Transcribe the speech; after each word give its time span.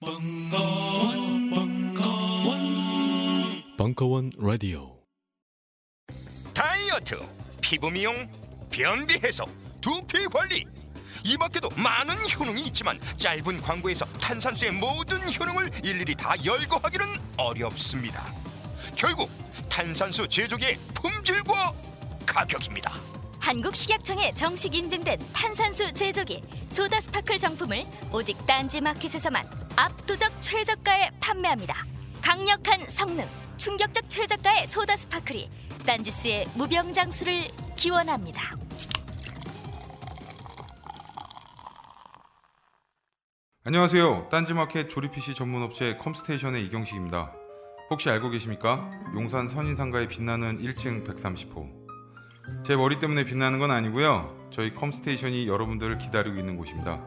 벙커원, 0.00 1.50
벙커원, 1.50 2.60
벙커원 3.76 4.30
라디오. 4.38 4.96
다이어트, 6.54 7.18
피부 7.60 7.90
미용, 7.90 8.14
변비 8.70 9.14
해소, 9.14 9.44
두피 9.80 10.26
관리. 10.26 10.64
이 11.24 11.36
밖에도 11.36 11.68
많은 11.70 12.14
효능이 12.30 12.66
있지만 12.66 13.00
짧은 13.16 13.60
광고에서 13.60 14.04
탄산수의 14.20 14.70
모든 14.70 15.18
효능을 15.18 15.84
일일이 15.84 16.14
다 16.14 16.34
열거하기는 16.44 17.04
어렵습니다. 17.36 18.22
결국 18.94 19.28
탄산수 19.68 20.28
제조기의 20.28 20.76
품질과 20.94 21.72
가격입니다. 22.24 22.92
한국식약청에 23.40 24.32
정식 24.34 24.76
인증된 24.76 25.18
탄산수 25.32 25.92
제조기 25.92 26.40
소다 26.70 27.00
스파클 27.00 27.38
정품을 27.38 27.82
오직 28.12 28.46
딴지 28.46 28.80
마켓에서만 28.80 29.57
압도적 29.78 30.42
최저가에 30.42 31.08
판매합니다. 31.20 31.86
강력한 32.20 32.84
성능, 32.88 33.24
충격적 33.58 34.08
최저가의 34.08 34.66
소다 34.66 34.96
스파클이 34.96 35.48
딴지스의 35.86 36.46
무병장수를 36.56 37.44
기원합니다. 37.76 38.56
안녕하세요. 43.62 44.28
딴지마켓 44.32 44.90
조립 44.90 45.12
PC 45.12 45.36
전문 45.36 45.62
업체 45.62 45.96
컴스테이션의 45.98 46.66
이경식입니다. 46.66 47.32
혹시 47.90 48.10
알고 48.10 48.30
계십니까? 48.30 48.90
용산 49.14 49.46
선인상가에 49.46 50.08
빛나는 50.08 50.60
1층 50.60 51.06
130호. 51.06 52.64
제 52.64 52.74
머리 52.74 52.98
때문에 52.98 53.24
빛나는 53.24 53.60
건 53.60 53.70
아니고요. 53.70 54.48
저희 54.50 54.74
컴스테이션이 54.74 55.46
여러분들을 55.46 55.98
기다리고 55.98 56.36
있는 56.36 56.56
곳입니다. 56.56 57.06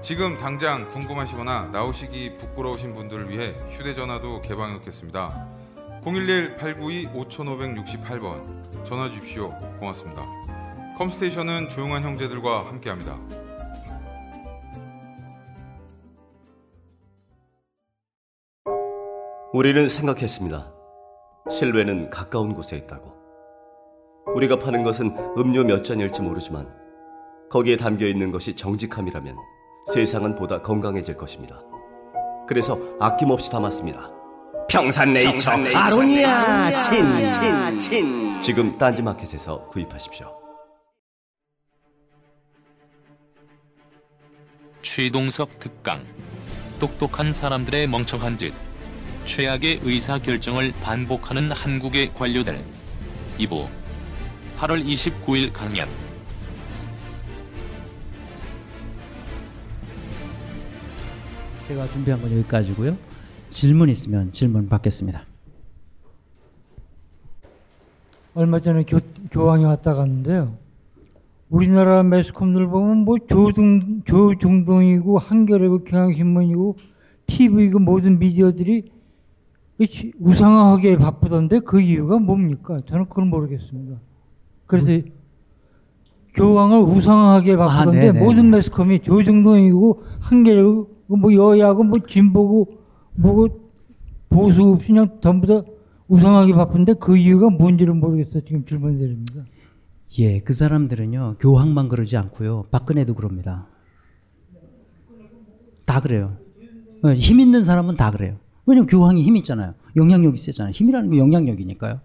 지금 0.00 0.38
당장 0.38 0.88
궁금하시거나 0.90 1.70
나오시기 1.72 2.36
부끄러우신 2.38 2.94
분들을 2.94 3.30
위해 3.30 3.56
휴대전화도 3.68 4.42
개방해 4.42 4.74
놓겠습니다. 4.74 5.48
011-892-5568번 6.04 8.84
전화 8.84 9.08
주십시오. 9.08 9.52
고맙습니다. 9.80 10.24
컴스테이션은 10.96 11.68
조용한 11.68 12.04
형제들과 12.04 12.68
함께합니다. 12.68 13.18
우리는 19.52 19.88
생각했습니다. 19.88 20.72
실외는 21.50 22.10
가까운 22.10 22.54
곳에 22.54 22.76
있다고. 22.76 23.18
우리가 24.34 24.60
파는 24.60 24.84
것은 24.84 25.16
음료 25.36 25.64
몇 25.64 25.82
잔일지 25.82 26.22
모르지만 26.22 26.72
거기에 27.50 27.74
담겨 27.76 28.06
있는 28.06 28.30
것이 28.30 28.54
정직함이라면 28.54 29.57
세상은 29.92 30.34
보다 30.34 30.60
건강해질 30.60 31.16
것입니다. 31.16 31.62
그래서 32.46 32.78
아낌없이 33.00 33.50
담았습니다. 33.50 34.10
평산네이처, 34.68 35.50
아로니아 35.50 36.80
친, 36.80 37.30
친, 37.30 37.78
친. 37.78 38.40
지금 38.40 38.76
딴지마켓에서 38.76 39.66
구입하십시오. 39.68 40.36
최동석 44.82 45.58
특강. 45.58 46.04
똑똑한 46.78 47.32
사람들의 47.32 47.86
멍청한 47.86 48.36
짓. 48.36 48.52
최악의 49.24 49.80
의사 49.84 50.18
결정을 50.18 50.72
반복하는 50.82 51.50
한국의 51.50 52.12
관료들. 52.14 52.58
2부 53.38 53.66
8월 54.58 54.84
29일 54.84 55.52
강연 55.52 55.88
제가 61.68 61.86
준비한 61.88 62.18
건 62.22 62.32
여기까지고요. 62.32 62.96
질문 63.50 63.90
있으면 63.90 64.32
질문 64.32 64.70
받겠습니다. 64.70 65.26
얼마 68.32 68.58
전에 68.58 68.84
교, 68.84 68.98
교황이 69.30 69.66
왔다 69.66 69.92
갔는데요. 69.92 70.56
우리나라 71.50 72.02
매스컴들 72.02 72.68
보면 72.68 73.04
뭐 73.04 73.18
조중, 73.18 74.02
조중동이고 74.06 75.18
한겨레고 75.18 75.84
경향신문이고 75.84 76.78
TV고 77.26 77.80
모든 77.80 78.18
미디어들이 78.18 78.90
우상하게 80.20 80.96
바쁘던데 80.96 81.60
그 81.60 81.82
이유가 81.82 82.18
뭡니까? 82.18 82.78
저는 82.88 83.10
그걸 83.10 83.26
모르겠습니다. 83.26 84.00
그래서 84.66 84.90
음. 84.90 85.17
교황을 86.34 86.78
우상하게 86.80 87.56
바쁘던데 87.56 88.08
아, 88.08 88.12
모든 88.12 88.50
매스컴이 88.50 89.00
조중동이고 89.00 90.02
한겨레고 90.20 90.88
뭐 91.06 91.32
여야고 91.32 91.84
뭐 91.84 91.98
진보고 92.08 92.78
뭐 93.14 93.48
보수 94.28 94.78
그냥 94.84 95.18
전부 95.22 95.46
다 95.46 95.62
우상하게 96.06 96.54
바쁜데 96.54 96.94
그 96.94 97.16
이유가 97.16 97.50
뭔지를 97.50 97.94
모르겠어 97.94 98.40
지금 98.46 98.64
질문 98.66 98.96
드립니다. 98.96 99.44
예, 100.18 100.40
그 100.40 100.52
사람들은요 100.52 101.36
교황만 101.40 101.88
그러지 101.88 102.16
않고요 102.16 102.66
박근혜도 102.70 103.14
그럽니다. 103.14 103.66
다 105.84 106.00
그래요. 106.00 106.36
어, 107.02 107.12
힘 107.12 107.40
있는 107.40 107.64
사람은 107.64 107.96
다 107.96 108.10
그래요. 108.10 108.36
왜냐면 108.66 108.86
교황이 108.86 109.22
힘 109.22 109.36
있잖아요. 109.36 109.74
영향력이 109.96 110.36
세잖아요. 110.36 110.72
힘이라는 110.72 111.10
게 111.10 111.18
영향력이니까요. 111.18 112.00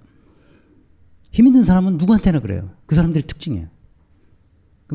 힘 1.31 1.47
있는 1.47 1.61
사람은 1.61 1.97
누구한테나 1.97 2.39
그래요. 2.39 2.69
그 2.85 2.95
사람들의 2.95 3.23
특징이에요. 3.23 3.67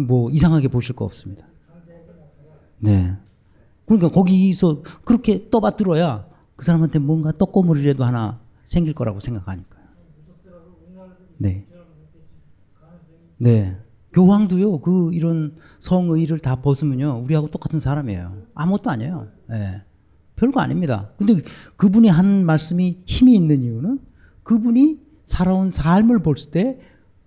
뭐 0.06 0.30
이상하게 0.30 0.68
보실 0.68 0.94
거 0.94 1.04
없습니다. 1.04 1.46
네. 2.78 3.16
그러니까 3.86 4.10
거기서 4.10 4.82
그렇게 5.04 5.48
떠받들어야 5.50 6.28
그 6.56 6.64
사람한테 6.64 6.98
뭔가 6.98 7.32
떡고물이라도 7.32 8.04
하나 8.04 8.40
생길 8.64 8.94
거라고 8.94 9.20
생각하니까요. 9.20 9.84
네. 11.38 11.66
네. 13.38 13.76
교황도요, 14.12 14.80
그 14.80 15.10
이런 15.12 15.56
성의를 15.80 16.40
다 16.40 16.60
벗으면요, 16.62 17.22
우리하고 17.24 17.50
똑같은 17.50 17.78
사람이에요. 17.78 18.46
아무것도 18.54 18.90
아니에요. 18.90 19.28
네. 19.48 19.82
별거 20.36 20.60
아닙니다. 20.60 21.12
근데 21.18 21.34
그분이 21.76 22.08
한 22.08 22.44
말씀이 22.44 23.02
힘이 23.06 23.34
있는 23.34 23.62
이유는 23.62 24.00
그분이 24.42 25.00
살아온 25.24 25.68
삶을 25.68 26.22
볼 26.22 26.36
때 26.50 26.80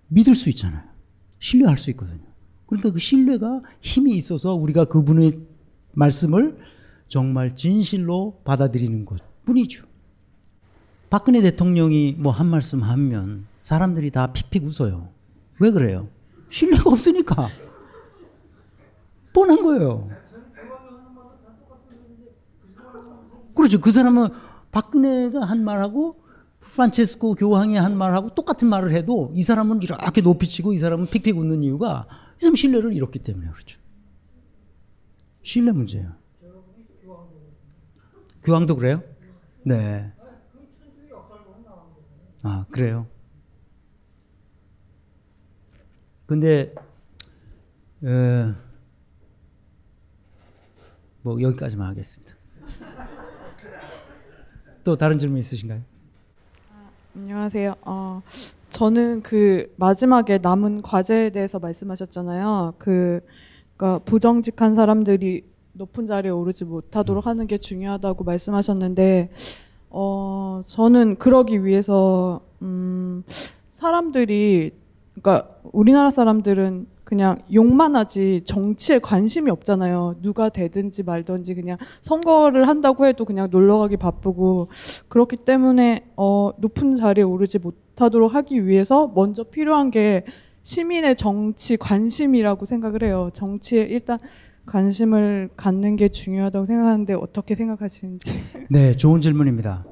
믿을 0.08 0.36
수 0.36 0.50
있잖아요. 0.50 0.84
신뢰할 1.40 1.78
수 1.78 1.90
있거든요. 1.92 2.31
그러니까 2.72 2.92
그 2.92 3.00
신뢰가 3.00 3.62
힘이 3.82 4.16
있어서 4.16 4.56
우리가 4.56 4.86
그분의 4.86 5.40
말씀을 5.92 6.58
정말 7.10 7.54
진실로 7.58 8.40
받아들이는 8.46 9.04
것 9.04 9.20
뿐이죠. 9.44 9.86
박근혜 11.10 11.42
대통령이 11.42 12.16
뭐 12.18 12.32
한 12.32 12.48
말씀 12.48 12.82
하면 12.82 13.46
사람들이 13.64 14.10
다 14.12 14.32
픽픽 14.32 14.64
웃어요. 14.64 15.10
왜 15.60 15.72
그래요? 15.72 16.08
신뢰가 16.50 16.90
없으니까. 16.90 17.50
뻔한 19.34 19.62
거예요. 19.62 20.10
그렇죠. 23.54 23.82
그 23.82 23.92
사람은 23.92 24.30
박근혜가 24.72 25.44
한 25.44 25.66
말하고 25.66 26.22
프란체스코 26.62 27.36
교황이 27.36 27.76
한 27.76 27.98
말하고 27.98 28.34
똑같은 28.34 28.70
말을 28.70 28.94
해도 28.94 29.34
이 29.36 29.44
사람은 29.44 29.82
이렇게 29.84 30.22
높이치고 30.22 30.72
이 30.72 30.78
사람은 30.78 31.08
픽픽 31.08 31.38
웃는 31.38 31.64
이유가 31.64 32.08
이 32.42 32.44
사람 32.44 32.56
신뢰를 32.56 32.94
잃었기 32.94 33.20
때문에 33.20 33.52
그렇죠. 33.52 33.80
신뢰 35.44 35.72
문제예요. 35.72 36.12
교황도 38.44 38.76
그래요? 38.78 39.04
네. 39.62 40.12
아, 42.42 42.66
그래요? 42.72 43.06
근데, 46.26 46.74
어, 48.04 48.56
뭐, 51.22 51.40
여기까지만 51.40 51.90
하겠습니다. 51.90 52.34
또 54.84 54.98
다른 54.98 55.20
질문 55.20 55.38
있으신가요? 55.38 55.84
아, 56.74 56.90
안녕하세요. 57.16 57.76
어, 57.82 58.24
저는 58.72 59.22
그 59.22 59.72
마지막에 59.76 60.38
남은 60.38 60.82
과제에 60.82 61.30
대해서 61.30 61.60
말씀하셨잖아요. 61.60 62.76
그 62.78 63.22
그러니까 63.76 64.00
부정직한 64.06 64.76
사람들이 64.76 65.44
높은 65.74 66.06
자리에 66.06 66.32
오르지 66.32 66.66
못하도록 66.66 67.26
하는 67.26 67.48
게 67.48 67.58
중요하다고 67.58 68.24
말씀하셨는데 68.24 69.30
어 69.90 70.64
저는 70.66 71.18
그러기 71.18 71.66
위해서 71.66 72.42
음 72.62 73.24
사람들이 73.76 74.72
그러니까 75.16 75.50
우리나라 75.72 76.10
사람들은 76.10 76.88
그냥 77.12 77.40
욕만 77.54 77.98
하지 77.98 78.42
정치에 78.46 79.00
관심이 79.00 79.52
없잖아요. 79.52 80.16
누가 80.22 80.48
되든지 80.48 81.04
말든지 81.04 81.56
그냥 81.56 81.78
선거를 82.04 82.70
한다고 82.70 83.06
해도 83.06 83.26
그냥 83.26 83.50
놀러 83.52 83.80
가기 83.80 83.98
바쁘고 83.98 84.70
그렇기 85.10 85.36
때문에 85.36 86.06
어 86.16 86.52
높은 86.60 86.96
자리에 86.96 87.26
오르지 87.26 87.60
못하도록 87.60 88.34
하기 88.34 88.66
위해서 88.66 89.12
먼저 89.14 89.44
필요한 89.44 89.92
게 89.92 90.24
시민의 90.64 91.18
정치 91.18 91.76
관심이라고 91.76 92.66
생각을 92.66 93.04
해요. 93.04 93.30
정치에 93.34 93.82
일단 93.82 94.18
관심을 94.66 95.50
갖는 95.58 95.98
게 95.98 96.08
중요하다고 96.08 96.66
생각하는데 96.66 97.14
어떻게 97.16 97.56
생각하시는지. 97.56 98.36
네, 98.72 98.96
좋은 98.96 99.20
질문입니다. 99.20 99.84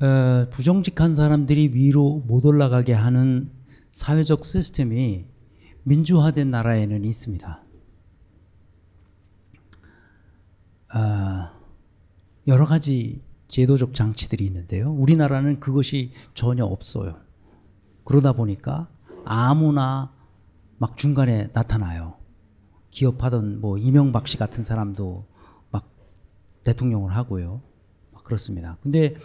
어, 0.00 0.46
부정직한 0.50 1.14
사람들이 1.14 1.70
위로 1.74 2.24
못 2.26 2.44
올라가게 2.44 2.92
하는 2.92 3.50
사회적 3.92 4.44
시스템이 4.44 5.37
민주화된 5.88 6.50
나라에는 6.50 7.04
있습니다. 7.04 7.64
아, 10.90 11.52
여러 12.46 12.66
가지 12.66 13.22
제도적 13.48 13.94
장치들이 13.94 14.44
있는데요. 14.44 14.92
우리나라는 14.92 15.60
그것이 15.60 16.12
전혀 16.34 16.64
없어요. 16.64 17.16
그러다 18.04 18.32
보니까 18.34 18.88
아무나 19.24 20.12
막 20.76 20.96
중간에 20.96 21.48
나타나요. 21.52 22.18
기업하던 22.90 23.60
뭐 23.60 23.78
이명박 23.78 24.28
씨 24.28 24.36
같은 24.36 24.62
사람도 24.62 25.26
막 25.70 25.90
대통령을 26.64 27.14
하고요. 27.16 27.62
막 28.12 28.24
그렇습니다. 28.24 28.76
근데 28.82 29.16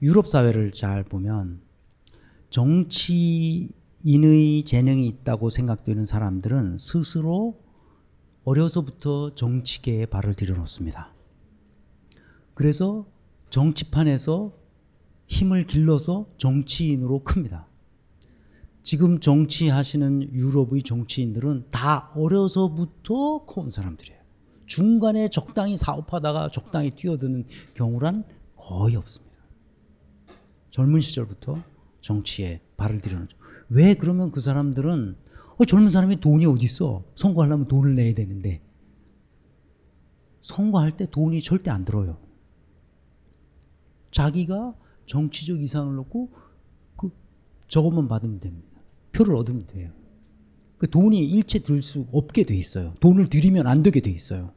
유럽 0.00 0.28
사회를 0.28 0.72
잘 0.72 1.02
보면 1.02 1.60
정치 2.50 3.70
인의 4.04 4.64
재능이 4.64 5.06
있다고 5.06 5.50
생각되는 5.50 6.04
사람들은 6.04 6.78
스스로 6.78 7.60
어려서부터 8.44 9.34
정치계에 9.34 10.06
발을 10.06 10.34
들여놓습니다. 10.34 11.12
그래서 12.54 13.06
정치판에서 13.50 14.52
힘을 15.26 15.66
길러서 15.66 16.26
정치인으로 16.36 17.20
큽니다. 17.20 17.68
지금 18.82 19.20
정치하시는 19.20 20.32
유럽의 20.32 20.82
정치인들은 20.82 21.66
다 21.70 22.10
어려서부터 22.16 23.44
커온 23.44 23.70
사람들이에요. 23.70 24.20
중간에 24.66 25.28
적당히 25.28 25.76
사업하다가 25.76 26.50
적당히 26.50 26.90
뛰어드는 26.90 27.44
경우란 27.74 28.24
거의 28.56 28.96
없습니다. 28.96 29.38
젊은 30.70 31.00
시절부터 31.00 31.62
정치에 32.00 32.60
발을 32.76 33.00
들여놓죠. 33.00 33.41
왜 33.72 33.94
그러면 33.94 34.30
그 34.30 34.40
사람들은 34.40 35.16
어, 35.56 35.64
젊은 35.64 35.90
사람이 35.90 36.20
돈이 36.20 36.46
어디 36.46 36.64
있어? 36.66 37.04
선거하려면 37.14 37.68
돈을 37.68 37.94
내야 37.94 38.14
되는데 38.14 38.60
선거할 40.42 40.96
때 40.96 41.06
돈이 41.10 41.40
절대 41.40 41.70
안 41.70 41.84
들어요. 41.84 42.18
자기가 44.10 44.74
정치적 45.06 45.62
이상을 45.62 45.94
놓고 45.94 46.30
그 46.96 47.10
저것만 47.68 48.08
받으면 48.08 48.40
됩니다. 48.40 48.68
표를 49.12 49.34
얻으면 49.36 49.66
돼요. 49.66 49.90
그 50.78 50.90
돈이 50.90 51.24
일체 51.30 51.60
들 51.60 51.80
수 51.80 52.06
없게 52.12 52.44
돼 52.44 52.54
있어요. 52.54 52.94
돈을 53.00 53.28
들이면 53.28 53.66
안 53.66 53.82
되게 53.82 54.00
돼 54.00 54.10
있어요. 54.10 54.52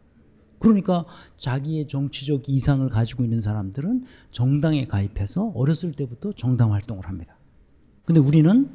그러니까 0.59 1.05
자기의 1.37 1.87
정치적 1.87 2.49
이상을 2.49 2.89
가지고 2.89 3.23
있는 3.23 3.39
사람들은 3.39 4.05
정당에 4.31 4.87
가입해서 4.87 5.51
어렸을 5.55 5.93
때부터 5.93 6.33
정당 6.33 6.73
활동을 6.73 7.07
합니다. 7.07 7.37
근데 8.05 8.19
우리는 8.19 8.69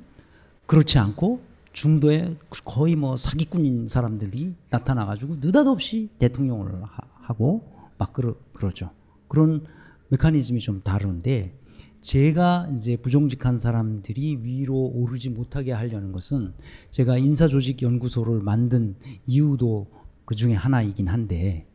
그렇지 0.70 0.98
않고 1.00 1.40
중도에 1.72 2.36
거의 2.64 2.94
뭐 2.94 3.16
사기꾼인 3.16 3.88
사람들이 3.88 4.54
나타나가지고 4.70 5.36
느닷없이 5.40 6.10
대통령을 6.18 6.82
하 6.84 7.34
고 7.34 7.80
막 7.98 8.12
그러, 8.14 8.34
그러죠. 8.52 8.90
그런 9.28 9.66
메커니즘이 10.08 10.60
좀 10.60 10.80
다른데 10.82 11.54
제가 12.00 12.68
이제 12.74 12.96
부정직한 12.96 13.58
사람들이 13.58 14.38
위로 14.42 14.86
오르지 14.86 15.28
못하게 15.28 15.72
하려는 15.72 16.12
것은 16.12 16.54
제가 16.90 17.18
인사조직연구소를 17.18 18.40
만든 18.40 18.96
이유도 19.26 19.88
그 20.24 20.34
중에 20.34 20.54
하나이긴 20.54 21.08
한데 21.08 21.66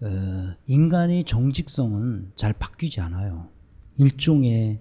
어, 0.00 0.08
인간의 0.66 1.24
정직성은 1.24 2.32
잘 2.34 2.54
바뀌지 2.54 3.00
않아요. 3.02 3.48
일종의 3.98 4.80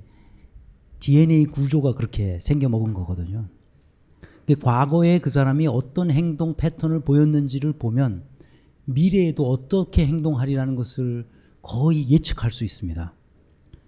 DNA 1.05 1.45
구조가 1.45 1.93
그렇게 1.93 2.39
생겨 2.41 2.67
먹은 2.67 2.95
거거든요. 2.95 3.47
과거에 4.59 5.19
그 5.19 5.29
사람이 5.29 5.67
어떤 5.67 6.09
행동 6.09 6.55
패턴을 6.55 7.01
보였는지를 7.01 7.73
보면 7.73 8.23
미래에도 8.85 9.47
어떻게 9.47 10.07
행동하리라는 10.07 10.75
것을 10.75 11.27
거의 11.61 12.09
예측할 12.09 12.49
수 12.51 12.63
있습니다. 12.63 13.13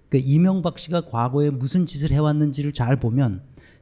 그러니까 0.10 0.31
이명박 0.31 0.78
씨가 0.78 1.02
과거에 1.10 1.50
무슨 1.50 1.88
짓을 1.88 2.12
해왔는지를 2.12 2.72
잘 2.74 3.00
보면 3.00 3.42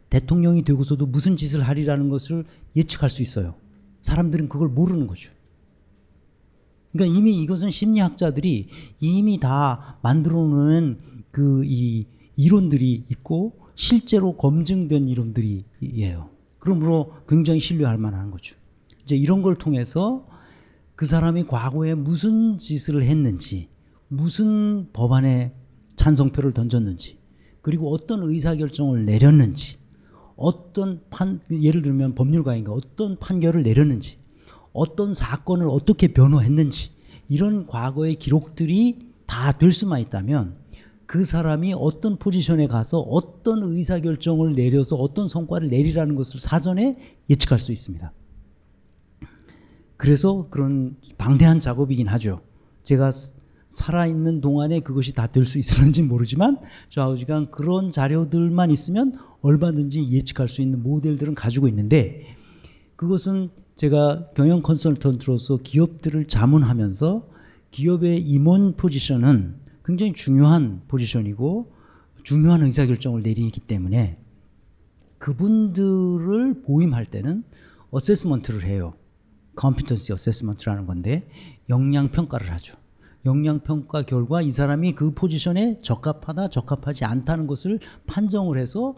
대통령이 0.10 0.64
되고서도 0.64 1.06
무슨 1.06 1.36
짓을 1.36 1.62
하리라는 1.62 2.08
것을 2.08 2.46
예측할 2.78 3.10
수 3.10 3.22
있어요. 3.22 3.56
사람들은 4.02 4.48
그걸 4.48 4.70
모르는 4.70 5.08
거죠. 5.08 5.30
그러니까 6.94 7.18
이미 7.18 7.42
이것은 7.44 7.70
심리학자들이 7.72 8.70
이미 9.02 9.40
다 9.42 10.00
만들어 10.02 10.36
놓은 10.38 11.00
그 11.32 11.66
이 11.66 12.06
이론들이 12.36 13.06
있고 13.10 13.54
실제로 13.76 14.38
검증된 14.38 15.08
이론들이에요. 15.08 16.30
그러므로 16.60 17.14
굉장히 17.28 17.60
신뢰할 17.60 17.98
만한 17.98 18.32
거죠. 18.32 18.56
이제 19.04 19.16
이런 19.16 19.42
걸 19.42 19.56
통해서 19.56 20.28
그 20.96 21.06
사람이 21.06 21.46
과거에 21.46 21.94
무슨 21.94 22.58
짓을 22.58 23.04
했는지, 23.04 23.70
무슨 24.08 24.88
법안에 24.94 25.54
찬성표를 25.96 26.54
던졌는지, 26.54 27.18
그리고 27.62 27.94
어떤 27.94 28.24
의사결정을 28.24 29.06
내렸는지, 29.06 29.78
어떤 30.36 31.02
판, 31.10 31.42
예를 31.52 31.82
들면 31.82 32.16
법률가인가 32.16 32.72
어떤 32.72 33.20
판결을 33.20 33.64
내렸는지, 33.64 34.18
어떤 34.74 35.14
사건을 35.14 35.68
어떻게 35.68 36.14
변호했는지, 36.14 36.92
이런 37.28 37.68
과거의 37.68 38.16
기록들이 38.16 39.00
다 39.26 39.52
될 39.58 39.72
수만 39.72 40.00
있다면 40.02 40.56
그 41.06 41.24
사람이 41.24 41.74
어떤 41.78 42.18
포지션에 42.18 42.68
가서 42.68 43.00
어떤 43.00 43.64
의사결정을 43.64 44.54
내려서 44.54 44.96
어떤 44.96 45.28
성과를 45.28 45.70
내리라는 45.70 46.16
것을 46.16 46.40
사전에 46.40 46.98
예측할 47.30 47.60
수 47.60 47.72
있습니다. 47.72 48.12
그래서 49.98 50.48
그런 50.50 50.98
방대한 51.18 51.60
작업이긴 51.60 52.08
하죠. 52.08 52.42
제가 52.84 53.12
살아있는 53.68 54.42
동안에 54.42 54.80
그것이 54.82 55.14
다 55.14 55.28
될 55.28 55.46
수 55.46 55.58
있을는지 55.58 56.02
모르지만 56.04 56.58
좌우지간 56.90 57.52
그런 57.52 57.92
자료들만 57.92 58.72
있으면 58.72 59.14
얼마든지 59.42 60.10
예측할 60.12 60.50
수 60.50 60.62
있는 60.62 60.82
모델들은 60.84 61.36
가지고 61.36 61.68
있는데 61.68 62.36
그것은 62.96 63.50
제가 63.76 64.30
경영 64.36 64.62
컨설턴트로서 64.62 65.58
기업들을 65.58 66.28
자문하면서 66.28 67.28
기업의 67.72 68.22
임원 68.22 68.76
포지션은 68.76 69.65
굉장히 69.86 70.14
중요한 70.14 70.82
포지션이고 70.88 71.72
중요한 72.24 72.64
의사결정을 72.64 73.22
내리기 73.22 73.62
때문에 73.62 74.18
그분들을 75.20 76.64
보임할 76.64 77.06
때는 77.06 77.44
assessment를 77.92 78.64
해요. 78.64 78.96
competency 79.56 80.12
assessment라는 80.12 80.88
건데 80.88 81.30
역량 81.70 82.10
평가를 82.12 82.52
하죠. 82.54 82.78
역량 83.26 83.60
평가 83.62 84.02
결과 84.02 84.42
이 84.42 84.52
사람이 84.52 84.94
그 84.94 85.14
포지션에 85.14 85.80
적합하다 85.82 86.50
적합하지 86.50 87.06
않다는 87.06 87.48
것을 87.48 87.80
판정을 88.08 88.58
해서 88.58 88.96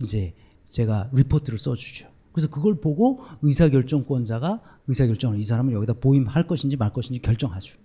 이제 0.00 0.34
제가 0.68 1.10
리포트를 1.12 1.58
써주죠. 1.58 2.08
그래서 2.32 2.48
그걸 2.48 2.80
보고 2.80 3.20
의사결정권자가 3.42 4.60
의사결정을 4.86 5.38
이 5.38 5.44
사람을 5.44 5.72
여기다 5.74 5.94
보임할 5.94 6.46
것인지 6.46 6.76
말 6.76 6.92
것인지 6.92 7.20
결정하죠. 7.20 7.76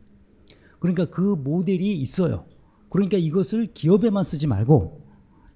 그러니까 0.86 1.06
그 1.06 1.22
모델이 1.22 1.94
있어요. 2.00 2.46
그러니까 2.90 3.18
이것을 3.18 3.74
기업에만 3.74 4.24
쓰지 4.24 4.46
말고 4.46 5.02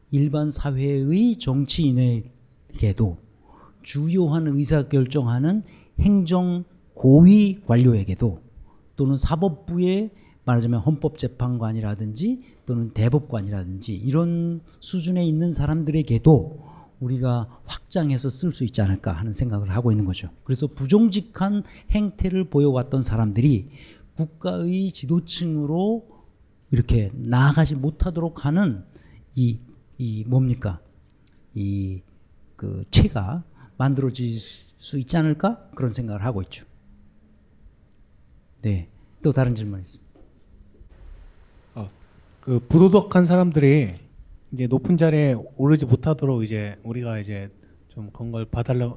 일반 0.09 0.49
사회의 0.49 1.37
정치인에게도 1.37 3.17
주요한 3.83 4.47
의사결정하는 4.47 5.63
행정 5.99 6.63
고위 6.95 7.61
관료에게도 7.67 8.41
또는 8.95 9.17
사법부의 9.17 10.09
말하자면 10.45 10.79
헌법재판관이라든지 10.79 12.41
또는 12.65 12.89
대법관이라든지 12.95 13.95
이런 13.95 14.61
수준에 14.79 15.23
있는 15.23 15.51
사람들에게도 15.51 16.69
우리가 16.99 17.61
확장해서 17.65 18.31
쓸 18.31 18.51
수 18.51 18.63
있지 18.63 18.81
않을까 18.81 19.11
하는 19.11 19.31
생각을 19.31 19.69
하고 19.69 19.91
있는 19.91 20.05
거죠. 20.05 20.29
그래서 20.43 20.65
부정직한 20.65 21.63
행태를 21.91 22.49
보여왔던 22.49 23.03
사람들이 23.03 23.69
국가의 24.27 24.91
지도층으로 24.91 26.07
이렇게 26.71 27.11
나아가지 27.13 27.75
못하도록 27.75 28.45
하는 28.45 28.85
이, 29.35 29.59
이 29.97 30.23
뭡니까? 30.25 30.79
이 31.55 32.01
그 32.59 32.83
체가 32.91 33.45
만들어질 33.77 34.37
수 34.37 34.99
있지 34.99 35.15
않을까? 35.15 35.69
그런 35.75 35.93
생각을 35.93 36.25
하고 36.25 36.41
있죠. 36.41 36.65
네. 38.61 38.89
또 39.21 39.31
다른 39.31 39.55
질문 39.55 39.79
있습니다. 39.79 40.19
어, 41.75 41.89
그 42.41 42.59
부도덕한 42.59 43.25
사람들이 43.25 43.93
이제 44.51 44.67
높은 44.67 44.97
자리에 44.97 45.37
오르지 45.55 45.85
못하도록 45.85 46.43
이제 46.43 46.77
우리가 46.83 47.19
이제 47.19 47.49
좀 47.87 48.11
그런 48.11 48.33
걸 48.33 48.43
봐달라 48.43 48.93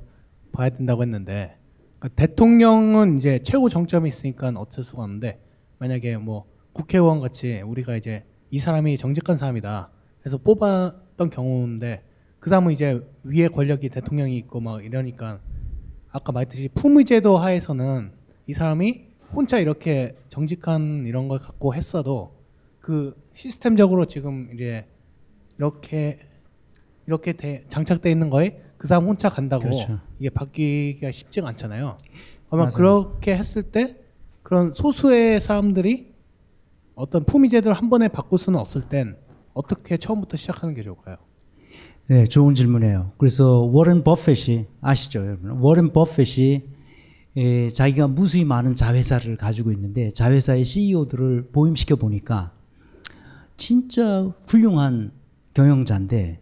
봐야 0.50 0.68
된다고 0.68 1.02
했는데 1.02 1.56
대통령은 2.08 3.18
이제 3.18 3.38
최고 3.42 3.68
정점이 3.68 4.08
있으니까 4.08 4.52
어쩔 4.56 4.84
수가 4.84 5.02
없는데 5.02 5.40
만약에 5.78 6.16
뭐 6.16 6.46
국회의원 6.72 7.20
같이 7.20 7.60
우리가 7.62 7.96
이제 7.96 8.24
이 8.50 8.58
사람이 8.58 8.98
정직한 8.98 9.36
사람이다 9.36 9.90
그래서 10.20 10.38
뽑았던 10.38 11.30
경우인데 11.30 12.04
그 12.38 12.50
사람은 12.50 12.72
이제 12.72 13.00
위에 13.24 13.48
권력이 13.48 13.88
대통령이 13.88 14.36
있고 14.38 14.60
막 14.60 14.84
이러니까 14.84 15.40
아까 16.10 16.32
말했듯이 16.32 16.68
품의제도 16.74 17.38
하에서는 17.38 18.12
이 18.46 18.54
사람이 18.54 19.06
혼자 19.32 19.58
이렇게 19.58 20.16
정직한 20.28 21.06
이런 21.06 21.28
걸 21.28 21.38
갖고 21.38 21.74
했어도 21.74 22.36
그 22.80 23.16
시스템적으로 23.32 24.06
지금 24.06 24.50
이제 24.54 24.86
이렇게 25.56 26.18
이렇게 27.06 27.32
대, 27.32 27.64
장착돼 27.68 28.10
있는 28.10 28.28
거에 28.28 28.60
그 28.82 28.88
사람 28.88 29.04
혼자 29.04 29.28
간다고 29.28 29.62
그렇죠. 29.62 30.00
이게 30.18 30.28
바뀌기가 30.28 31.12
쉽지가 31.12 31.46
않잖아요. 31.50 31.98
그러면 32.48 32.64
맞아요. 32.66 32.74
그렇게 32.74 33.36
했을 33.36 33.62
때 33.62 33.96
그런 34.42 34.74
소수의 34.74 35.40
사람들이 35.40 36.12
어떤 36.96 37.24
품위제도를 37.24 37.76
한 37.76 37.88
번에 37.88 38.08
바꿀 38.08 38.40
수는 38.40 38.58
없을 38.58 38.82
땐 38.82 39.16
어떻게 39.54 39.96
처음부터 39.96 40.36
시작하는 40.36 40.74
게 40.74 40.82
좋을까요? 40.82 41.16
네, 42.08 42.26
좋은 42.26 42.56
질문이에요. 42.56 43.12
그래서 43.18 43.60
워렌 43.60 44.02
버핏이 44.02 44.66
아시죠, 44.80 45.24
여러분? 45.26 45.52
워렌 45.60 45.92
버핏이 45.92 46.62
에, 47.36 47.68
자기가 47.70 48.08
무수히 48.08 48.44
많은 48.44 48.74
자회사를 48.74 49.36
가지고 49.36 49.70
있는데 49.70 50.10
자회사의 50.10 50.64
CEO들을 50.64 51.50
보임시켜 51.52 51.94
보니까 51.94 52.50
진짜 53.56 54.28
훌륭한 54.48 55.12
경영자인데 55.54 56.40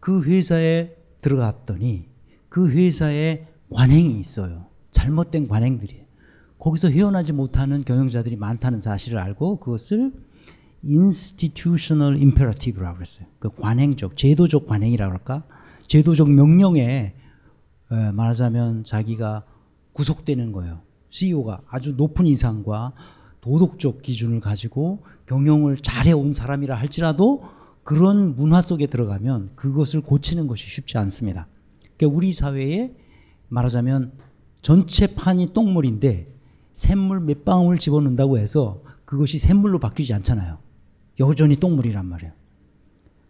그 0.00 0.24
회사에 0.24 0.97
들어갔더니 1.20 2.08
그 2.48 2.70
회사에 2.70 3.46
관행이 3.70 4.18
있어요. 4.18 4.66
잘못된 4.90 5.48
관행들이에요. 5.48 6.04
거기서 6.58 6.88
헤어나지 6.88 7.32
못하는 7.32 7.84
경영자들이 7.84 8.36
많다는 8.36 8.80
사실을 8.80 9.18
알고 9.18 9.60
그것을 9.60 10.12
institutional 10.84 12.16
imperative라고 12.16 12.96
그랬어요. 12.96 13.26
그 13.38 13.50
관행적, 13.50 14.16
제도적 14.16 14.66
관행이라고 14.66 15.12
할까? 15.12 15.44
제도적 15.86 16.30
명령에 16.30 17.14
에, 17.90 18.12
말하자면 18.12 18.84
자기가 18.84 19.44
구속되는 19.92 20.52
거예요. 20.52 20.82
CEO가 21.10 21.62
아주 21.68 21.92
높은 21.92 22.26
이상과 22.26 22.92
도덕적 23.40 24.02
기준을 24.02 24.40
가지고 24.40 25.04
경영을 25.26 25.78
잘해온 25.78 26.32
사람이라 26.32 26.74
할지라도 26.74 27.44
그런 27.88 28.36
문화 28.36 28.60
속에 28.60 28.86
들어가면 28.86 29.52
그것을 29.54 30.02
고치는 30.02 30.46
것이 30.46 30.68
쉽지 30.68 30.98
않습니다. 30.98 31.48
그러니까 31.96 32.14
우리 32.14 32.34
사회에 32.34 32.94
말하자면 33.48 34.12
전체 34.60 35.14
판이 35.14 35.54
똥물인데 35.54 36.30
샘물 36.74 37.20
몇 37.20 37.46
방울 37.46 37.78
집어넣는다고 37.78 38.36
해서 38.36 38.82
그것이 39.06 39.38
샘물로 39.38 39.78
바뀌지 39.78 40.12
않잖아요. 40.12 40.58
여전히 41.18 41.56
똥물이란 41.56 42.04
말이에요. 42.04 42.34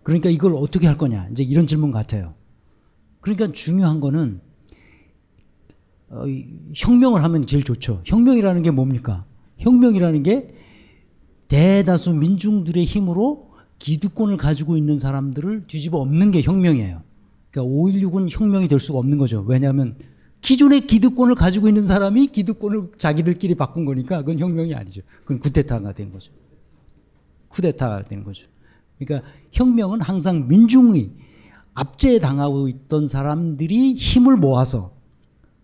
그러니까 0.03 0.29
이걸 0.29 0.57
어떻게 0.57 0.89
할 0.89 0.99
거냐. 0.99 1.29
이제 1.31 1.45
이런 1.45 1.69
질문 1.69 1.93
같아요. 1.93 2.35
그러니까 3.21 3.53
중요한 3.53 4.01
거는 4.01 4.41
어, 6.11 6.27
이 6.27 6.49
혁명을 6.75 7.23
하면 7.23 7.47
제일 7.47 7.63
좋죠. 7.63 8.03
혁명이라는 8.05 8.63
게 8.65 8.73
뭡니까? 8.73 9.25
혁명이라는 9.59 10.25
게 10.25 10.53
대다수 11.47 12.13
민중들의 12.13 12.85
힘으로 12.85 13.48
기득권을 13.79 14.37
가지고 14.37 14.77
있는 14.77 14.97
사람들을 14.97 15.67
뒤집어 15.67 15.99
엎는 15.99 16.31
게 16.31 16.43
혁명이에요. 16.43 17.03
그러니까 17.51 17.75
5.16은 17.75 18.29
혁명이 18.31 18.69
될 18.69 18.79
수가 18.81 18.99
없는 18.99 19.19
거죠. 19.19 19.45
왜냐하면 19.47 19.97
기존의 20.41 20.83
기득권을 20.83 21.35
가지고 21.35 21.69
있는 21.69 21.85
사람이 21.85 22.29
기득권을 22.29 22.93
자기들끼리 22.97 23.55
바꾼 23.55 23.85
거니까 23.85 24.19
그건 24.19 24.39
혁명이 24.39 24.75
아니죠. 24.75 25.03
그건 25.23 25.41
쿠데타가 25.41 25.93
된 25.93 26.13
거죠. 26.13 26.33
쿠데타가 27.49 28.05
되는 28.05 28.25
거죠. 28.25 28.47
그러니까 28.99 29.29
혁명은 29.53 30.01
항상 30.01 30.49
민중의 30.49 31.11
압제당하고 31.75 32.69
있던 32.69 33.07
사람들이 33.09 33.95
힘을 33.95 34.37
모아서 34.37 34.93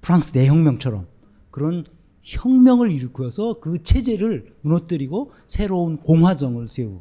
프랑스 0.00 0.33
대혁명처럼 0.33 1.06
그런 1.50 1.85
혁명을 2.23 2.90
일으켜서 2.90 3.61
그 3.61 3.83
체제를 3.83 4.54
무너뜨리고 4.62 5.33
새로운 5.47 5.99
공화정을 5.99 6.68
세우는 6.68 7.00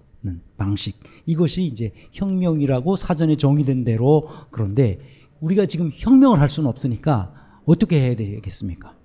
방식. 0.57 0.99
이것이 1.25 1.63
이제 1.63 1.91
혁명이라고 2.13 2.95
사전에 2.95 3.35
정의된 3.35 3.83
대로 3.83 4.29
그런데 4.51 4.99
우리가 5.41 5.65
지금 5.65 5.91
혁명을 5.93 6.39
할 6.39 6.49
수는 6.49 6.69
없으니까 6.69 7.33
어떻게 7.65 7.99
해야 7.99 8.15
되겠습니까? 8.15 8.95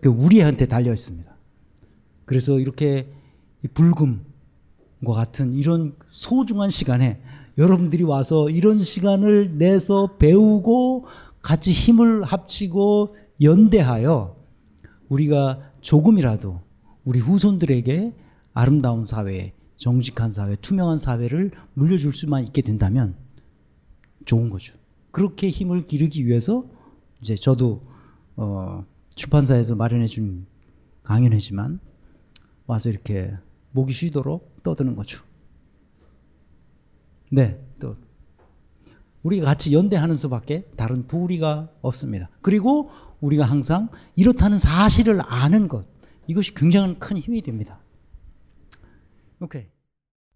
그 0.00 0.08
우리한테 0.08 0.66
달려 0.66 0.92
있습니다. 0.92 1.30
그래서 2.24 2.58
이렇게 2.58 3.12
이 3.64 3.68
불금과 3.68 4.22
같은 5.14 5.52
이런 5.52 5.94
소중한 6.08 6.70
시간에 6.70 7.20
여러분들이 7.58 8.02
와서 8.02 8.48
이런 8.48 8.78
시간을 8.78 9.58
내서 9.58 10.16
배우고 10.16 11.06
같이 11.42 11.72
힘을 11.72 12.24
합치고 12.24 13.16
연대하여 13.42 14.36
우리가 15.08 15.60
조금이라도 15.80 16.60
우리 17.04 17.18
후손들에게 17.18 18.14
아름다운 18.54 19.04
사회, 19.04 19.52
정직한 19.82 20.30
사회, 20.30 20.54
투명한 20.54 20.96
사회를 20.96 21.50
물려줄 21.74 22.14
수만 22.14 22.44
있게 22.44 22.62
된다면 22.62 23.16
좋은 24.24 24.48
거죠. 24.48 24.78
그렇게 25.10 25.48
힘을 25.48 25.86
기르기 25.86 26.24
위해서 26.24 26.64
이제 27.20 27.34
저도 27.34 27.82
어 28.36 28.84
출판사에서 29.16 29.74
마련해 29.74 30.06
준 30.06 30.46
강연회지만 31.02 31.80
와서 32.66 32.90
이렇게 32.90 33.34
목이 33.72 33.92
쉬도록 33.92 34.62
떠드는 34.62 34.94
거죠. 34.94 35.24
네, 37.32 37.60
또 37.80 37.96
우리가 39.24 39.46
같이 39.46 39.74
연대하는 39.74 40.14
수밖에 40.14 40.62
다른 40.76 41.08
도리가 41.08 41.72
없습니다. 41.80 42.30
그리고 42.40 42.88
우리가 43.20 43.44
항상 43.44 43.88
이렇다는 44.14 44.58
사실을 44.58 45.22
아는 45.24 45.66
것 45.66 45.88
이것이 46.28 46.54
굉장히 46.54 46.96
큰 47.00 47.18
힘이 47.18 47.42
됩니다. 47.42 47.80
오케이. 49.40 49.71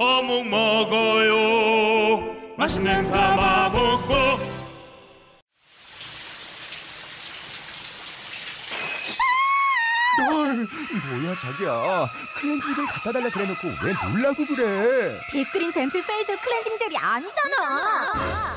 어묵 0.00 0.48
먹어요. 0.48 2.34
맛있는 2.56 3.10
가마 3.10 3.68
먹고. 3.68 4.14
뭐야 11.10 11.34
자기야. 11.38 12.06
클렌징 12.40 12.74
젤 12.74 12.86
갖다 12.86 13.12
달라 13.12 13.28
그래놓고 13.28 13.68
왜 13.84 13.92
놀라고 14.10 14.46
그래? 14.46 15.18
빅그린 15.32 15.70
gentle 15.70 16.02
facial 16.06 16.38
클렌징 16.38 16.78
젤이 16.78 16.96
아니잖아. 16.96 18.56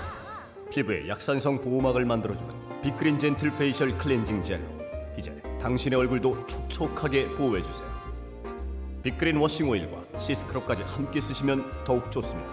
피부에 0.72 1.10
약산성 1.10 1.62
보호막을 1.62 2.06
만들어주는 2.06 2.82
빅그린 2.84 3.20
gentle 3.20 3.54
facial 3.58 3.98
클렌징 3.98 4.46
젤로 4.46 4.64
이제 5.18 5.36
당신의 5.62 6.00
얼굴도 6.00 6.48
촉촉하게 6.48 7.28
보호해주세요. 7.32 7.93
빅그린 9.04 9.38
워싱 9.38 9.70
오일과 9.70 10.18
시스크럽까지 10.18 10.84
함께 10.84 11.20
쓰시면 11.22 11.84
더욱 11.84 12.12
좋습니다. 12.12 12.50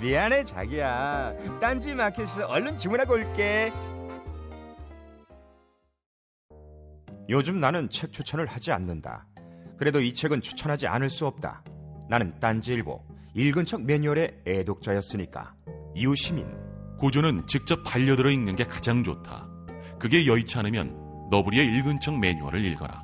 미안해 0.00 0.44
자기야 0.44 1.34
딴지 1.60 1.94
마켓에서 1.94 2.46
얼른 2.46 2.78
주문하고 2.78 3.14
올게 3.14 3.72
요즘 7.28 7.60
나는 7.60 7.88
책 7.90 8.12
추천을 8.12 8.46
하지 8.46 8.72
않는다 8.72 9.26
그래도 9.78 10.00
이 10.00 10.12
책은 10.12 10.42
추천하지 10.42 10.88
않을 10.88 11.08
수 11.08 11.26
없다 11.26 11.62
나는 12.08 12.38
딴지일보 12.40 13.02
읽은 13.34 13.64
척 13.64 13.82
매뉴얼의 13.82 14.42
애독자였으니까 14.46 15.54
이웃시민 15.94 16.64
고전은 16.98 17.46
직접 17.46 17.82
반려들어 17.84 18.30
읽는 18.30 18.56
게 18.56 18.64
가장 18.64 19.02
좋다. 19.02 19.48
그게 19.98 20.26
여의치 20.26 20.58
않으면 20.58 21.28
너부리의 21.30 21.66
읽은 21.66 22.00
척 22.00 22.18
매뉴얼을 22.18 22.64
읽어라. 22.64 23.03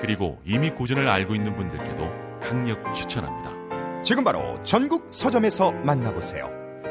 그리고 0.00 0.40
이미 0.44 0.70
고전을 0.70 1.08
알고 1.08 1.34
있는 1.34 1.54
분들께도 1.54 2.40
강력 2.40 2.92
추천합니다. 2.92 4.02
지금 4.02 4.24
바로 4.24 4.62
전국 4.62 5.08
서점에서 5.10 5.72
만나보세요 5.72 6.48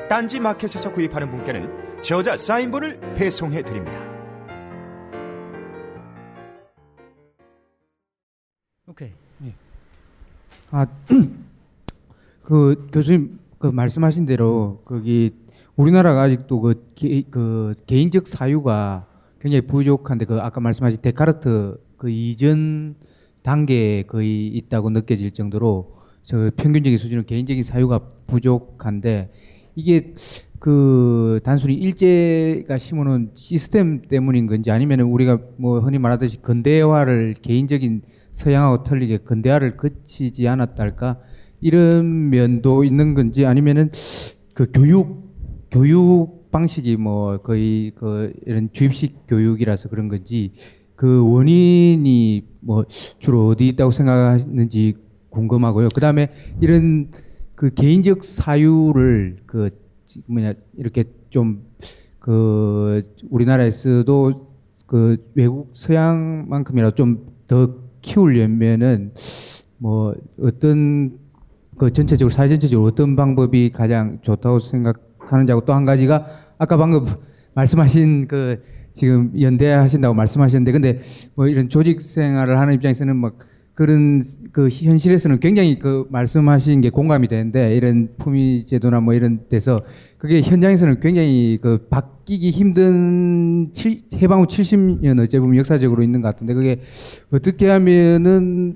딴지 0.07 0.39
마켓에서 0.39 0.91
구입하는 0.91 1.29
분께는 1.31 2.01
저자 2.01 2.37
사인본을 2.37 3.15
배송해 3.15 3.63
드립니다 3.63 4.07
오케이. 8.87 9.11
아, 10.71 10.85
그 12.43 12.87
교수님 12.91 13.39
그 13.57 13.67
말씀하신 13.67 14.25
대로 14.25 14.81
거기 14.85 15.35
우리나라가 15.75 16.23
아직도 16.23 16.61
그, 16.61 16.91
개, 16.95 17.23
그 17.29 17.73
개인적 17.87 18.27
사유가 18.27 19.07
굉장히 19.39 19.61
부족한데 19.65 20.25
그 20.25 20.39
아까 20.41 20.59
말씀하신 20.59 21.01
데카르트 21.01 21.79
그 21.99 22.09
이전 22.09 22.95
단계에 23.43 24.03
거의 24.03 24.47
있다고 24.47 24.89
느껴질 24.89 25.31
정도로 25.31 25.97
저 26.23 26.49
평균적인 26.57 26.97
수준은 26.97 27.25
개인적인 27.25 27.61
사유가 27.61 28.09
부족한데 28.25 29.31
이게 29.75 30.13
그 30.59 31.39
단순히 31.43 31.75
일제가 31.75 32.77
심어놓은 32.77 33.31
시스템 33.35 34.01
때문인 34.01 34.47
건지 34.47 34.71
아니면 34.71 35.01
우리가 35.01 35.39
뭐 35.57 35.79
흔히 35.79 35.99
말하듯이 35.99 36.41
근대화를 36.41 37.35
개인적인 37.41 38.01
서양하고 38.33 38.83
틀리게 38.83 39.19
근대화를 39.19 39.77
거치지 39.77 40.47
않았달까? 40.47 41.19
이런 41.61 42.29
면도 42.29 42.83
있는 42.83 43.13
건지 43.13 43.45
아니면은 43.45 43.91
그 44.53 44.71
교육 44.71 45.29
교육 45.71 46.51
방식이 46.51 46.97
뭐 46.97 47.37
거의 47.37 47.91
그 47.95 48.33
이런 48.45 48.69
주입식 48.71 49.27
교육이라서 49.27 49.89
그런 49.89 50.07
건지 50.07 50.53
그 50.99 51.23
원인이 51.31 52.43
뭐 52.59 52.83
주로 53.19 53.47
어디 53.47 53.69
있다고 53.69 53.91
생각하는지 53.91 54.95
궁금하고요. 55.29 55.87
그 55.95 56.01
다음에 56.01 56.29
이런 56.59 57.11
그 57.55 57.73
개인적 57.73 58.25
사유를 58.25 59.37
그 59.45 59.69
뭐냐 60.27 60.53
이렇게 60.77 61.05
좀 61.29 61.69
그 62.19 63.01
우리나라에서도 63.29 64.47
그 64.85 65.17
외국 65.35 65.71
서양만큼이라도 65.73 66.95
좀더 66.95 67.75
키우려면은 68.01 69.13
뭐 69.77 70.13
어떤 70.43 71.17
그 71.77 71.91
전체적으로 71.91 72.29
사회 72.29 72.47
전체적으로 72.47 72.87
어떤 72.87 73.15
방법이 73.15 73.71
가장 73.71 74.19
좋다고 74.21 74.59
생각하는지 74.59 75.51
하고 75.51 75.65
또 75.65 75.73
한 75.73 75.85
가지가 75.85 76.25
아까 76.57 76.77
방금 76.77 77.05
말씀하신 77.53 78.27
그 78.27 78.61
지금 78.99 79.31
연대하신다고 79.39 80.13
말씀하셨는데 80.13 80.71
근데 80.73 80.99
뭐 81.35 81.47
이런 81.47 81.69
조직 81.69 82.01
생활을 82.01 82.59
하는 82.59 82.73
입장에서는 82.73 83.15
막 83.15 83.37
그런 83.73 84.21
그 84.51 84.67
현실에서는 84.67 85.39
굉장히 85.39 85.79
그 85.79 86.05
말씀하신 86.09 86.81
게 86.81 86.89
공감이 86.89 87.29
되는데 87.29 87.77
이런 87.77 88.09
품위 88.17 88.65
제도나 88.65 88.99
뭐 88.99 89.13
이런 89.13 89.47
데서 89.47 89.79
그게 90.17 90.41
현장에서는 90.41 90.99
굉장히 90.99 91.57
그 91.61 91.87
바뀌기 91.89 92.51
힘든 92.51 93.69
칠, 93.71 94.01
해방 94.15 94.41
후 94.41 94.47
70년 94.47 95.17
어째 95.21 95.39
보면 95.39 95.55
역사적으로 95.55 96.03
있는 96.03 96.21
것 96.21 96.27
같은데 96.27 96.53
그게 96.53 96.81
어떻게 97.31 97.69
하면은 97.69 98.75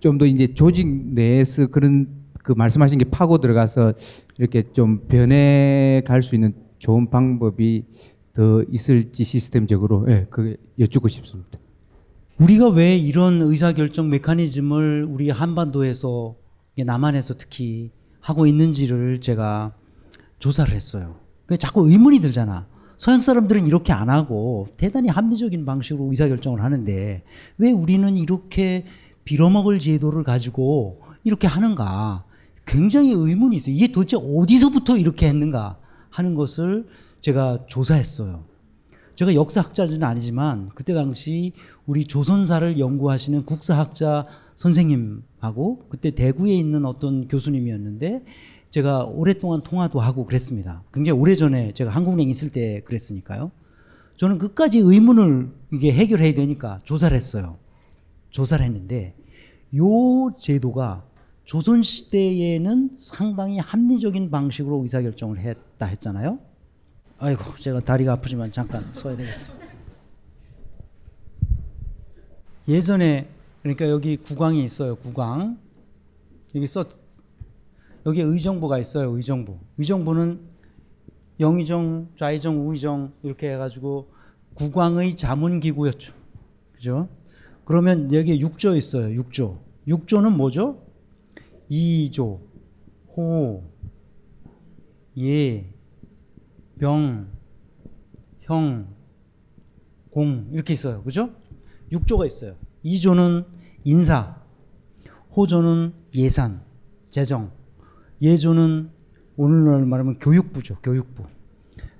좀 0.00 0.16
더 0.18 0.24
이제 0.24 0.48
조직 0.54 0.86
내에서 1.14 1.66
그런 1.66 2.06
그 2.42 2.52
말씀하신 2.52 2.98
게 2.98 3.04
파고 3.06 3.38
들어가서 3.38 3.92
이렇게 4.38 4.62
좀 4.72 5.06
변해 5.06 6.02
갈 6.06 6.22
수 6.22 6.34
있는 6.34 6.54
좋은 6.78 7.08
방법이 7.10 7.84
더 8.34 8.64
있을지 8.68 9.24
시스템적으로 9.24 10.06
예, 10.10 10.26
그 10.28 10.56
여쭙고 10.78 11.08
싶습니다. 11.08 11.58
우리가 12.38 12.68
왜 12.68 12.96
이런 12.96 13.40
의사결정 13.40 14.10
메커니즘을 14.10 15.06
우리 15.08 15.30
한반도에서 15.30 16.34
남한에서 16.76 17.34
특히 17.34 17.92
하고 18.20 18.46
있는지를 18.46 19.20
제가 19.20 19.72
조사를 20.40 20.74
했어요. 20.74 21.20
그 21.46 21.56
자꾸 21.56 21.88
의문이 21.88 22.20
들잖아. 22.20 22.66
서양 22.96 23.22
사람들은 23.22 23.66
이렇게 23.66 23.92
안 23.92 24.10
하고 24.10 24.68
대단히 24.76 25.08
합리적인 25.08 25.64
방식으로 25.64 26.10
의사결정을 26.10 26.62
하는데 26.62 27.22
왜 27.58 27.70
우리는 27.70 28.16
이렇게 28.16 28.84
빌어먹을 29.24 29.78
제도를 29.78 30.24
가지고 30.24 31.00
이렇게 31.22 31.46
하는가 31.46 32.24
굉장히 32.66 33.12
의문이 33.12 33.56
있어요. 33.56 33.74
이게 33.74 33.88
도대체 33.92 34.16
어디서부터 34.16 34.96
이렇게 34.96 35.28
했는가 35.28 35.78
하는 36.10 36.34
것을 36.34 36.86
제가 37.24 37.64
조사했어요. 37.66 38.44
제가 39.14 39.34
역사학자는 39.34 40.02
아니지만 40.04 40.68
그때 40.74 40.92
당시 40.92 41.52
우리 41.86 42.04
조선사를 42.04 42.78
연구하시는 42.78 43.46
국사학자 43.46 44.26
선생님하고 44.56 45.86
그때 45.88 46.10
대구에 46.10 46.52
있는 46.52 46.84
어떤 46.84 47.26
교수님이었는데 47.26 48.26
제가 48.68 49.04
오랫동안 49.04 49.62
통화도 49.62 50.00
하고 50.00 50.26
그랬습니다. 50.26 50.82
굉장히 50.92 51.18
오래전에 51.18 51.72
제가 51.72 51.90
한국은행 51.90 52.28
있을 52.28 52.50
때 52.50 52.80
그랬으니까요. 52.80 53.52
저는 54.16 54.36
끝까지 54.36 54.80
의문을 54.80 55.50
이게 55.72 55.94
해결해야 55.94 56.34
되니까 56.34 56.80
조사를 56.84 57.16
했어요. 57.16 57.56
조사를 58.28 58.62
했는데 58.62 59.16
요 59.74 60.36
제도가 60.38 61.06
조선 61.44 61.80
시대에는 61.80 62.96
상당히 62.98 63.60
합리적인 63.60 64.30
방식으로 64.30 64.82
의사결정을 64.82 65.38
했다 65.38 65.86
했잖아요. 65.86 66.38
아이고 67.18 67.56
제가 67.56 67.80
다리가 67.80 68.14
아프지만 68.14 68.50
잠깐 68.50 68.92
서야 68.92 69.16
되겠습니다. 69.16 69.64
예전에 72.68 73.28
그러니까 73.62 73.88
여기 73.88 74.16
국왕이 74.16 74.64
있어요. 74.64 74.96
국왕 74.96 75.58
여기 76.54 76.66
써 76.66 76.84
여기 78.06 78.20
의정부가 78.20 78.78
있어요. 78.78 79.16
의정부. 79.16 79.58
의정부는 79.78 80.40
영의정, 81.40 82.08
좌의정, 82.18 82.68
우의정 82.68 83.12
이렇게 83.22 83.52
해가지고 83.52 84.10
국왕의 84.54 85.16
자문기구였죠. 85.16 86.14
그죠? 86.72 87.08
그러면 87.64 88.12
여기에 88.12 88.38
6조 88.38 88.76
있어요. 88.76 89.20
6조. 89.22 89.58
6조는 89.88 90.34
뭐죠? 90.34 90.82
2조, 91.70 92.40
호, 93.16 93.64
예, 95.18 95.73
병, 96.78 97.28
형, 98.40 98.88
공 100.10 100.48
이렇게 100.52 100.72
있어요. 100.72 101.02
그죠? 101.02 101.30
6조가 101.90 102.26
있어요. 102.26 102.56
2조는 102.84 103.46
인사, 103.84 104.40
호조는 105.36 105.92
예산, 106.14 106.62
재정, 107.10 107.50
예조는 108.22 108.90
오늘날 109.36 109.84
말하면 109.84 110.18
교육부죠. 110.18 110.78
교육부. 110.82 111.24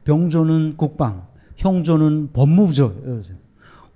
병조는 0.04 0.76
국방, 0.76 1.26
형조는 1.56 2.32
법무부죠. 2.32 3.22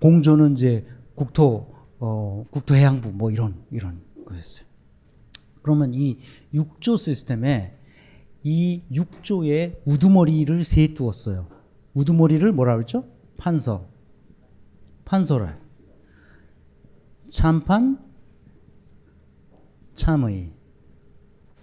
공조는 0.01 0.53
이제 0.53 0.87
국토 1.14 1.75
어, 2.01 2.45
국토해양부 2.51 3.12
뭐 3.12 3.31
이런 3.31 3.55
이런 3.71 4.01
거였어요. 4.25 4.67
그러면 5.62 5.93
이 5.93 6.19
6조 6.55 6.97
시스템에 6.97 7.78
이 8.42 8.83
6조에 8.92 9.81
우두머리를 9.85 10.64
세 10.64 10.94
두었어요. 10.94 11.48
우두머리를 11.94 12.51
뭐라 12.53 12.74
그랬죠? 12.74 13.05
판서. 13.37 13.88
판서라. 15.05 15.59
참판, 17.29 17.98
참의. 19.94 20.53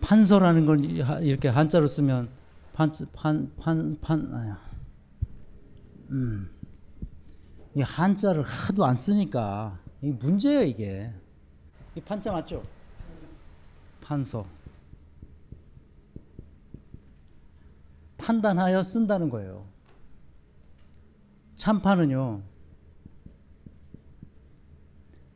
판서라는 0.01 0.65
걸 0.65 0.85
이렇게 1.23 1.47
한자로 1.47 1.87
쓰면 1.87 2.29
판, 2.73 2.91
판, 3.13 3.51
판, 3.57 3.97
판, 4.01 4.33
아야. 4.33 4.59
음. 6.11 6.49
이 7.75 7.81
한자를 7.81 8.43
하도 8.43 8.85
안 8.85 8.95
쓰니까 8.95 9.79
이 10.01 10.11
문제예요 10.11 10.61
이게. 10.63 11.11
이 11.95 12.01
판자 12.01 12.31
맞죠? 12.31 12.63
판서. 14.01 14.45
판단하여 18.25 18.81
쓴다는 18.81 19.29
거예요. 19.29 19.65
참판은요. 21.57 22.41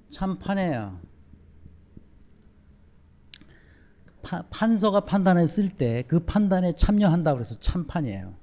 참판해야 0.10 1.00
파, 4.24 4.42
판서가 4.50 5.02
판단했을 5.02 5.70
때 5.70 6.04
그 6.08 6.20
판단에 6.22 6.74
참여한다 6.74 7.34
그래서 7.36 7.60
참판이에요. 7.60 8.34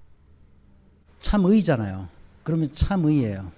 참의잖아요. 1.19 2.07
그러면 2.45 2.71
참의예요. 2.71 3.51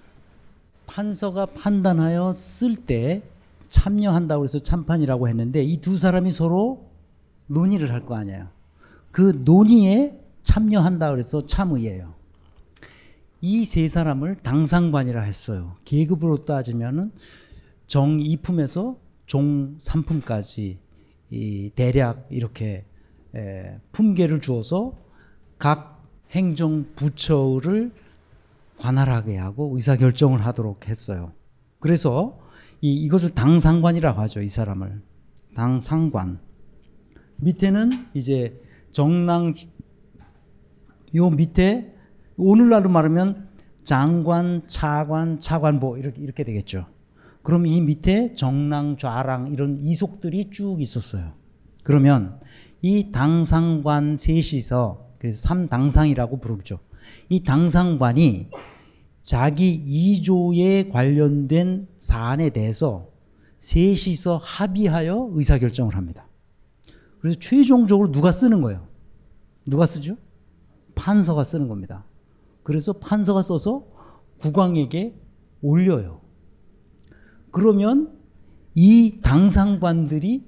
판서가 0.87 1.45
판단하여 1.45 2.33
쓸 2.33 2.75
때 2.75 3.21
참여한다고 3.67 4.43
해서 4.43 4.57
참판이라고 4.57 5.27
했는데 5.29 5.61
이 5.61 5.79
두 5.81 5.97
사람이 5.99 6.31
서로 6.31 6.89
논의를 7.45 7.91
할 7.91 8.05
거 8.07 8.15
아니에요. 8.15 8.47
그 9.11 9.39
논의에 9.45 10.18
참여한다 10.43 11.11
그래서 11.11 11.45
참의예요. 11.45 12.15
이 13.41 13.65
세 13.65 13.87
사람을 13.87 14.37
당상관이라 14.43 15.21
했어요. 15.21 15.77
계급으로 15.85 16.43
따지면은 16.45 17.11
정이품에서 17.87 18.97
종삼품까지 19.25 20.79
이 21.31 21.71
대략 21.75 22.27
이렇게 22.29 22.85
에, 23.35 23.77
품계를 23.91 24.41
주어서 24.41 24.93
각 25.57 26.03
행정 26.31 26.85
부처를 26.95 27.91
관할하게 28.77 29.37
하고 29.37 29.75
의사 29.75 29.95
결정을 29.95 30.45
하도록 30.45 30.87
했어요. 30.87 31.33
그래서 31.79 32.39
이, 32.81 32.93
이것을 32.93 33.31
당상관이라고 33.35 34.19
하죠. 34.21 34.41
이 34.41 34.49
사람을 34.49 35.01
당상관. 35.55 36.39
밑에는 37.37 38.07
이제 38.13 38.61
정랑 38.91 39.53
요 41.15 41.29
밑에 41.29 41.95
오늘날로 42.37 42.89
말하면 42.89 43.49
장관, 43.83 44.63
차관, 44.67 45.39
차관보 45.39 45.97
이렇게 45.97 46.21
이렇게 46.21 46.43
되겠죠. 46.43 46.85
그럼 47.41 47.65
이 47.65 47.81
밑에 47.81 48.33
정랑, 48.35 48.97
좌랑 48.97 49.51
이런 49.51 49.79
이속들이 49.79 50.49
쭉 50.51 50.81
있었어요. 50.81 51.33
그러면 51.83 52.39
이 52.81 53.11
당상관 53.11 54.15
셋이서 54.15 55.09
그래서 55.17 55.47
삼당상이라고 55.47 56.39
부르죠. 56.39 56.79
이 57.29 57.43
당상관이 57.43 58.49
자기 59.21 59.69
이조에 59.69 60.89
관련된 60.89 61.87
사안에 61.97 62.51
대해서 62.51 63.09
셋이서 63.59 64.37
합의하여 64.37 65.31
의사결정을 65.33 65.95
합니다. 65.95 66.27
그래서 67.19 67.37
최종적으로 67.39 68.11
누가 68.11 68.31
쓰는 68.31 68.61
거예요? 68.61 68.87
누가 69.65 69.85
쓰죠? 69.85 70.15
판서가 70.99 71.45
쓰는 71.45 71.69
겁니다. 71.69 72.03
그래서 72.63 72.91
판서가 72.91 73.41
써서 73.41 73.85
국왕에게 74.39 75.15
올려요. 75.61 76.19
그러면 77.51 78.19
이 78.75 79.21
당상관들이 79.23 80.43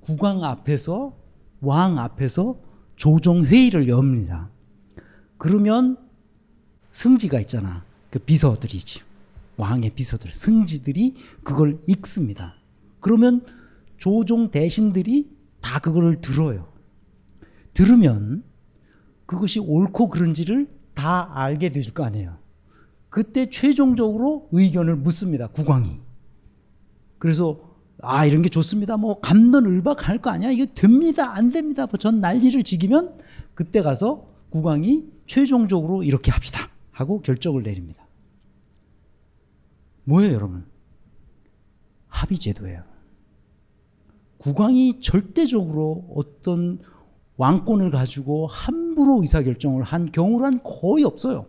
국왕 0.00 0.44
앞에서 0.44 1.16
왕 1.60 1.98
앞에서 1.98 2.60
조정 2.94 3.42
회의를 3.42 3.88
엽니다. 3.88 4.50
그러면 5.36 5.96
승지가 6.92 7.40
있잖아. 7.40 7.84
그 8.10 8.20
비서들이지. 8.20 9.00
왕의 9.56 9.90
비서들, 9.90 10.32
승지들이 10.32 11.16
그걸 11.42 11.80
읽습니다. 11.88 12.54
그러면 13.00 13.44
조종 13.96 14.52
대신들이 14.52 15.36
다 15.60 15.80
그거를 15.80 16.20
들어요. 16.20 16.68
들으면 17.74 18.44
그것이 19.28 19.60
옳고 19.60 20.08
그른지를 20.08 20.66
다 20.94 21.30
알게 21.34 21.68
될 21.68 21.92
거 21.92 22.02
아니에요. 22.04 22.38
그때 23.10 23.50
최종적으로 23.50 24.48
의견을 24.52 24.96
묻습니다. 24.96 25.48
국왕이. 25.48 26.00
그래서 27.18 27.60
아 28.00 28.24
이런 28.24 28.40
게 28.42 28.48
좋습니다. 28.48 28.96
뭐 28.96 29.20
감론을박 29.20 30.08
할 30.08 30.18
거 30.20 30.30
아니야. 30.30 30.50
이거 30.50 30.66
됩니다. 30.74 31.36
안 31.36 31.50
됩니다. 31.50 31.86
뭐전 31.86 32.20
난리를 32.20 32.62
지기면 32.64 33.18
그때 33.54 33.82
가서 33.82 34.28
국왕이 34.50 35.04
최종적으로 35.26 36.02
이렇게 36.04 36.30
합시다 36.30 36.70
하고 36.90 37.20
결정을 37.20 37.62
내립니다. 37.64 38.06
뭐예요, 40.04 40.32
여러분? 40.32 40.64
합의제도예요. 42.08 42.82
국왕이 44.38 45.00
절대적으로 45.00 46.06
어떤 46.16 46.78
왕권을 47.38 47.90
가지고 47.90 48.48
함부로 48.48 49.20
의사결정을 49.20 49.84
한 49.84 50.12
경우란 50.12 50.60
거의 50.62 51.04
없어요. 51.04 51.46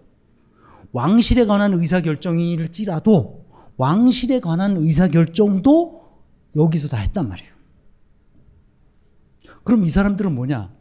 왕실에 0.91 1.45
관한 1.45 1.73
의사결정일지라도 1.73 3.45
왕실에 3.77 4.39
관한 4.39 4.77
의사결정도 4.77 6.01
여기서 6.55 6.89
다 6.89 6.97
했단 6.97 7.27
말이에요. 7.27 7.51
그럼 9.63 9.83
이 9.83 9.89
사람들은 9.89 10.33
뭐냐? 10.33 10.71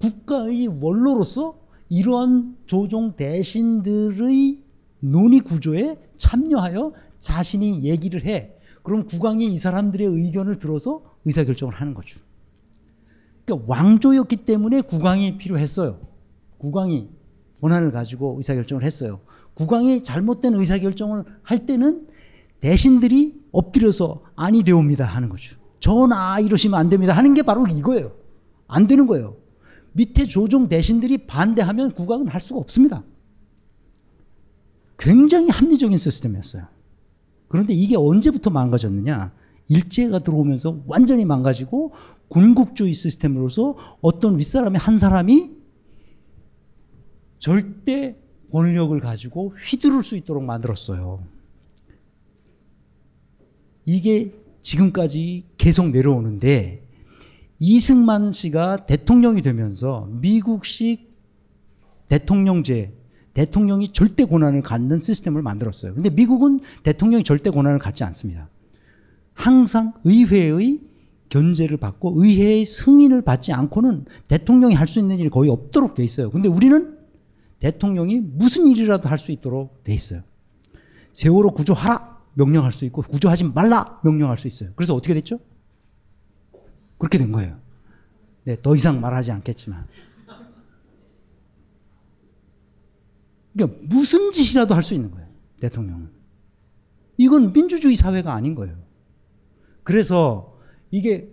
국가의 0.00 0.68
원로로서 0.68 1.58
이러한 1.88 2.56
조종 2.66 3.16
대신들의 3.16 4.62
논의 5.00 5.40
구조에 5.40 5.96
참여하여 6.18 6.92
자신이 7.20 7.84
얘기를 7.84 8.24
해. 8.24 8.52
그럼 8.82 9.06
국왕이 9.06 9.52
이 9.52 9.58
사람들의 9.58 10.06
의견을 10.06 10.58
들어서 10.58 11.02
의사결정을 11.24 11.74
하는 11.74 11.94
거죠. 11.94 12.20
그러니까 13.48 13.64
왕조였기 13.66 14.36
때문에 14.36 14.82
국왕이 14.82 15.38
필요했어요. 15.38 15.98
국왕이 16.58 17.08
권한을 17.60 17.90
가지고 17.90 18.34
의사결정을 18.36 18.84
했어요. 18.84 19.20
국왕이 19.54 20.02
잘못된 20.02 20.54
의사결정을 20.54 21.24
할 21.42 21.66
때는 21.66 22.06
대신들이 22.60 23.40
엎드려서 23.50 24.22
아니 24.36 24.62
되옵니다 24.62 25.04
하는 25.06 25.28
거죠. 25.30 25.56
전하 25.80 26.38
이러시면 26.40 26.78
안 26.78 26.88
됩니다 26.88 27.14
하는 27.14 27.34
게 27.34 27.42
바로 27.42 27.66
이거예요. 27.66 28.12
안 28.66 28.86
되는 28.86 29.06
거예요. 29.06 29.36
밑에 29.92 30.26
조종 30.26 30.68
대신들이 30.68 31.26
반대하면 31.26 31.92
국왕은 31.92 32.28
할 32.28 32.40
수가 32.40 32.60
없습니다. 32.60 33.02
굉장히 34.98 35.48
합리적인 35.48 35.96
시스템이었어요. 35.96 36.66
그런데 37.48 37.72
이게 37.72 37.96
언제부터 37.96 38.50
망가졌느냐? 38.50 39.32
일제가 39.68 40.20
들어오면서 40.20 40.82
완전히 40.86 41.24
망가지고 41.24 41.92
군국주의 42.28 42.94
시스템으로서 42.94 43.76
어떤 44.00 44.38
윗사람의 44.38 44.78
한 44.78 44.98
사람이 44.98 45.50
절대 47.38 48.16
권력을 48.50 48.98
가지고 49.00 49.54
휘두를 49.58 50.02
수 50.02 50.16
있도록 50.16 50.42
만들었어요. 50.42 51.22
이게 53.84 54.32
지금까지 54.62 55.44
계속 55.56 55.90
내려오는데 55.90 56.86
이승만 57.58 58.32
씨가 58.32 58.86
대통령이 58.86 59.42
되면서 59.42 60.08
미국식 60.10 61.08
대통령제, 62.08 62.94
대통령이 63.34 63.88
절대 63.88 64.24
권한을 64.24 64.62
갖는 64.62 64.98
시스템을 64.98 65.42
만들었어요. 65.42 65.94
근데 65.94 66.10
미국은 66.10 66.60
대통령이 66.82 67.24
절대 67.24 67.50
권한을 67.50 67.78
갖지 67.78 68.04
않습니다. 68.04 68.48
항상 69.38 69.94
의회의 70.04 70.80
견제를 71.28 71.76
받고 71.76 72.14
의회의 72.16 72.64
승인을 72.64 73.22
받지 73.22 73.52
않고는 73.52 74.06
대통령이 74.26 74.74
할 74.74 74.88
수 74.88 74.98
있는 74.98 75.18
일이 75.18 75.30
거의 75.30 75.48
없도록 75.48 75.94
돼 75.94 76.02
있어요. 76.02 76.28
근데 76.30 76.48
우리는 76.48 76.98
대통령이 77.60 78.20
무슨 78.20 78.66
일이라도 78.66 79.08
할 79.08 79.18
수 79.18 79.30
있도록 79.30 79.84
돼 79.84 79.94
있어요. 79.94 80.22
세월호 81.12 81.52
구조하라 81.52 82.18
명령할 82.34 82.72
수 82.72 82.84
있고 82.86 83.02
구조하지 83.02 83.44
말라 83.44 84.00
명령할 84.02 84.38
수 84.38 84.48
있어요. 84.48 84.70
그래서 84.74 84.94
어떻게 84.94 85.14
됐죠? 85.14 85.38
그렇게 86.98 87.18
된 87.18 87.30
거예요. 87.30 87.60
네, 88.44 88.56
더 88.60 88.74
이상 88.74 89.00
말하지 89.00 89.30
않겠지만. 89.32 89.86
그러니까 93.52 93.78
무슨 93.82 94.30
짓이라도 94.30 94.74
할 94.74 94.82
수 94.82 94.94
있는 94.94 95.10
거예요. 95.10 95.28
대통령은. 95.60 96.10
이건 97.18 97.52
민주주의 97.52 97.94
사회가 97.94 98.32
아닌 98.32 98.54
거예요. 98.54 98.87
그래서 99.88 100.58
이게 100.90 101.30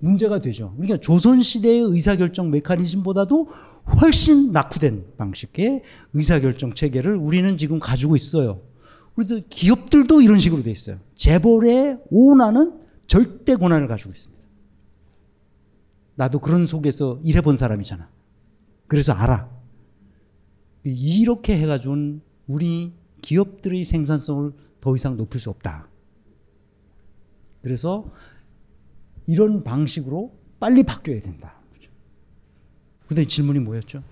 문제가 0.00 0.40
되죠. 0.40 0.72
그러니까 0.74 0.98
조선시대의 0.98 1.82
의사결정 1.82 2.50
메커니즘보다도 2.50 3.48
훨씬 4.02 4.50
낙후된 4.50 5.12
방식의 5.16 5.82
의사결정 6.12 6.74
체계를 6.74 7.14
우리는 7.14 7.56
지금 7.56 7.78
가지고 7.78 8.16
있어요. 8.16 8.62
우리도 9.14 9.42
기업들도 9.48 10.22
이런 10.22 10.40
식으로 10.40 10.64
돼 10.64 10.72
있어요. 10.72 10.98
재벌의 11.14 12.00
오나는 12.10 12.80
절대 13.06 13.54
권한을 13.54 13.86
가지고 13.86 14.10
있습니다. 14.10 14.42
나도 16.16 16.40
그런 16.40 16.66
속에서 16.66 17.20
일해본 17.22 17.56
사람이잖아. 17.56 18.08
그래서 18.88 19.12
알아. 19.12 19.48
이렇게 20.82 21.56
해가지고는 21.58 22.22
우리 22.48 22.92
기업들의 23.22 23.84
생산성을 23.84 24.50
더 24.80 24.96
이상 24.96 25.16
높일 25.16 25.40
수 25.40 25.48
없다. 25.50 25.93
그래서 27.64 28.04
이런 29.26 29.64
방식으로 29.64 30.36
빨리 30.60 30.82
바뀌어야 30.82 31.22
된다. 31.22 31.54
근데 33.06 33.24
질문이 33.24 33.58
뭐였죠? 33.60 34.02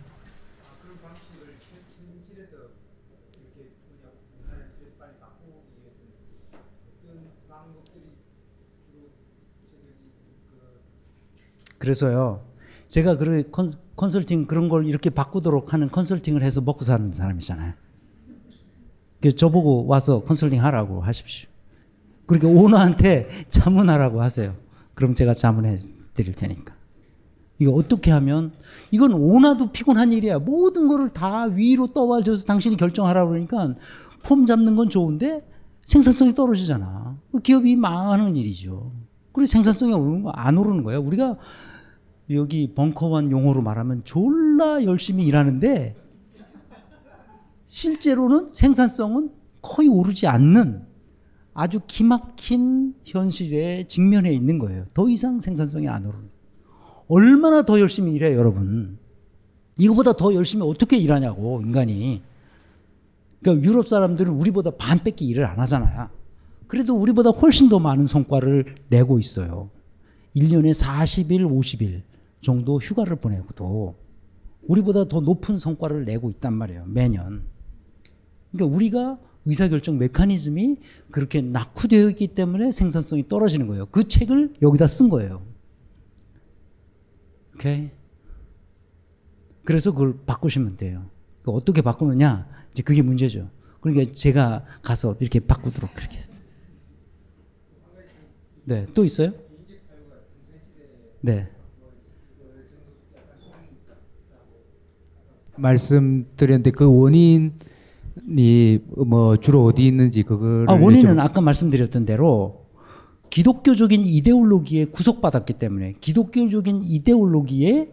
그래서요. 11.76 12.42
제가 12.88 13.18
그 13.18 13.50
컨설팅 13.96 14.46
그런 14.46 14.70
걸 14.70 14.86
이렇게 14.86 15.10
바꾸도록 15.10 15.74
하는 15.74 15.90
컨설팅을 15.90 16.42
해서 16.42 16.62
먹고 16.62 16.84
사는 16.84 17.12
사람이잖아요. 17.12 17.74
저보고 19.36 19.86
와서 19.86 20.24
컨설팅 20.24 20.64
하라고 20.64 21.02
하십시오. 21.02 21.51
그러니까 22.38 22.60
오너한테 22.60 23.28
자문하라고 23.48 24.22
하세요. 24.22 24.54
그럼 24.94 25.14
제가 25.14 25.34
자문해 25.34 25.76
드릴 26.14 26.34
테니까. 26.34 26.74
이거 27.58 27.72
어떻게 27.72 28.10
하면 28.10 28.52
이건 28.90 29.12
오나도 29.12 29.72
피곤한 29.72 30.12
일이야. 30.12 30.38
모든 30.38 30.88
거를 30.88 31.10
다 31.10 31.44
위로 31.44 31.86
떠와줘서 31.88 32.44
당신이 32.44 32.76
결정하라 32.76 33.26
그러니까 33.26 33.74
폼 34.22 34.46
잡는 34.46 34.76
건 34.76 34.88
좋은데 34.88 35.46
생산성이 35.86 36.34
떨어지잖아. 36.34 37.18
그 37.30 37.38
기업이 37.40 37.76
망하는 37.76 38.36
일이죠. 38.36 38.92
그리고 39.32 39.46
생산성이 39.46 39.92
오르는 39.92 40.22
거 40.22 40.32
안 40.34 40.58
오르는 40.58 40.82
거예요. 40.84 41.00
우리가 41.00 41.36
여기 42.30 42.72
벙커원 42.74 43.30
용어로 43.30 43.62
말하면 43.62 44.02
졸라 44.04 44.84
열심히 44.84 45.24
일하는데 45.26 45.96
실제로는 47.66 48.50
생산성은 48.52 49.30
거의 49.60 49.88
오르지 49.88 50.26
않는 50.26 50.86
아주 51.54 51.80
기막힌 51.86 52.94
현실에 53.04 53.84
직면해 53.86 54.32
있는 54.32 54.58
거예요. 54.58 54.86
더 54.94 55.08
이상 55.08 55.40
생산성이 55.40 55.88
안 55.88 56.06
오르는. 56.06 56.30
얼마나 57.08 57.62
더 57.62 57.78
열심히 57.78 58.12
일해 58.12 58.34
여러분. 58.34 58.98
이거보다 59.76 60.14
더 60.14 60.34
열심히 60.34 60.66
어떻게 60.66 60.96
일하냐고 60.96 61.60
인간이. 61.60 62.22
그러니까 63.40 63.68
유럽 63.68 63.88
사람들은 63.88 64.32
우리보다 64.32 64.70
반밖에 64.70 65.24
일을 65.24 65.44
안 65.44 65.58
하잖아요. 65.60 66.08
그래도 66.66 66.94
우리보다 66.94 67.30
훨씬 67.30 67.68
더 67.68 67.78
많은 67.78 68.06
성과를 68.06 68.76
내고 68.88 69.18
있어요. 69.18 69.68
1년에 70.34 70.72
40일, 70.72 71.44
50일 71.44 72.02
정도 72.40 72.78
휴가를 72.78 73.16
보내고도 73.16 73.94
우리보다 74.62 75.04
더 75.04 75.20
높은 75.20 75.56
성과를 75.56 76.04
내고 76.04 76.30
있단 76.30 76.52
말이에요. 76.54 76.84
매년. 76.86 77.42
그러니까 78.52 78.76
우리가 78.76 79.18
의사결정 79.44 79.98
메커니즘이 79.98 80.76
그렇게 81.10 81.40
낙후되어 81.40 82.10
있기 82.10 82.28
때문에 82.28 82.72
생산성이 82.72 83.28
떨어지는 83.28 83.66
거예요. 83.66 83.86
그 83.86 84.06
책을 84.06 84.54
여기다 84.62 84.86
쓴 84.86 85.08
거예요. 85.08 85.44
오케이? 87.54 87.90
그래서 89.64 89.92
그걸 89.92 90.16
바꾸시면 90.26 90.76
돼요. 90.76 91.10
어떻게 91.44 91.82
바꾸느냐? 91.82 92.48
이제 92.72 92.82
그게 92.82 93.02
문제죠. 93.02 93.50
그러니까 93.80 94.12
제가 94.12 94.64
가서 94.82 95.16
이렇게 95.20 95.40
바꾸도록 95.40 95.92
그렇게. 95.94 96.20
네, 98.64 98.86
또 98.94 99.04
있어요? 99.04 99.32
네. 101.20 101.48
말씀드렸는데 105.56 106.70
그 106.70 106.84
원인 106.84 107.58
이뭐 108.38 109.38
주로 109.38 109.64
어디 109.64 109.86
있는지 109.86 110.22
그걸 110.22 110.66
아, 110.68 110.74
원인은 110.74 111.20
아까 111.20 111.40
말씀드렸던 111.40 112.06
대로 112.06 112.66
기독교적인 113.30 114.04
이데올로기에 114.04 114.86
구속받았기 114.86 115.54
때문에 115.54 115.94
기독교적인 116.00 116.82
이데올로기에 116.82 117.90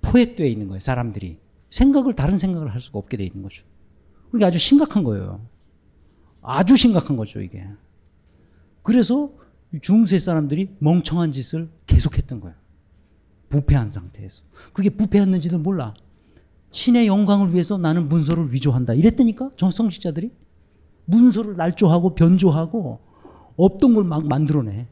포획되어 0.00 0.46
있는 0.46 0.68
거예요 0.68 0.80
사람들이 0.80 1.38
생각을 1.70 2.14
다른 2.14 2.38
생각을 2.38 2.72
할 2.72 2.80
수가 2.80 2.98
없게 2.98 3.16
돼 3.16 3.24
있는 3.24 3.42
거죠. 3.42 3.64
그게 4.30 4.44
아주 4.44 4.58
심각한 4.58 5.04
거예요. 5.04 5.46
아주 6.40 6.76
심각한 6.76 7.16
거죠 7.16 7.40
이게. 7.40 7.64
그래서 8.82 9.32
중세 9.82 10.18
사람들이 10.18 10.76
멍청한 10.78 11.32
짓을 11.32 11.68
계속했던 11.86 12.40
거예요. 12.40 12.56
부패한 13.50 13.88
상태에서. 13.88 14.46
그게 14.72 14.90
부패했는지도 14.90 15.58
몰라. 15.58 15.94
신의 16.70 17.06
영광을 17.06 17.52
위해서 17.52 17.78
나는 17.78 18.08
문서를 18.08 18.52
위조한다. 18.52 18.94
이랬다니까 18.94 19.50
정성식자들이 19.56 20.30
문서를 21.06 21.56
날조하고 21.56 22.14
변조하고 22.14 23.00
없던 23.56 23.94
걸 23.94 24.04
막 24.04 24.26
만들어내. 24.26 24.86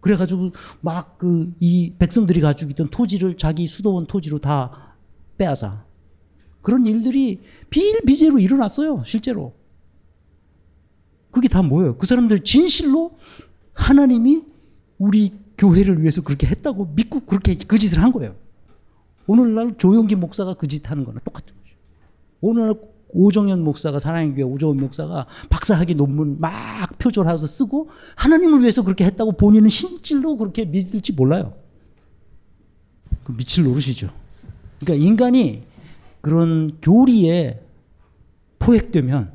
그래가지고 0.00 0.52
막 0.80 1.18
그 1.18 1.52
이 1.60 1.94
백성들이 1.98 2.40
가지고 2.40 2.70
있던 2.70 2.88
토지를 2.90 3.36
자기 3.36 3.66
수도원 3.66 4.06
토지로 4.06 4.38
다 4.38 4.94
빼앗아. 5.36 5.84
그런 6.62 6.86
일들이 6.86 7.40
비일비재로 7.70 8.38
일어났어요. 8.38 9.02
실제로. 9.06 9.54
그게 11.30 11.48
다 11.48 11.62
뭐예요? 11.62 11.96
그 11.96 12.06
사람들 12.06 12.40
진실로 12.44 13.12
하나님이 13.72 14.42
우리 14.98 15.32
교회를 15.58 16.00
위해서 16.00 16.22
그렇게 16.22 16.46
했다고 16.46 16.92
믿고 16.94 17.20
그렇게 17.20 17.54
그 17.54 17.78
짓을 17.78 18.02
한 18.02 18.12
거예요. 18.12 18.34
오늘날 19.30 19.76
조용기 19.78 20.16
목사가 20.16 20.54
그 20.54 20.66
짓 20.66 20.90
하는 20.90 21.04
거랑 21.04 21.20
똑같은 21.24 21.54
거죠. 21.54 21.76
오늘날 22.40 22.74
오정현 23.12 23.62
목사가 23.62 24.00
사랑의 24.00 24.34
교회 24.34 24.42
오정현 24.42 24.78
목사가 24.78 25.26
박사학위 25.50 25.94
논문 25.94 26.40
막 26.40 26.98
표절해서 26.98 27.46
쓰고 27.46 27.90
하나님을 28.16 28.60
위해서 28.60 28.82
그렇게 28.82 29.04
했다고 29.04 29.32
본인은 29.32 29.68
신질로 29.68 30.36
그렇게 30.36 30.64
믿을지 30.64 31.12
몰라요. 31.12 31.54
그 33.22 33.36
미칠 33.36 33.64
노릇이죠. 33.64 34.10
그러니까 34.80 35.04
인간이 35.06 35.62
그런 36.20 36.78
교리에 36.82 37.60
포획되면 38.58 39.32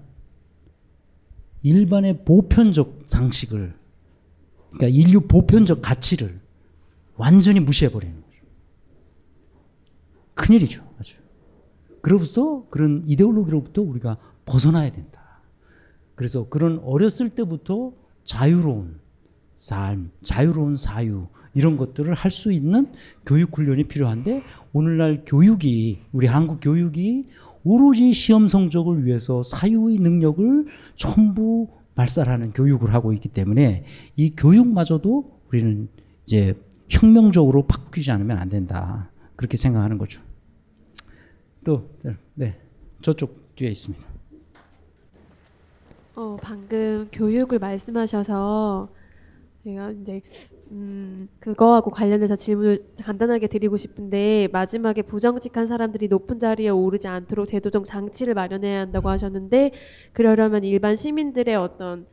일반의 1.64 2.26
보편적 2.26 3.04
상식을 3.06 3.74
그러니까 4.72 4.88
인류 4.88 5.22
보편적 5.22 5.82
가치를 5.82 6.40
완전히 7.16 7.62
무시해버리는 7.62 8.25
큰일이죠. 10.36 10.84
아주. 11.00 11.16
그로부터 12.02 12.68
그런 12.70 13.04
이데올로기로부터 13.08 13.82
우리가 13.82 14.18
벗어나야 14.46 14.92
된다. 14.92 15.42
그래서 16.16 16.48
그런 16.50 16.80
어렸을 16.80 17.30
때부터 17.30 17.94
자유로운 18.24 19.00
삶, 19.56 20.12
자유로운 20.24 20.76
사유 20.76 21.28
이런 21.54 21.78
것들을 21.78 22.14
할 22.14 22.32
수 22.32 22.52
있는 22.52 22.92
교육 23.26 23.58
훈련이 23.58 23.86
필요한데 23.86 24.44
오늘날 24.74 25.24
교육이 25.26 26.02
우리 26.12 26.28
한국 26.28 26.60
교육이 26.62 27.28
오로지 27.64 28.14
시험 28.14 28.48
성적을 28.48 29.06
위해서 29.06 29.42
사유의 29.42 30.00
능력을 30.00 30.68
전부 30.96 31.70
말살하는 31.96 32.52
교육을 32.52 32.94
하고 32.94 33.14
있기 33.14 33.30
때문에 33.30 33.86
이 34.16 34.36
교육마저도 34.36 35.40
우리는 35.48 35.88
이제 36.26 36.54
혁명적으로 36.90 37.66
바꾸지 37.66 38.12
않으면 38.12 38.38
안 38.38 38.50
된다. 38.50 39.10
그렇게 39.36 39.58
생각하는 39.58 39.98
거죠. 39.98 40.22
또, 41.66 41.90
네, 42.36 42.56
저쪽 43.02 43.56
뒤에 43.56 43.72
있습니다. 43.72 44.06
어, 46.16 46.38
방금 46.40 47.10
교육을 47.12 47.58
말씀하셔서 47.58 48.88
제가 49.64 49.92
이제 49.92 50.22
음, 50.72 51.28
그거하고 51.40 51.90
관련해서 51.90 52.36
질문을 52.36 52.86
간단하게 53.02 53.48
드리고 53.48 53.78
싶은데 53.78 54.48
마지막에 54.52 55.02
부정직한 55.02 55.68
사람들이 55.68 56.08
높은 56.08 56.40
자리에 56.40 56.70
오르지 56.70 57.08
않도록 57.08 57.48
제도적 57.48 57.86
장치를 57.86 58.36
마련해야 58.36 58.82
한다고 58.82 59.10
하셨는데 59.10 59.72
그러려면 60.14 60.64
일반 60.64 60.96
시민들의 60.96 61.56
어떤 61.56 62.06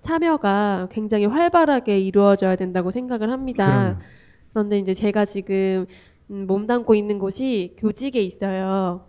참여가 0.00 0.88
굉장히 0.90 1.26
활발하게 1.26 2.00
이루어져야 2.00 2.56
된다고 2.56 2.90
생각을 2.90 3.30
합니다. 3.30 3.94
그럼. 3.94 4.00
그런데 4.50 4.78
이제 4.78 4.94
제가 4.94 5.24
지금 5.24 5.54
음, 5.54 5.86
몸담고 6.28 6.94
있는 6.94 7.18
곳이 7.18 7.74
교직에 7.78 8.20
있어요. 8.20 9.06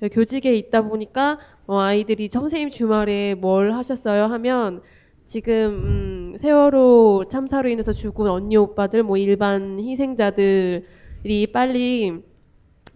그 0.00 0.08
교직에 0.08 0.54
있다 0.54 0.82
보니까 0.82 1.38
어, 1.66 1.78
아이들이 1.78 2.28
선생님 2.32 2.70
주말에 2.70 3.34
뭘 3.34 3.72
하셨어요 3.72 4.24
하면 4.24 4.80
지금 5.26 6.32
음, 6.32 6.36
세월호 6.38 7.26
참사로 7.30 7.68
인해서 7.68 7.92
죽은 7.92 8.26
언니 8.26 8.56
오빠들 8.56 9.02
뭐 9.02 9.18
일반 9.18 9.78
희생자들이 9.78 11.52
빨리 11.52 12.22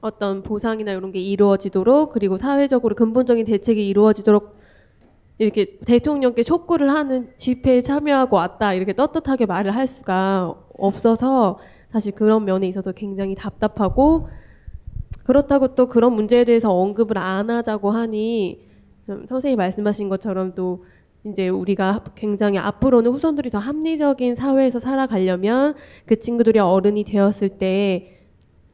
어떤 0.00 0.42
보상이나 0.42 0.92
이런 0.92 1.12
게 1.12 1.20
이루어지도록 1.20 2.12
그리고 2.12 2.36
사회적으로 2.38 2.94
근본적인 2.94 3.44
대책이 3.44 3.86
이루어지도록 3.86 4.56
이렇게 5.38 5.78
대통령께 5.84 6.42
촉구를 6.42 6.90
하는 6.90 7.32
집회에 7.36 7.82
참여하고 7.82 8.36
왔다 8.36 8.72
이렇게 8.72 8.94
떳떳하게 8.94 9.46
말을 9.46 9.74
할 9.74 9.86
수가 9.86 10.54
없어서 10.78 11.58
사실 11.94 12.10
그런 12.10 12.44
면에 12.44 12.66
있어서 12.66 12.90
굉장히 12.90 13.36
답답하고 13.36 14.28
그렇다고 15.22 15.76
또 15.76 15.86
그런 15.86 16.12
문제에 16.12 16.44
대해서 16.44 16.72
언급을 16.72 17.16
안 17.18 17.50
하자고 17.50 17.92
하니 17.92 18.66
선생님이 19.06 19.54
말씀하신 19.54 20.08
것처럼 20.08 20.56
또 20.56 20.84
이제 21.24 21.48
우리가 21.48 22.02
굉장히 22.16 22.58
앞으로는 22.58 23.12
후손들이 23.12 23.48
더 23.48 23.58
합리적인 23.58 24.34
사회에서 24.34 24.80
살아가려면 24.80 25.74
그 26.04 26.18
친구들이 26.18 26.58
어른이 26.58 27.04
되었을 27.04 27.50
때 27.60 28.18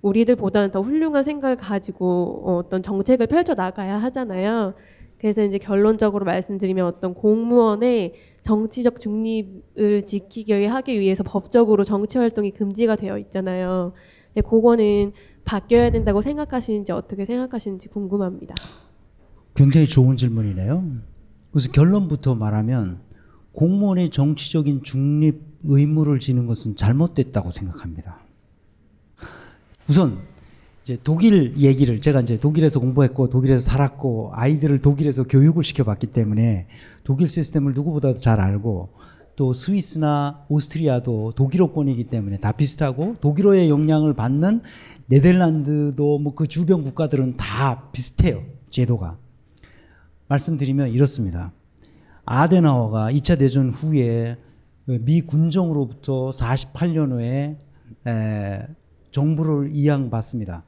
우리들보다는 0.00 0.70
더 0.70 0.80
훌륭한 0.80 1.22
생각을 1.22 1.58
가지고 1.58 2.42
어떤 2.46 2.82
정책을 2.82 3.26
펼쳐 3.26 3.52
나가야 3.52 3.98
하잖아요. 3.98 4.72
그래서 5.18 5.42
이제 5.42 5.58
결론적으로 5.58 6.24
말씀드리면 6.24 6.86
어떤 6.86 7.12
공무원의 7.12 8.14
정치적 8.42 9.00
중립을 9.00 10.06
지키게 10.06 10.66
하기 10.66 10.98
위해서 10.98 11.22
법적으로 11.22 11.84
정치 11.84 12.18
활동이 12.18 12.50
금지가 12.52 12.96
되어 12.96 13.18
있잖아요. 13.18 13.92
근데 14.32 14.48
그거는 14.48 15.12
바뀌어야 15.44 15.90
된다고 15.90 16.22
생각하시는지 16.22 16.92
어떻게 16.92 17.24
생각하시는지 17.24 17.88
궁금합니다. 17.88 18.54
굉장히 19.54 19.86
좋은 19.86 20.16
질문이네요. 20.16 20.84
그래서 21.50 21.70
결론부터 21.72 22.34
말하면 22.34 23.00
공무원의 23.52 24.10
정치적인 24.10 24.82
중립 24.82 25.42
의무를 25.64 26.20
지는 26.20 26.46
것은 26.46 26.76
잘못됐다고 26.76 27.50
생각합니다. 27.50 28.20
우선 29.88 30.18
이제 30.90 30.98
독일 31.04 31.56
얘기를 31.56 32.00
제가 32.00 32.20
이제 32.20 32.36
독일에서 32.36 32.80
공부했고 32.80 33.30
독일에서 33.30 33.62
살았고 33.62 34.32
아이들을 34.34 34.80
독일에서 34.80 35.22
교육을 35.22 35.62
시켜봤기 35.62 36.08
때문에 36.08 36.66
독일 37.04 37.28
시스템을 37.28 37.74
누구보다도 37.74 38.18
잘 38.18 38.40
알고 38.40 38.88
또 39.36 39.52
스위스나 39.52 40.44
오스트리아도 40.48 41.34
독일어권이기 41.36 42.04
때문에 42.04 42.38
다 42.38 42.50
비슷하고 42.50 43.14
독일어의 43.20 43.70
영향을 43.70 44.14
받는 44.14 44.62
네덜란드도 45.06 46.18
뭐 46.18 46.34
그 46.34 46.48
주변 46.48 46.82
국가들은 46.82 47.36
다 47.36 47.88
비슷해요 47.92 48.42
제도가 48.70 49.16
말씀드리면 50.26 50.88
이렇습니다. 50.88 51.52
아데나워가 52.24 53.12
2차 53.12 53.38
대전 53.38 53.70
후에 53.70 54.38
미 54.86 55.20
군정으로부터 55.20 56.30
48년 56.30 57.12
후에 57.12 57.58
정부를 59.12 59.70
이양받습니다. 59.72 60.64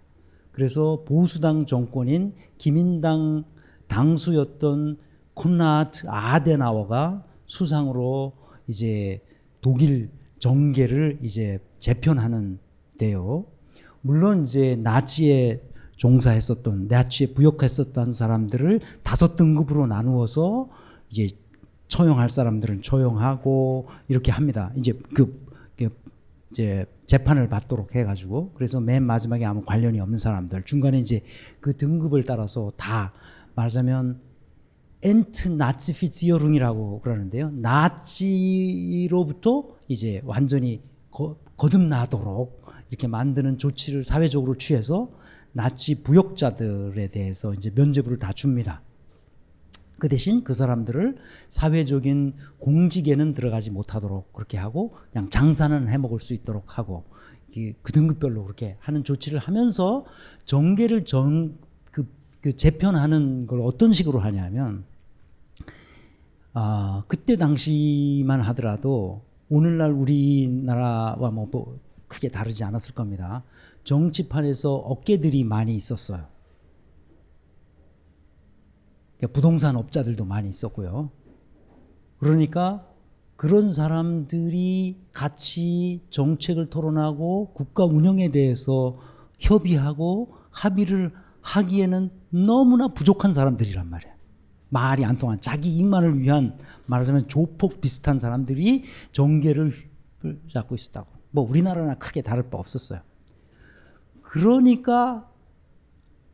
그래서 0.53 1.03
보수당 1.07 1.67
정권인 1.67 2.35
기민당 2.59 3.45
당수였던 3.89 4.99
콘라트 5.35 6.07
아데나워가 6.09 7.25
수상으로 7.47 8.33
이제 8.69 9.21
독일 9.61 10.11
정계를 10.39 11.19
이제 11.23 11.59
재편하는 11.79 12.59
데요. 12.99 13.47
물론 14.01 14.45
이제 14.45 14.77
나치에 14.77 15.63
종사했었던 15.97 16.89
나치에 16.89 17.29
부역했었던 17.29 18.13
사람들을 18.13 18.81
다섯 19.03 19.37
등급으로 19.37 19.87
나누어서 19.87 20.69
이제 21.11 21.29
처형할 21.89 22.29
사람들은 22.31 22.83
처형하고 22.83 23.87
이렇게 24.09 24.33
합니다. 24.33 24.73
이제 24.77 24.99
그, 25.15 25.39
그 25.77 25.91
이제 26.51 26.87
재판을 27.07 27.49
받도록 27.49 27.95
해가지고 27.95 28.53
그래서 28.55 28.81
맨 28.81 29.03
마지막에 29.03 29.45
아무 29.45 29.63
관련이 29.65 30.01
없는 30.01 30.19
사람들 30.19 30.63
중간에 30.63 30.99
이제 30.99 31.23
그 31.61 31.77
등급을 31.77 32.25
따라서 32.25 32.73
다 32.77 33.13
말하자면 33.55 34.21
엔트 35.03 35.49
나치 35.49 35.93
피츠여룽이라고 35.93 37.01
그러는데요. 37.01 37.51
나치로부터 37.51 39.01
이제 39.89 40.23
완전히 40.25 40.81
거, 41.11 41.37
거듭나도록 41.57 42.63
이렇게 42.91 43.09
만드는 43.09 43.59
조치를 43.59 44.05
사회적으로 44.05 44.57
취해서 44.57 45.11
나치 45.53 46.03
부역자들에 46.03 47.09
대해서 47.09 47.53
이제 47.53 47.71
면죄부를 47.75 48.19
다 48.19 48.33
줍니다. 48.33 48.83
그 50.03 50.09
대신 50.09 50.43
그 50.43 50.53
사람들을 50.53 51.17
사회적인 51.49 52.35
공직에는 52.59 53.35
들어가지 53.35 53.71
못하도록 53.71 54.33
그렇게 54.33 54.59
하고 54.59 54.97
그냥 55.13 55.31
장사는 55.31 55.89
해 55.89 55.97
먹을 55.97 56.19
수 56.19 56.35
있도록 56.35 56.77
하고 56.77 57.05
그 57.55 57.93
등급별로 57.93 58.43
그렇게 58.43 58.77
하는 58.81 59.05
조치를 59.05 59.39
하면서 59.39 60.05
정계를 60.45 61.05
정, 61.05 61.57
그, 61.93 62.05
그 62.41 62.57
재편하는 62.57 63.47
걸 63.47 63.61
어떤 63.61 63.93
식으로 63.93 64.19
하냐면 64.19 64.83
아, 66.53 67.05
그때 67.07 67.37
당시만 67.37 68.41
하더라도 68.41 69.23
오늘날 69.49 69.93
우리나라와 69.93 71.31
뭐, 71.31 71.47
뭐 71.49 71.79
크게 72.09 72.29
다르지 72.29 72.65
않았을 72.65 72.97
겁니다. 72.97 73.45
정치판에서 73.85 74.75
어깨들이 74.75 75.45
많이 75.45 75.77
있었어요. 75.77 76.27
그러니까 79.23 79.33
부동산 79.33 79.77
업자들도 79.77 80.25
많이 80.25 80.49
있었고요. 80.49 81.11
그러니까 82.19 82.85
그런 83.37 83.71
사람들이 83.71 85.01
같이 85.13 86.03
정책을 86.11 86.71
토론하고 86.71 87.53
국가 87.55 87.85
운영에 87.85 88.31
대해서 88.31 88.99
협의하고 89.39 90.35
합의를 90.51 91.13
하기에는 91.41 92.11
너무나 92.31 92.89
부족한 92.89 93.33
사람들이란 93.33 93.89
말이에요. 93.89 94.13
말이 94.69 95.05
안 95.05 95.19
통한 95.19 95.41
자기 95.41 95.71
이익만을 95.71 96.19
위한 96.19 96.59
말하자면 96.87 97.29
조폭 97.29 97.81
비슷한 97.81 98.19
사람들이 98.19 98.85
정계를 99.13 99.73
잡고 100.53 100.75
있었다고. 100.75 101.09
뭐 101.31 101.49
우리나라나 101.49 101.95
크게 101.95 102.23
다를 102.23 102.51
바 102.51 102.59
없었어요. 102.59 103.01
그러니까 104.23 105.29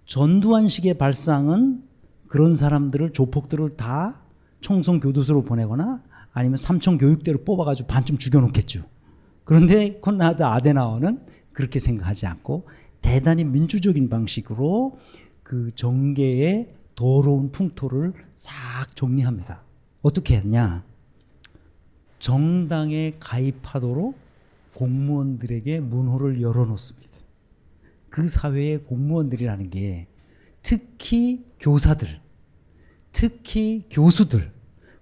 전두환식의 0.07 0.95
발상은 0.95 1.88
그런 2.29 2.55
사람들을 2.55 3.13
조폭들을 3.13 3.77
다 3.77 4.21
총성 4.61 5.01
교도소로 5.01 5.45
보내거나 5.45 6.03
아니면 6.33 6.57
삼청 6.57 6.99
교육대로 6.99 7.43
뽑아가지고 7.45 7.89
반쯤 7.89 8.19
죽여놓겠죠. 8.19 8.85
그런데 9.45 9.99
콘라드 10.01 10.43
아데나워는 10.43 11.21
그렇게 11.53 11.79
생각하지 11.79 12.27
않고 12.27 12.69
대단히 13.01 13.45
민주적인 13.45 14.09
방식으로 14.09 14.99
그 15.43 15.73
정계의 15.75 16.75
더러운 16.95 17.51
풍토를 17.51 18.13
싹 18.35 18.95
정리합니다. 18.95 19.63
어떻게 20.03 20.37
했냐? 20.37 20.85
정당에 22.19 23.13
가입하도록 23.19 24.17
공무원들에게 24.75 25.81
문호를 25.81 26.43
열어놓습니다. 26.43 27.09
그 28.11 28.29
사회의 28.29 28.79
공무원들이라는 28.85 29.71
게 29.71 30.07
특히 30.63 31.45
교사들, 31.61 32.21
특히 33.13 33.85
교수들, 33.91 34.53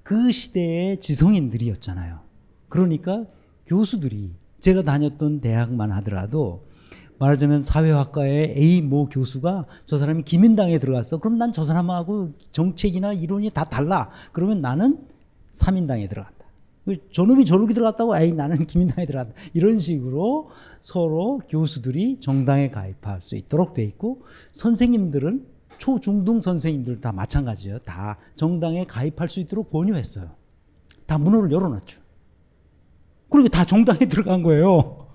그 0.02 0.30
시대의 0.30 1.00
지성인들이었잖아요. 1.00 2.20
그러니까 2.68 3.24
교수들이 3.66 4.34
제가 4.60 4.82
다녔던 4.82 5.40
대학만 5.40 5.90
하더라도 5.92 6.66
말하자면 7.18 7.62
사회학과의 7.62 8.54
A 8.56 8.82
모 8.82 9.08
교수가 9.08 9.66
저 9.86 9.96
사람이 9.96 10.22
기민당에 10.22 10.78
들어갔어. 10.78 11.18
그럼 11.18 11.38
난 11.38 11.52
저 11.52 11.64
사람하고 11.64 12.34
정책이나 12.52 13.12
이론이 13.14 13.50
다 13.50 13.64
달라. 13.64 14.10
그러면 14.32 14.60
나는 14.60 14.98
삼인당에 15.52 16.08
들어간다. 16.08 16.35
저놈이 17.12 17.44
저렇게 17.44 17.74
들어갔다고 17.74 18.16
에이 18.16 18.32
나는 18.32 18.64
기민당에 18.66 19.06
들어간다. 19.06 19.34
이런 19.54 19.78
식으로 19.78 20.50
서로 20.80 21.40
교수들이 21.48 22.20
정당에 22.20 22.70
가입할 22.70 23.22
수 23.22 23.34
있도록 23.36 23.74
돼 23.74 23.82
있고 23.84 24.22
선생님들은 24.52 25.46
초중등 25.78 26.40
선생님들 26.40 27.00
다 27.00 27.12
마찬가지예요. 27.12 27.80
다 27.80 28.18
정당에 28.36 28.86
가입할 28.86 29.28
수 29.28 29.40
있도록 29.40 29.70
권유했어요. 29.70 30.30
다 31.06 31.18
문호를 31.18 31.50
열어놨죠. 31.50 32.00
그리고 33.28 33.48
다 33.48 33.64
정당에 33.64 34.00
들어간 34.06 34.42
거예요. 34.42 35.06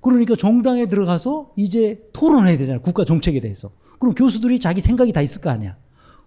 그러니까 0.00 0.36
정당에 0.36 0.86
들어가서 0.86 1.52
이제 1.56 2.08
토론해야 2.12 2.58
되잖아요. 2.58 2.82
국가 2.82 3.04
정책에 3.04 3.40
대해서. 3.40 3.70
그럼 3.98 4.14
교수들이 4.14 4.60
자기 4.60 4.80
생각이 4.80 5.12
다 5.12 5.20
있을 5.20 5.40
거 5.40 5.50
아니야. 5.50 5.76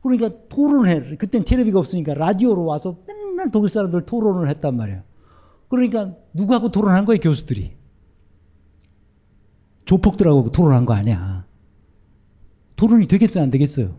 그러니까 0.01 0.29
토론을 0.49 0.89
해. 0.89 1.17
그땐 1.17 1.43
텔레비가 1.43 1.79
없으니까 1.79 2.13
라디오로 2.13 2.65
와서 2.65 2.97
맨날 3.07 3.51
독일 3.51 3.69
사람들 3.69 4.05
토론을 4.05 4.49
했단 4.49 4.75
말이에요. 4.75 5.03
그러니까 5.67 6.15
누구하고 6.33 6.71
토론한 6.71 7.05
거예요, 7.05 7.19
교수들이? 7.19 7.77
조폭들하고 9.85 10.51
토론한 10.51 10.85
거 10.85 10.93
아니야. 10.93 11.45
토론이 12.75 13.07
되겠어요, 13.07 13.43
안 13.43 13.51
되겠어요? 13.51 13.97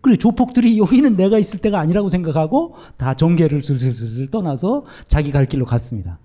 그래 0.00 0.16
조폭들이 0.16 0.78
여기는 0.78 1.16
내가 1.16 1.38
있을 1.38 1.60
때가 1.60 1.78
아니라고 1.78 2.08
생각하고 2.08 2.74
다 2.96 3.14
정계를 3.14 3.62
슬슬슬슬 3.62 4.30
떠나서 4.30 4.84
자기 5.06 5.30
갈 5.30 5.46
길로 5.46 5.64
갔습니다. 5.64 6.18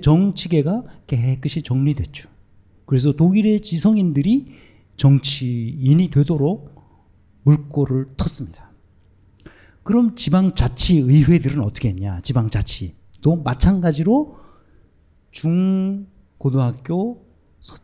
정치계가 0.00 0.82
깨끗이 1.06 1.62
정리됐죠. 1.62 2.28
그래서 2.86 3.12
독일의 3.12 3.60
지성인들이 3.60 4.46
정치인이 4.96 6.08
되도록 6.10 6.75
물꼬를 7.46 8.06
텄습니다. 8.16 8.66
그럼 9.84 10.16
지방자치의회들은 10.16 11.62
어떻게 11.62 11.90
했냐? 11.90 12.20
지방자치도 12.20 13.36
마찬가지로 13.44 14.36
중 15.30 16.06
고등학교 16.38 17.24
서, 17.60 17.76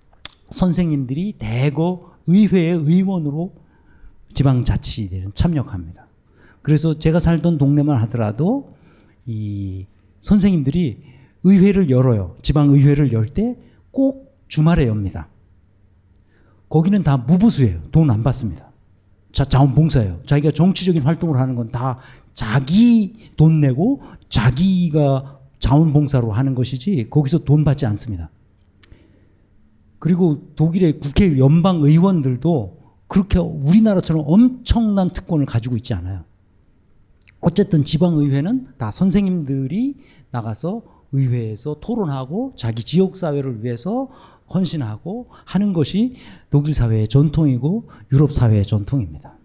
선생님들이 0.51 1.35
대거 1.39 2.13
의회의 2.27 2.73
의원으로 2.75 3.55
지방자치대는 4.35 5.33
참여합니다. 5.35 6.09
그래서 6.63 6.99
제가 6.99 7.21
살던 7.21 7.59
동네만 7.59 7.97
하더라도 8.03 8.77
이 9.27 9.87
선생님들이 10.21 11.03
의회를 11.45 11.89
열어요. 11.91 12.37
지방의회를 12.43 13.13
열 13.13 13.27
때 13.27 13.57
꼭 13.93 14.35
주말에 14.49 14.87
엽니다. 14.87 15.29
거기는 16.71 17.03
다 17.03 17.19
무부수예요. 17.19 17.83
돈 17.93 18.11
안 18.11 18.23
받습니다. 18.23 18.72
자, 19.33 19.45
자원봉사예요. 19.45 20.21
자기가 20.27 20.53
정치적인 20.53 21.03
활동을 21.03 21.39
하는 21.39 21.55
건 21.57 21.71
다 21.73 21.99
자기 22.35 23.31
돈 23.37 23.61
내고 23.61 24.03
자기가 24.29 25.41
자원봉사로 25.59 26.33
하는 26.33 26.55
것이지 26.55 27.09
거기서 27.11 27.39
돈 27.41 27.65
받지 27.65 27.87
않습니다. 27.87 28.31
그리고 29.99 30.53
독일의 30.57 30.99
국회 30.99 31.39
연방 31.39 31.83
의원들도 31.83 32.79
그렇게 33.07 33.39
우리나라처럼 33.39 34.25
엄청난 34.27 35.11
특권을 35.11 35.47
가지고 35.47 35.77
있지 35.77 35.95
않아요. 35.95 36.25
어쨌든 37.41 37.85
지방의회는 37.85 38.69
다 38.79 38.91
선생님들이 38.91 39.97
나가서 40.31 40.83
의회에서 41.13 41.77
토론하고 41.81 42.55
자기 42.57 42.83
지역 42.83 43.17
사회를 43.17 43.63
위해서 43.63 44.09
헌신하고 44.55 45.29
하는 45.45 45.73
것이 45.73 46.15
독일 46.51 46.75
사회의 46.75 47.09
전통이고 47.09 47.89
유럽 48.13 48.33
사회의 48.33 48.65
전통입니다. 48.65 49.39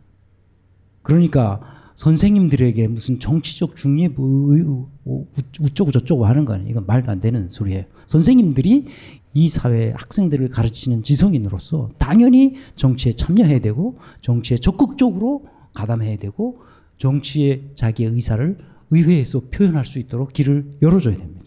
그러니까 1.01 1.61
선생님들에게 1.95 2.87
무슨 2.89 3.19
정치적 3.19 3.75
중립 3.75 4.17
우쩌고 4.19 5.91
저쩌고 5.91 6.25
하는 6.25 6.45
거 6.45 6.53
아니에요. 6.53 6.69
이건 6.69 6.85
말도 6.85 7.11
안 7.11 7.19
되는 7.19 7.49
소리예요. 7.49 7.85
선생님들이 8.05 8.85
이 9.33 9.49
사회 9.49 9.93
학생들을 9.95 10.49
가르치는 10.49 11.03
지성인으로서 11.03 11.91
당연히 11.97 12.55
정치에 12.75 13.13
참여해야 13.13 13.59
되고 13.59 13.97
정치에 14.21 14.57
적극적으로 14.57 15.47
가담해야 15.73 16.17
되고 16.17 16.61
정치에 16.97 17.71
자기의 17.75 18.11
의사를 18.11 18.57
의회에서 18.89 19.41
표현할 19.51 19.85
수 19.85 19.99
있도록 19.99 20.33
길을 20.33 20.77
열어줘야 20.81 21.17
됩니다. 21.17 21.46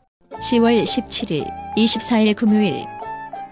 10월 0.39 0.83
17일, 0.83 1.45
24일 1.77 2.35
금요일 2.35 2.85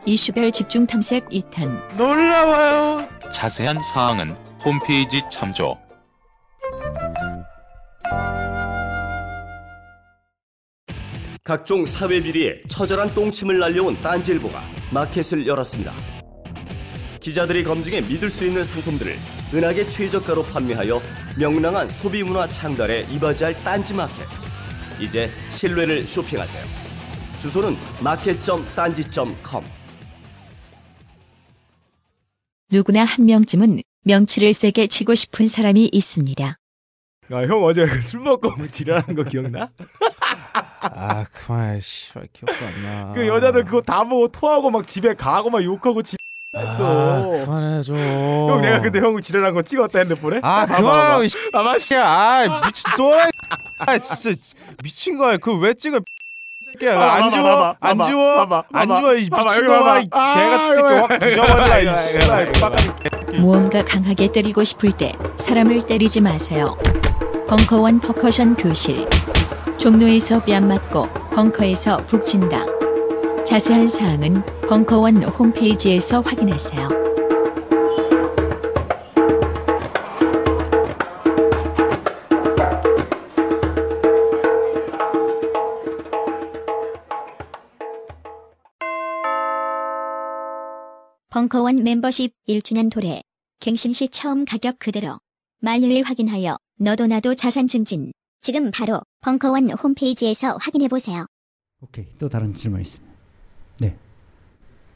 이슈별 0.06 0.52
집중 0.52 0.88
탐색 0.88 1.28
2탄 1.30 1.96
놀라워요. 1.98 3.08
자세한 3.32 3.82
사항은 3.82 4.36
홈페이지 4.64 5.22
참조. 5.30 5.78
각종 11.44 11.86
사회 11.86 12.22
비리에 12.22 12.62
처절한 12.68 13.14
똥침을 13.14 13.60
날려온 13.60 14.00
딴지일보가 14.02 14.62
마켓을 14.94 15.48
열었습니다. 15.48 15.92
기자들이 17.20 17.64
검증해 17.64 18.02
믿을 18.02 18.30
수 18.30 18.46
있는 18.46 18.64
상품들을 18.64 19.16
은하계 19.54 19.90
최저가로 19.90 20.44
판매하여 20.44 21.02
명랑한 21.38 21.90
소비 21.90 22.24
문화 22.24 22.48
창달에 22.48 23.06
이바지할 23.12 23.64
딴지 23.64 23.94
마켓. 23.94 24.26
이제 25.00 25.30
신뢰를 25.50 26.06
쇼핑하세요. 26.06 26.64
주소는 27.40 27.78
마켓.딴지.com. 28.04 29.64
누구나 32.72 33.04
한 33.04 33.26
명쯤은 33.26 33.82
명치를 34.04 34.54
세게 34.54 34.88
치고 34.88 35.16
싶은 35.16 35.48
사람이 35.48 35.90
있습니다. 35.92 36.46
야, 37.32 37.48
형 37.48 37.64
어제 37.64 37.86
술 38.02 38.22
먹고 38.22 38.52
지랄한 38.72 39.16
거 39.16 39.24
기억나? 39.24 39.70
아 40.82 41.26
그만 41.26 41.80
씨발 41.80 42.28
기억도 42.34 42.66
안 42.66 42.84
나. 42.84 43.14
그 43.14 43.28
여자들 43.28 43.66
그거 43.66 43.82
다 43.82 44.04
보고 44.04 44.28
토하고 44.28 44.72
막 44.72 44.88
집에 44.88 45.14
가고 45.14 45.50
막 45.50 45.64
욕하고 45.64 46.02
지. 46.02 46.16
아 46.54 47.44
그만해 47.46 47.84
좀. 47.84 47.96
형 47.98 48.62
내가 48.62 48.82
근데 48.82 49.00
형 49.00 49.20
지랄한 49.22 49.54
거 49.54 49.62
찍었다 49.62 50.00
핸드폰에? 50.00 50.40
아 50.42 50.66
그만하고 50.66 51.24
아마 51.54 51.78
씨야. 51.78 52.04
아 52.08 52.62
미친 52.66 52.92
또라이. 52.98 53.30
아 53.78 53.98
진짜 54.00 54.40
미친 54.84 55.18
거야. 55.18 55.38
그 55.38 55.58
왜 55.60 55.74
찍어? 55.74 56.00
새끼야 56.66 57.00
안 57.02 57.32
주워 57.32 57.76
안 57.80 57.98
주워 58.06 58.64
안 58.74 58.88
주워 58.88 59.14
이 59.16 59.30
미친놈아 59.32 60.00
이 60.00 60.10
개같은 60.10 60.74
새끼 60.76 60.94
확 60.96 61.20
부셔버려 61.20 61.82
이 63.34 63.38
무언가 63.40 63.84
강하게 63.84 64.32
때리고 64.32 64.64
싶을 64.64 64.92
때 64.98 65.14
사람을 65.38 65.86
때리지 65.86 66.22
마세요. 66.22 66.76
벙커원 67.48 68.00
퍼커션 68.02 68.56
교실. 68.56 69.08
종로에서 69.78 70.44
뺨 70.44 70.68
맞고 70.68 71.10
벙커에서 71.34 72.06
북친다. 72.08 72.66
자세한 73.50 73.88
사항은 73.88 74.44
벙커원 74.70 75.24
홈페이지에서 75.24 76.22
확인하세요. 76.22 76.88
벙커원 91.32 91.84
멤버십 91.84 92.32
1주년 92.48 92.92
도래. 92.92 93.24
갱신시 93.62 94.10
처음 94.10 94.46
가격 94.46 94.78
그대로. 94.78 95.18
만료일 95.60 96.04
확인하여 96.04 96.56
너도 96.78 97.08
나도 97.08 97.34
자산 97.34 97.68
증진. 97.68 98.12
지금 98.42 98.70
바로 98.70 99.02
벙커원 99.22 99.72
홈페이지에서 99.72 100.56
확인해 100.62 100.88
보세요. 100.88 101.26
오케이 101.82 102.06
또 102.20 102.30
다른 102.30 102.54
질문 102.54 102.82
있습니다. 102.82 103.09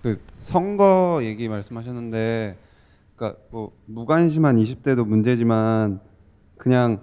그 0.03 0.19
선거 0.41 1.21
얘기 1.23 1.47
말씀하셨는데, 1.47 2.57
그러니까 3.15 3.39
뭐 3.49 3.71
무관심한 3.85 4.57
20대도 4.57 5.07
문제지만 5.07 6.01
그냥 6.57 7.01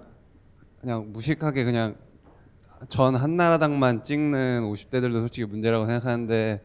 그냥 0.79 1.11
무식하게 1.11 1.63
그냥 1.63 1.95
전 2.89 3.15
한나라당만 3.15 4.03
찍는 4.03 4.61
50대들도 4.71 5.13
솔직히 5.13 5.45
문제라고 5.45 5.85
생각하는데 5.87 6.61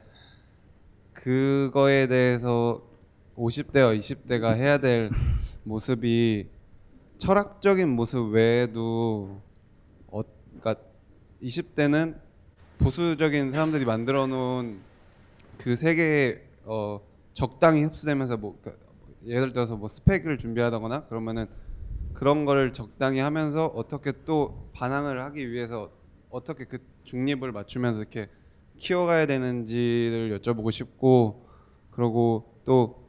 그거에 1.15 2.07
대해서 2.07 2.83
50대와 3.37 3.99
20대가 3.99 4.57
해야 4.57 4.79
될 4.79 5.11
모습이 5.65 6.49
철학적인 7.17 7.89
모습 7.89 8.33
외에도 8.33 9.41
어, 10.09 10.21
그러니까 10.61 10.83
20대는 11.43 12.19
보수적인 12.79 13.53
사람들이 13.53 13.87
만들어 13.87 14.27
놓은 14.27 14.86
그 15.59 15.77
세계에 15.77 16.43
어, 16.65 17.01
적당히 17.33 17.83
흡수되면서 17.85 18.37
뭐 18.37 18.59
그러니까 18.61 18.85
예를 19.27 19.53
들어서 19.53 19.77
뭐 19.77 19.89
스펙을 19.89 20.39
준비하다거나 20.39 21.07
그러면은 21.07 21.47
그런 22.13 22.45
거를 22.45 22.73
적당히 22.73 23.19
하면서 23.19 23.67
어떻게 23.67 24.13
또 24.25 24.71
반항을 24.73 25.21
하기 25.23 25.51
위해서 25.51 25.91
어떻게 26.31 26.65
그 26.65 26.79
중립을 27.05 27.53
맞추면서 27.53 28.01
이렇게 28.01 28.29
키워가야 28.79 29.27
되는지를 29.27 30.39
여쭤보고 30.39 30.73
싶고 30.73 31.47
그리고 31.91 32.61
또 32.65 33.07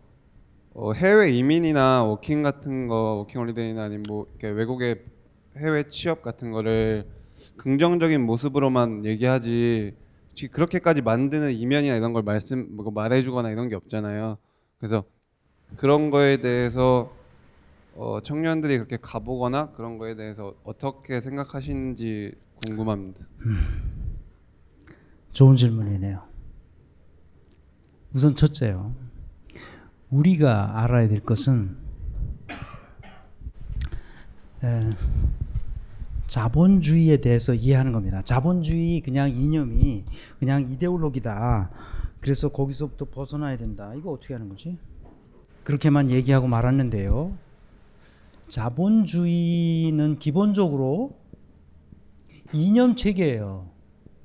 어, 0.74 0.94
해외 0.94 1.30
이민이나 1.30 2.04
워킹 2.04 2.42
같은 2.42 2.88
거 2.88 3.16
워킹 3.18 3.42
홀리데이나 3.42 3.84
아니면 3.84 4.04
뭐 4.08 4.28
이렇게 4.30 4.50
외국의 4.50 5.04
해외 5.58 5.84
취업 5.88 6.22
같은 6.22 6.52
거를 6.52 7.08
긍정적인 7.58 8.22
모습으로만 8.26 9.06
얘기하지 9.06 9.96
그렇게까지 10.46 11.02
만드는 11.02 11.54
이면이나 11.54 11.96
이런 11.96 12.14
걸 12.14 12.22
말씀 12.22 12.68
뭐 12.76 12.92
말해주거나 12.92 13.50
이런 13.50 13.70
게 13.70 13.76
없잖아요. 13.76 14.38
그래서 14.78 15.04
그런 15.76 16.12
거에 16.12 16.38
대해서 16.38 17.12
어, 17.96 18.22
청년들이 18.22 18.78
그렇게 18.78 18.98
가보거나 19.02 19.72
그런 19.72 19.98
거에 19.98 20.16
대해서 20.16 20.54
어떻게 20.64 21.20
생각하시는지 21.20 22.36
궁금합니다. 22.64 23.26
좋은 25.32 25.56
질문이네요. 25.56 26.22
우선 28.14 28.36
첫째요. 28.36 28.94
우리가 30.12 30.84
알아야 30.84 31.08
될 31.08 31.22
것은 31.22 31.76
에, 34.64 34.90
자본주의에 36.28 37.18
대해서 37.18 37.54
이해하는 37.54 37.94
겁니다. 37.94 38.22
자본주의 38.22 39.02
그냥 39.02 39.30
이념이 39.30 40.04
그냥 40.40 40.70
이데올로기다. 40.72 41.72
그래서 42.20 42.50
거기서부터 42.50 43.06
벗어나야 43.06 43.58
된다. 43.58 43.94
이거 43.96 44.12
어떻게 44.12 44.34
하는 44.34 44.50
거지? 44.50 44.78
그렇게만 45.64 46.12
얘기하고 46.12 46.48
말았는데요. 46.48 47.34
자본주의는 48.50 50.20
기본적으로 50.20 51.18
이념 52.54 52.96
체계예요. 52.96 53.70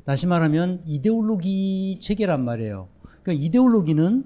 다시 0.05 0.27
말하면 0.27 0.83
이데올로기 0.87 1.99
체계란 2.01 2.45
말이에요. 2.45 2.89
그러니까 3.23 3.45
이데올로기는 3.45 4.25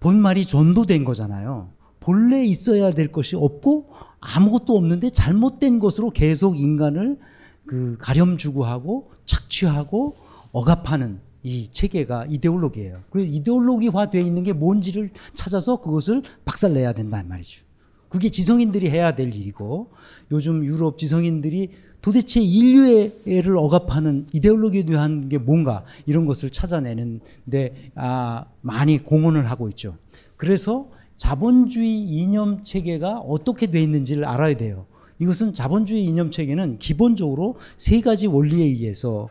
본말이 0.00 0.44
전도된 0.46 1.04
거잖아요. 1.04 1.70
본래 2.00 2.44
있어야 2.44 2.90
될 2.90 3.10
것이 3.10 3.36
없고 3.36 3.90
아무것도 4.20 4.76
없는데 4.76 5.10
잘못된 5.10 5.78
것으로 5.78 6.10
계속 6.10 6.58
인간을 6.58 7.18
그 7.66 7.96
가렴주고 8.00 8.64
하고 8.64 9.10
착취하고 9.26 10.16
억압하는 10.52 11.20
이 11.42 11.70
체계가 11.70 12.26
이데올로기예요. 12.28 13.02
그래서 13.10 13.30
이데올로기화 13.30 14.10
되어 14.10 14.22
있는 14.22 14.42
게 14.42 14.52
뭔지를 14.52 15.10
찾아서 15.34 15.80
그것을 15.80 16.22
박살내야 16.44 16.92
된다는 16.94 17.28
말이죠. 17.28 17.64
그게 18.08 18.30
지성인들이 18.30 18.90
해야 18.90 19.14
될 19.14 19.34
일이고 19.34 19.90
요즘 20.30 20.64
유럽 20.64 20.98
지성인들이 20.98 21.70
도대체 22.00 22.40
인류를 22.40 23.56
억압하는 23.56 24.28
이데올로기에 24.32 24.84
대한 24.84 25.28
게 25.28 25.36
뭔가 25.36 25.84
이런 26.06 26.26
것을 26.26 26.50
찾아내는데 26.50 27.90
아, 27.96 28.46
많이 28.60 28.98
공헌을 28.98 29.50
하고 29.50 29.68
있죠. 29.70 29.96
그래서 30.36 30.88
자본주의 31.18 32.00
이념 32.00 32.62
체계가 32.62 33.18
어떻게 33.18 33.66
돼 33.66 33.82
있는지를 33.82 34.24
알아야 34.24 34.56
돼요. 34.56 34.86
이것은 35.18 35.52
자본주의 35.52 36.04
이념 36.04 36.30
체계는 36.30 36.78
기본적으로 36.78 37.56
세 37.76 38.00
가지 38.00 38.26
원리에 38.26 38.64
의해서. 38.64 39.28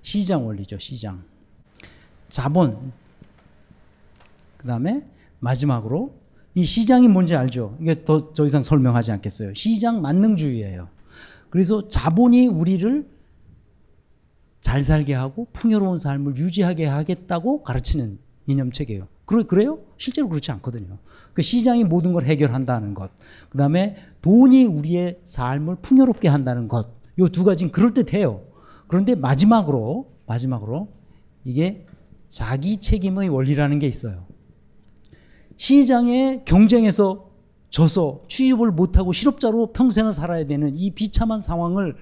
시장 0.00 0.46
원리죠, 0.46 0.78
시장. 0.78 1.22
자본. 2.30 2.92
그 4.56 4.66
다음에 4.66 5.04
마지막으로 5.40 6.14
이 6.54 6.64
시장이 6.64 7.08
뭔지 7.08 7.34
알죠? 7.34 7.76
이게 7.80 8.04
더, 8.04 8.32
더 8.32 8.46
이상 8.46 8.62
설명하지 8.62 9.10
않겠어요. 9.12 9.54
시장 9.54 10.02
만능주의예요. 10.02 10.88
그래서 11.50 11.88
자본이 11.88 12.46
우리를 12.46 13.10
잘 14.60 14.84
살게 14.84 15.14
하고 15.14 15.48
풍요로운 15.52 15.98
삶을 15.98 16.36
유지하게 16.36 16.86
하겠다고 16.86 17.64
가르치는 17.64 18.18
이념 18.46 18.70
체계예요. 18.70 19.08
그래, 19.24 19.44
그래요? 19.44 19.78
실제로 19.98 20.28
그렇지 20.28 20.50
않거든요. 20.52 20.98
그 21.32 21.42
시장이 21.42 21.84
모든 21.84 22.12
걸 22.12 22.26
해결한다는 22.26 22.94
것. 22.94 23.10
그 23.48 23.58
다음에 23.58 23.96
돈이 24.20 24.64
우리의 24.66 25.20
삶을 25.24 25.76
풍요롭게 25.82 26.28
한다는 26.28 26.68
것. 26.68 26.88
요 27.18 27.28
두 27.28 27.44
가지는 27.44 27.72
그럴듯해요. 27.72 28.42
그런데 28.88 29.14
마지막으로, 29.14 30.10
마지막으로 30.26 30.88
이게 31.44 31.86
자기 32.28 32.78
책임의 32.78 33.28
원리라는 33.28 33.78
게 33.78 33.86
있어요. 33.86 34.26
시장의 35.56 36.44
경쟁에서 36.44 37.30
져서 37.70 38.22
취업을 38.28 38.70
못하고 38.70 39.12
실업자로 39.12 39.72
평생을 39.72 40.12
살아야 40.12 40.44
되는 40.46 40.76
이 40.76 40.90
비참한 40.90 41.40
상황을 41.40 41.96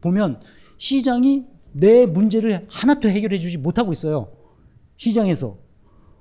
보면 0.00 0.40
시장이 0.76 1.46
내 1.72 2.04
문제를 2.06 2.66
하나도 2.70 3.08
해결해 3.08 3.38
주지 3.38 3.56
못하고 3.56 3.92
있어요. 3.92 4.28
시장에서. 4.96 5.63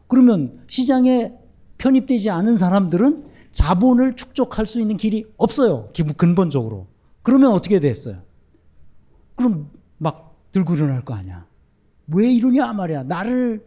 그러면 0.07 0.63
시장에 0.69 1.33
편입되지 1.77 2.29
않은 2.29 2.57
사람들은 2.57 3.25
자본을 3.51 4.15
축적할 4.15 4.65
수 4.65 4.79
있는 4.79 4.97
길이 4.97 5.25
없어요. 5.37 5.89
근본적으로. 6.17 6.87
그러면 7.21 7.51
어떻게 7.51 7.79
됐어요? 7.79 8.21
그럼 9.35 9.69
막 9.97 10.35
들고 10.51 10.75
일어날 10.75 11.03
거 11.05 11.13
아니야. 11.13 11.45
왜 12.07 12.31
이러냐 12.31 12.73
말이야. 12.73 13.03
나를 13.03 13.65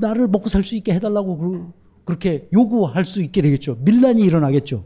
나를 0.00 0.28
먹고 0.28 0.48
살 0.48 0.62
수 0.64 0.74
있게 0.76 0.94
해달라고 0.94 1.38
그, 1.38 1.72
그렇게 2.04 2.48
요구할 2.52 3.04
수 3.04 3.22
있게 3.22 3.42
되겠죠. 3.42 3.76
밀란이 3.80 4.22
일어나겠죠. 4.22 4.84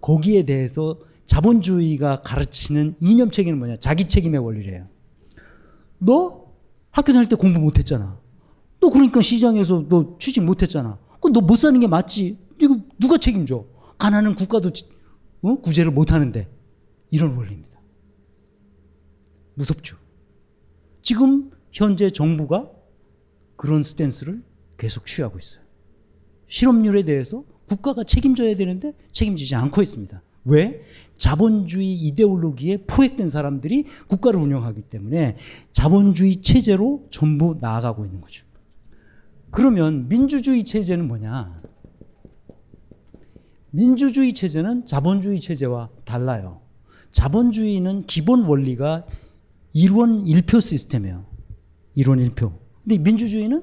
거기에 0.00 0.44
대해서 0.44 0.98
자본주의가 1.26 2.22
가르치는 2.22 2.96
이념 3.00 3.30
책임은 3.30 3.58
뭐냐? 3.58 3.76
자기 3.76 4.08
책임의 4.08 4.40
원리래요. 4.40 4.86
너 5.98 6.46
학교 6.90 7.12
다닐 7.12 7.28
때 7.28 7.36
공부 7.36 7.60
못했잖아. 7.60 8.18
너 8.80 8.90
그러니까 8.90 9.20
시장에서 9.20 9.84
너 9.88 10.16
취직 10.18 10.42
못했잖아. 10.44 10.98
그럼 11.20 11.32
너 11.32 11.40
못 11.40 11.56
사는 11.56 11.78
게 11.80 11.86
맞지. 11.86 12.38
이거 12.60 12.78
누가 12.98 13.18
책임져? 13.18 13.64
가난한 13.98 14.34
국가도 14.34 14.70
어? 15.42 15.54
구제를 15.56 15.90
못 15.90 16.12
하는데 16.12 16.48
이런 17.10 17.36
원리입니다. 17.36 17.80
무섭죠. 19.54 19.96
지금 21.02 21.50
현재 21.72 22.10
정부가 22.10 22.70
그런 23.56 23.82
스탠스를 23.82 24.42
계속 24.76 25.06
취하고 25.06 25.38
있어요. 25.38 25.62
실업률에 26.48 27.02
대해서 27.02 27.44
국가가 27.66 28.04
책임져야 28.04 28.54
되는데 28.56 28.92
책임지지 29.12 29.54
않고 29.54 29.82
있습니다. 29.82 30.22
왜? 30.44 30.82
자본주의 31.18 31.92
이데올로기에 31.92 32.84
포획된 32.86 33.28
사람들이 33.28 33.84
국가를 34.06 34.38
운영하기 34.40 34.82
때문에 34.82 35.36
자본주의 35.72 36.36
체제로 36.36 37.06
전부 37.10 37.56
나아가고 37.60 38.04
있는 38.04 38.20
거죠. 38.20 38.46
그러면 39.50 40.08
민주주의 40.08 40.64
체제는 40.64 41.08
뭐냐? 41.08 41.62
민주주의 43.70 44.32
체제는 44.32 44.86
자본주의 44.86 45.40
체제와 45.40 45.90
달라요. 46.04 46.60
자본주의는 47.12 48.06
기본 48.06 48.44
원리가 48.44 49.06
1원 49.74 50.24
1표 50.24 50.60
시스템이에요. 50.60 51.24
1원 51.96 52.28
1표. 52.28 52.52
근데 52.82 52.98
민주주의는 52.98 53.62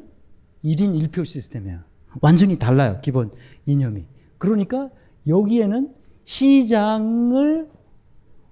1인 0.64 1.02
1표 1.08 1.26
시스템이에요. 1.26 1.80
완전히 2.22 2.58
달라요. 2.58 3.00
기본 3.02 3.32
이념이. 3.66 4.06
그러니까 4.38 4.90
여기에는 5.28 5.94
시장을 6.24 7.70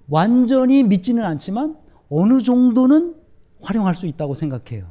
완전히 0.08 0.82
믿지는 0.82 1.24
않지만 1.24 1.76
어느 2.08 2.40
정도는 2.40 3.14
활용할 3.60 3.94
수 3.94 4.06
있다고 4.06 4.34
생각해요. 4.34 4.86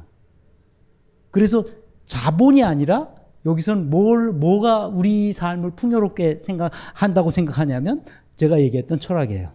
그래서 1.30 1.64
자본이 2.04 2.62
아니라 2.62 3.08
여기선 3.46 3.90
뭘, 3.90 4.32
뭐가 4.32 4.86
우리 4.86 5.32
삶을 5.32 5.72
풍요롭게 5.72 6.40
생각한다고 6.40 7.30
생각하냐면 7.30 8.04
제가 8.36 8.60
얘기했던 8.60 9.00
철학이에요. 9.00 9.52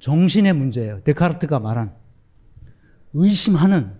정신의 0.00 0.52
문제예요. 0.52 1.02
데카르트가 1.04 1.60
말한 1.60 1.94
의심하는, 3.14 3.92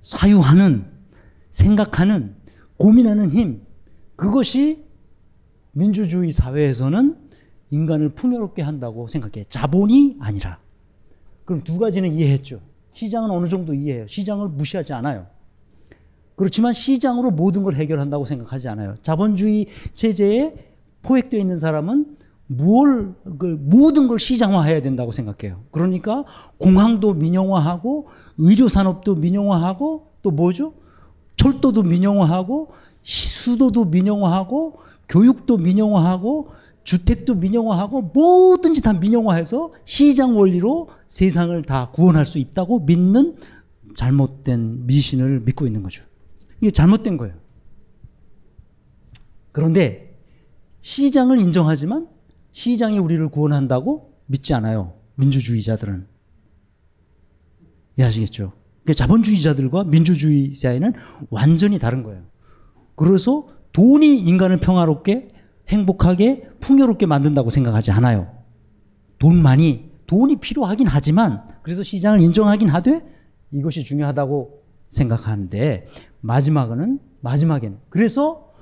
사유하는, 0.00 0.86
생각하는, 1.50 2.36
고민하는 2.78 3.30
힘. 3.30 3.62
그것이 4.14 4.86
민주주의 5.72 6.30
사회에서는 6.32 7.16
인간을 7.70 8.10
풍요롭게 8.10 8.62
한다고 8.62 9.08
생각해. 9.08 9.46
자본이 9.48 10.18
아니라. 10.20 10.60
그럼 11.44 11.62
두 11.64 11.78
가지는 11.78 12.12
이해했죠. 12.14 12.60
시장은 12.92 13.30
어느 13.30 13.48
정도 13.48 13.74
이해해요. 13.74 14.06
시장을 14.06 14.48
무시하지 14.48 14.92
않아요. 14.94 15.26
그렇지만 16.36 16.74
시장으로 16.74 17.30
모든 17.30 17.62
걸 17.62 17.74
해결한다고 17.74 18.26
생각하지 18.26 18.68
않아요. 18.68 18.94
자본주의 19.02 19.66
체제에 19.94 20.54
포획되어 21.02 21.40
있는 21.40 21.56
사람은 21.56 22.16
무얼 22.46 23.14
그 23.38 23.58
모든 23.60 24.06
걸 24.06 24.18
시장화해야 24.18 24.82
된다고 24.82 25.12
생각해요. 25.12 25.62
그러니까 25.70 26.24
공항도 26.58 27.14
민영화하고 27.14 28.08
의료 28.38 28.68
산업도 28.68 29.16
민영화하고 29.16 30.12
또 30.22 30.30
뭐죠? 30.30 30.74
철도도 31.36 31.82
민영화하고 31.82 32.68
수도도 33.02 33.86
민영화하고 33.86 34.78
교육도 35.08 35.58
민영화하고 35.58 36.48
주택도 36.84 37.34
민영화하고 37.34 38.02
뭐든지 38.14 38.80
다 38.80 38.92
민영화해서 38.92 39.72
시장 39.84 40.36
원리로 40.36 40.88
세상을 41.08 41.60
다 41.64 41.90
구원할 41.92 42.26
수 42.26 42.38
있다고 42.38 42.80
믿는 42.80 43.36
잘못된 43.96 44.86
미신을 44.86 45.40
믿고 45.40 45.66
있는 45.66 45.82
거죠. 45.82 46.04
이게 46.60 46.70
잘못된 46.70 47.16
거예요. 47.16 47.34
그런데 49.52 50.18
시장을 50.82 51.38
인정하지만 51.38 52.08
시장이 52.52 52.98
우리를 52.98 53.28
구원한다고 53.28 54.14
믿지 54.26 54.54
않아요. 54.54 54.94
민주주의자들은. 55.16 56.06
이해하시겠죠? 57.98 58.52
그러니까 58.82 58.92
자본주의자들과 58.94 59.84
민주주의 59.84 60.54
사이는 60.54 60.92
완전히 61.30 61.78
다른 61.78 62.02
거예요. 62.02 62.22
그래서 62.94 63.48
돈이 63.72 64.18
인간을 64.20 64.60
평화롭게 64.60 65.28
행복하게 65.68 66.48
풍요롭게 66.60 67.06
만든다고 67.06 67.50
생각하지 67.50 67.90
않아요. 67.92 68.32
돈만이 69.18 69.90
돈이 70.06 70.36
필요하긴 70.36 70.86
하지만 70.86 71.42
그래서 71.62 71.82
시장을 71.82 72.20
인정하긴 72.20 72.68
하되 72.68 73.04
이것이 73.52 73.82
중요하다고 73.84 74.62
생각하는데 74.88 75.88
마지막은 76.20 76.98
마지막에는 77.20 77.78
그래서 77.88 78.52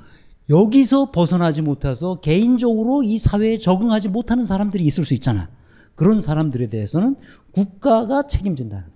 여기서 0.51 1.11
벗어나지 1.11 1.63
못해서 1.63 2.21
개인적으로 2.21 3.03
이 3.03 3.19
사회에 3.19 3.59
적응하지 3.59 4.09
못하는 4.09 4.45
사람들이 4.45 4.85
있을 4.85 5.05
수 5.05 5.15
있잖아. 5.15 5.51
그런 5.95 6.21
사람들에 6.21 6.69
대해서는 6.69 7.17
국가가 7.53 8.27
책임진다는 8.27 8.85
거예요. 8.85 8.95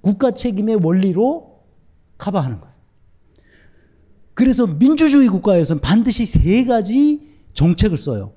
국가 0.00 0.30
책임의 0.30 0.80
원리로 0.82 1.62
커버하는 2.18 2.60
거예요. 2.60 2.74
그래서 4.34 4.66
민주주의 4.66 5.28
국가에서는 5.28 5.80
반드시 5.80 6.26
세 6.26 6.64
가지 6.64 7.20
정책을 7.54 7.96
써요. 7.98 8.32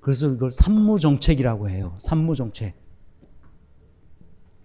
그래서 0.00 0.28
이걸 0.28 0.50
산무정책이라고 0.50 1.70
해요. 1.70 1.96
산무정책. 1.98 2.74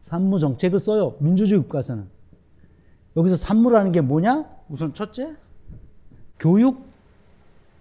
산무정책을 0.01 0.79
써요. 0.79 1.17
민주주의 1.19 1.59
국가에서는. 1.61 2.18
여기서 3.15 3.35
산무라는 3.35 3.91
게 3.91 4.01
뭐냐? 4.01 4.45
우선 4.69 4.93
첫째, 4.93 5.35
교육, 6.39 6.85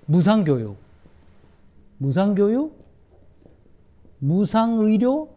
무상교육. 0.07 0.77
무상교육, 1.99 2.79
무상의료, 4.21 5.29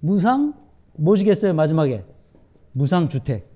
무상, 0.00 0.54
뭐시겠어요, 0.94 1.54
마지막에? 1.54 2.04
무상주택. 2.72 3.48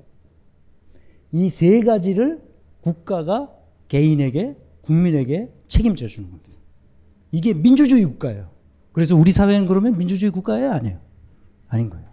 이 1.33 1.49
세 1.49 1.81
가지를 1.81 2.41
국가가 2.83 3.51
개인에게, 3.89 4.57
국민에게 4.83 5.53
책임져 5.67 6.07
주는 6.07 6.31
겁니다. 6.31 6.51
이게 7.33 7.53
민주주의 7.53 8.05
국가예요. 8.05 8.51
그래서 8.93 9.17
우리 9.17 9.33
사회는 9.33 9.67
그러면 9.67 9.99
민주주의 9.99 10.31
국가예요? 10.31 10.71
아니에요? 10.71 11.01
아닌 11.69 11.91
거예요. 11.91 12.07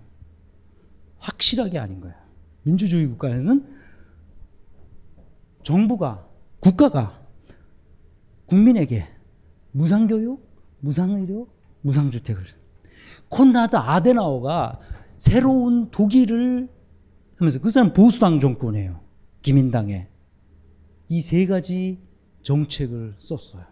확실하게 1.22 1.80
아닌 1.80 2.02
거예요. 2.02 2.16
민주주의 2.64 3.08
국가에서는 3.08 3.66
정부가, 5.64 6.28
국가가 6.60 7.20
국민에게 8.48 9.08
무상교육, 9.72 10.44
무상의료, 10.80 11.48
무상주택을. 11.82 12.44
콘라드 13.30 13.76
아데나워가 13.78 14.80
새로운 15.18 15.90
독일을 15.92 16.68
하면서 17.38 17.60
그 17.60 17.72
사람 17.72 17.94
보수당 17.94 18.40
정권이에요. 18.40 19.00
기민당에. 19.42 20.08
이 21.10 21.22
세 21.22 21.46
가지 21.46 22.00
정책을 22.42 23.16
썼어요. 23.20 23.64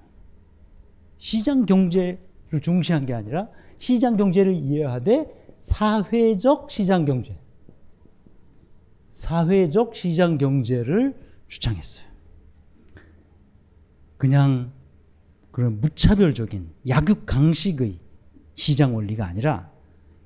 시장 1.18 1.66
경제를 1.66 2.20
중시한 2.62 3.06
게 3.06 3.14
아니라 3.14 3.50
시장 3.78 4.18
경제를 4.18 4.54
이해하되 4.54 5.39
사회적 5.62 6.72
시장 6.72 7.06
경제. 7.06 7.38
사회적 9.14 9.96
시장 9.96 10.38
경제를 10.38 11.16
주창했어요. 11.48 12.08
그냥 14.18 14.72
그런 15.52 15.82
무차별적인 15.82 16.70
약육강식의 16.88 18.00
시장 18.54 18.96
원리가 18.96 19.26
아니라 19.26 19.72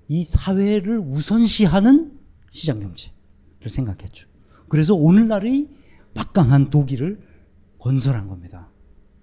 이 0.07 0.23
사회를 0.23 0.99
우선시하는 0.99 2.19
시장 2.51 2.79
경제를 2.79 3.69
생각했죠. 3.69 4.27
그래서 4.67 4.93
오늘날의 4.95 5.69
막강한 6.13 6.69
독일을 6.69 7.19
건설한 7.79 8.27
겁니다. 8.27 8.69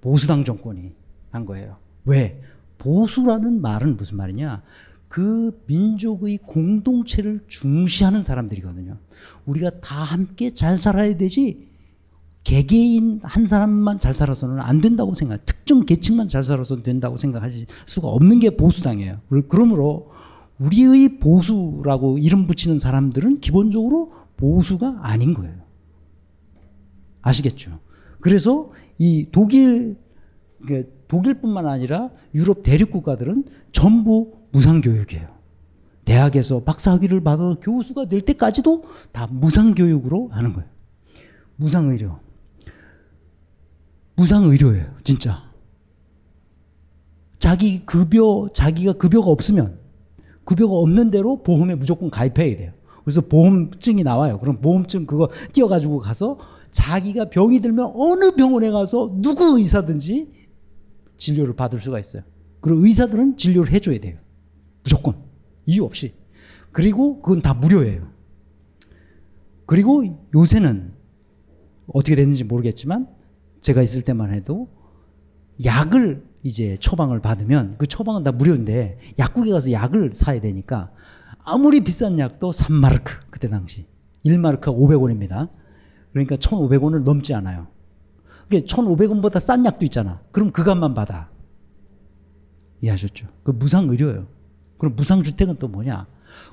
보수당 0.00 0.44
정권이 0.44 0.92
한 1.30 1.44
거예요. 1.44 1.78
왜? 2.04 2.40
보수라는 2.78 3.60
말은 3.60 3.96
무슨 3.96 4.16
말이냐? 4.16 4.62
그 5.10 5.60
민족의 5.66 6.38
공동체를 6.38 7.40
중시하는 7.48 8.22
사람들이거든요. 8.22 8.96
우리가 9.44 9.80
다 9.80 9.96
함께 9.96 10.54
잘 10.54 10.76
살아야 10.76 11.16
되지 11.16 11.66
개개인 12.44 13.18
한 13.24 13.44
사람만 13.44 13.98
잘 13.98 14.14
살아서는 14.14 14.60
안 14.60 14.80
된다고 14.80 15.14
생각, 15.14 15.44
특정 15.44 15.84
계층만 15.84 16.28
잘 16.28 16.44
살아서 16.44 16.84
된다고 16.84 17.16
생각할 17.16 17.52
수가 17.86 18.06
없는 18.06 18.38
게 18.38 18.50
보수당이에요. 18.50 19.20
그러므로 19.48 20.12
우리의 20.60 21.18
보수라고 21.18 22.18
이름 22.18 22.46
붙이는 22.46 22.78
사람들은 22.78 23.40
기본적으로 23.40 24.12
보수가 24.36 25.00
아닌 25.02 25.34
거예요. 25.34 25.56
아시겠죠? 27.20 27.80
그래서 28.20 28.70
이 28.96 29.26
독일, 29.32 29.96
독일뿐만 31.08 31.66
아니라 31.66 32.10
유럽 32.32 32.62
대륙 32.62 32.92
국가들은 32.92 33.46
전부 33.72 34.39
무상교육이에요. 34.52 35.28
대학에서 36.04 36.60
박사학위를 36.64 37.22
받아 37.22 37.54
교수가 37.60 38.06
될 38.06 38.20
때까지도 38.22 38.84
다 39.12 39.26
무상교육으로 39.30 40.28
하는 40.32 40.52
거예요. 40.52 40.68
무상의료. 41.56 42.18
무상의료예요, 44.16 44.96
진짜. 45.04 45.50
자기 47.38 47.84
급여, 47.86 48.48
자기가 48.52 48.94
급여가 48.94 49.30
없으면 49.30 49.78
급여가 50.44 50.74
없는 50.74 51.10
대로 51.10 51.42
보험에 51.42 51.74
무조건 51.74 52.10
가입해야 52.10 52.56
돼요. 52.56 52.72
그래서 53.04 53.20
보험증이 53.20 54.02
나와요. 54.02 54.38
그럼 54.40 54.60
보험증 54.60 55.06
그거 55.06 55.30
띄어가지고 55.52 56.00
가서 56.00 56.38
자기가 56.72 57.30
병이 57.30 57.60
들면 57.60 57.92
어느 57.94 58.32
병원에 58.32 58.70
가서 58.70 59.16
누구 59.20 59.58
의사든지 59.58 60.32
진료를 61.16 61.54
받을 61.56 61.80
수가 61.80 61.98
있어요. 61.98 62.22
그리고 62.60 62.84
의사들은 62.84 63.36
진료를 63.36 63.72
해줘야 63.72 63.98
돼요. 63.98 64.18
무조건. 64.82 65.16
이유 65.66 65.84
없이. 65.84 66.14
그리고 66.72 67.20
그건 67.20 67.42
다 67.42 67.54
무료예요. 67.54 68.08
그리고 69.66 70.04
요새는 70.34 70.92
어떻게 71.88 72.16
됐는지 72.16 72.44
모르겠지만 72.44 73.08
제가 73.60 73.82
있을 73.82 74.02
때만 74.02 74.34
해도 74.34 74.68
약을 75.64 76.24
이제 76.42 76.76
처방을 76.80 77.20
받으면 77.20 77.76
그 77.78 77.86
처방은 77.86 78.22
다 78.22 78.32
무료인데 78.32 78.98
약국에 79.18 79.50
가서 79.50 79.72
약을 79.72 80.12
사야 80.14 80.40
되니까 80.40 80.90
아무리 81.44 81.80
비싼 81.80 82.18
약도 82.18 82.50
3마르크 82.50 83.10
그때 83.30 83.48
당시 83.48 83.86
1마르크가 84.24 84.76
500원입니다. 84.76 85.50
그러니까 86.12 86.36
1,500원을 86.36 87.02
넘지 87.02 87.34
않아요. 87.34 87.68
그게 88.44 88.60
1,500원보다 88.60 89.38
싼 89.38 89.64
약도 89.64 89.84
있잖아. 89.84 90.20
그럼 90.32 90.50
그 90.50 90.64
값만 90.64 90.94
받아. 90.94 91.30
이해하셨죠? 92.82 93.28
그 93.44 93.52
무상 93.52 93.88
의료예요. 93.88 94.26
그럼 94.80 94.96
무상 94.96 95.22
주택은 95.22 95.56
또 95.58 95.68
뭐냐? 95.68 96.06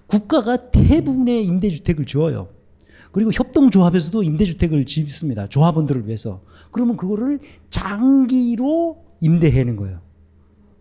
국가가 0.05 0.69
대부분의 0.69 1.45
임대주택을 1.45 2.05
지어요. 2.05 2.49
그리고 3.11 3.31
협동조합에서도 3.31 4.21
임대주택을 4.21 4.85
짓습니다. 4.85 5.47
조합원들을 5.47 6.05
위해서. 6.05 6.41
그러면 6.71 6.97
그거를 6.97 7.39
장기로 7.69 9.03
임대하는 9.21 9.77
거예요. 9.77 10.01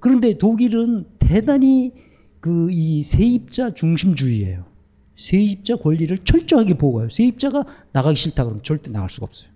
그런데 0.00 0.36
독일은 0.36 1.06
대단히 1.18 1.94
그 2.40 2.68
이 2.70 3.02
세입자 3.02 3.74
중심주의예요. 3.74 4.64
세입자 5.16 5.76
권리를 5.76 6.16
철저하게 6.18 6.74
보호해요. 6.74 7.08
세입자가 7.08 7.64
나가기 7.92 8.16
싫다 8.16 8.44
그러면 8.44 8.62
절대 8.62 8.90
나갈 8.90 9.08
수가 9.08 9.26
없어요. 9.26 9.50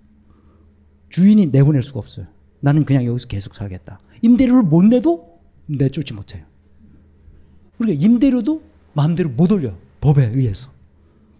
주인이 1.10 1.46
내보낼 1.46 1.82
수가 1.82 1.98
없어요. 2.00 2.26
나는 2.60 2.84
그냥 2.84 3.04
여기서 3.04 3.28
계속 3.28 3.54
살겠다. 3.54 4.00
임대료를 4.22 4.62
못 4.62 4.82
내도 4.84 5.40
내쫓지 5.66 6.14
못해요. 6.14 6.44
그러니까 7.80 8.04
임대료도 8.04 8.62
마음대로 8.92 9.30
못 9.30 9.50
올려. 9.52 9.72
법에 10.02 10.26
의해서. 10.34 10.68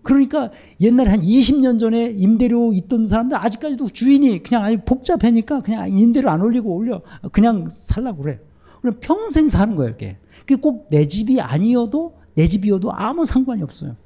그러니까 0.03 0.51
옛날에 0.80 1.11
한 1.11 1.20
20년 1.20 1.78
전에 1.78 2.07
임대료 2.16 2.72
있던 2.72 3.07
사람들 3.07 3.36
아직까지도 3.36 3.88
주인이 3.91 4.43
그냥 4.43 4.64
아니 4.64 4.78
복잡하니까 4.78 5.61
그냥 5.61 5.91
임대료 5.91 6.30
안 6.30 6.41
올리고 6.41 6.74
올려. 6.74 7.03
그냥 7.32 7.68
살라고 7.70 8.22
그래. 8.22 8.41
그럼 8.80 8.97
평생 9.01 9.51
사는 9.51 9.76
거예요, 9.76 9.93
이게. 9.93 10.16
그게 10.41 10.57
꼭 10.57 10.88
내 10.91 11.07
집이 11.07 11.41
아니어도 11.41 12.14
내 12.34 12.49
집이어도 12.49 12.91
아무 12.93 13.26
상관이 13.26 13.62
없어요. 13.62 13.97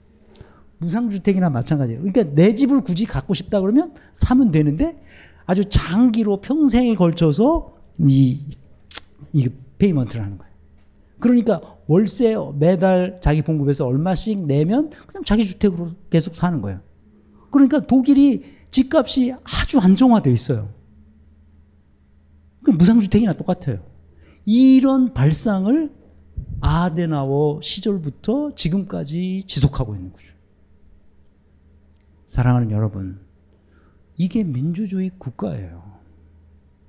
무상주택이나 0.78 1.51
마찬가지예요. 1.51 2.01
그러니까 2.03 2.35
내 2.35 2.53
집을 2.55 2.80
굳이 2.80 3.07
갖고 3.07 3.32
싶다 3.32 3.61
그러면 3.61 3.93
사면 4.12 4.51
되는데 4.51 5.01
아주 5.47 5.64
장기로 5.66 6.41
평생에 6.41 6.97
걸쳐서 6.97 7.76
이, 7.99 8.41
이 9.32 9.49
payment를 9.79 10.25
하는 10.24 10.39
거예요. 10.39 10.54
그러니까 11.25 11.79
월세 11.87 12.35
매달 12.59 13.18
자기 13.22 13.41
봉급에서 13.41 13.87
얼마씩 13.87 14.45
내면 14.45 14.91
그냥 15.07 15.25
자기 15.25 15.47
주택으로 15.47 15.93
계속 16.11 16.37
사는 16.37 16.61
거예요. 16.61 16.83
그러니까 17.51 17.81
독일이 17.81 18.45
집값이 18.70 19.35
아주 19.43 19.79
안정화돼 19.79 20.31
있어요. 20.31 20.68
그 22.62 22.72
무상주택이나 22.72 23.33
똑같아요. 23.33 23.83
이런 24.45 25.14
발상을 25.14 25.91
아데나워 26.61 27.59
시절부터 27.62 28.55
지금까지 28.55 29.45
지속하고 29.47 29.95
있는 29.95 30.12
거죠. 30.12 30.27
사랑하는 32.27 32.70
여러분, 32.70 33.18
이게 34.18 34.45
민주주의 34.45 35.11
국가예요. 35.16 35.85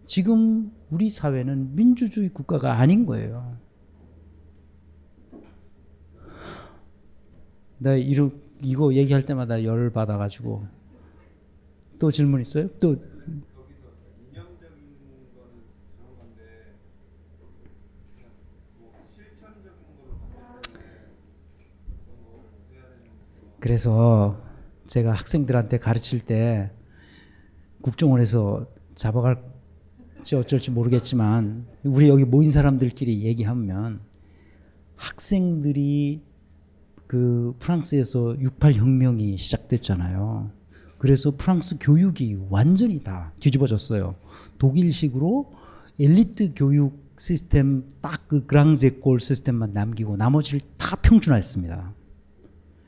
지금 0.05 0.73
우리 0.89 1.09
사회는 1.09 1.77
민주주의 1.77 2.27
국가가 2.27 2.73
아닌 2.73 3.05
거예요. 3.05 3.63
나 7.77 7.95
이러, 7.95 8.29
이거 8.61 8.93
얘기할 8.93 9.23
때마다 9.23 9.63
열 9.63 9.89
받아가지고 9.89 10.65
또 11.99 12.11
질문 12.11 12.41
있어요? 12.41 12.69
또 12.79 12.95
그래서 23.59 24.39
제가 24.85 25.11
학생들한테 25.11 25.79
가르칠 25.79 26.19
때 26.19 26.69
국정원에서 27.81 28.67
잡아갈지 28.93 30.35
어쩔지 30.35 30.69
모르겠지만 30.69 31.65
우리 31.83 32.07
여기 32.09 32.25
모인 32.25 32.51
사람들끼리 32.51 33.23
얘기하면 33.23 34.01
학생들이 34.97 36.21
그 37.15 37.55
프랑스에서 37.59 38.35
68 38.41 38.73
혁명이 38.73 39.37
시작됐잖아요. 39.37 40.51
그래서 40.97 41.31
프랑스 41.37 41.77
교육이 41.79 42.37
완전히 42.49 43.01
다 43.01 43.31
뒤집어졌어요. 43.39 44.15
독일식으로 44.57 45.49
엘리트 45.97 46.51
교육 46.57 47.05
시스템 47.17 47.87
딱 48.01 48.27
그 48.27 48.45
그랑제골 48.45 49.21
시스템만 49.21 49.71
남기고 49.71 50.17
나머지를 50.17 50.59
다 50.77 50.97
평준화했습니다. 50.97 51.93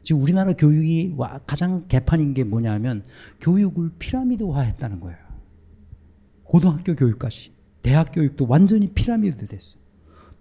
지금 0.03 0.21
우리나라 0.21 0.51
교육이 0.51 1.15
가장 1.45 1.87
개판인 1.87 2.33
게 2.33 2.43
뭐냐면 2.43 3.03
교육을 3.39 3.91
피라미드화했다는 3.97 4.99
거예요. 4.99 5.17
고등학교 6.43 6.97
교육까지. 6.97 7.53
대학 7.81 8.11
교육도 8.11 8.45
완전히 8.45 8.89
피라미드 8.89 9.47
됐어요. 9.47 9.81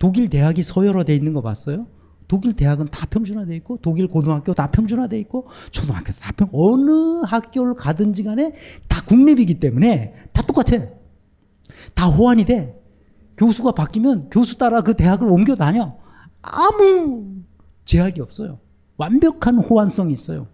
독일 0.01 0.29
대학이 0.29 0.65
서열화돼 0.65 1.15
있는 1.15 1.35
거 1.35 1.41
봤어요? 1.41 1.87
독일 2.29 2.55
대학은 2.55 2.89
다 2.91 3.07
평준화돼 3.07 3.55
있고 3.57 3.79
독일 3.83 4.09
고등학교 4.09 4.55
다 4.55 4.71
평준화돼 4.71 5.19
있고 5.21 5.49
초등학교 5.71 6.13
다 6.13 6.33
평. 6.37 6.49
어느 6.53 7.23
학교를 7.25 7.75
가든지 7.75 8.23
간에 8.25 8.53
다 8.89 9.03
국립이기 9.07 9.61
때문에 9.61 10.15
다 10.33 10.43
똑같아. 10.43 10.87
다 11.95 12.07
호환이 12.07 12.45
돼. 12.45 12.81
교수가 13.37 13.73
바뀌면 13.73 14.31
교수 14.31 14.59
따라 14.59 14.81
그 14.81 14.95
대학을 14.95 15.29
옮겨 15.29 15.55
다녀. 15.55 15.97
아무 16.43 17.43
제약이 17.85 18.21
없어요. 18.21 18.59
완벽한 18.97 19.59
호환성이 19.59 20.13
있어요. 20.13 20.49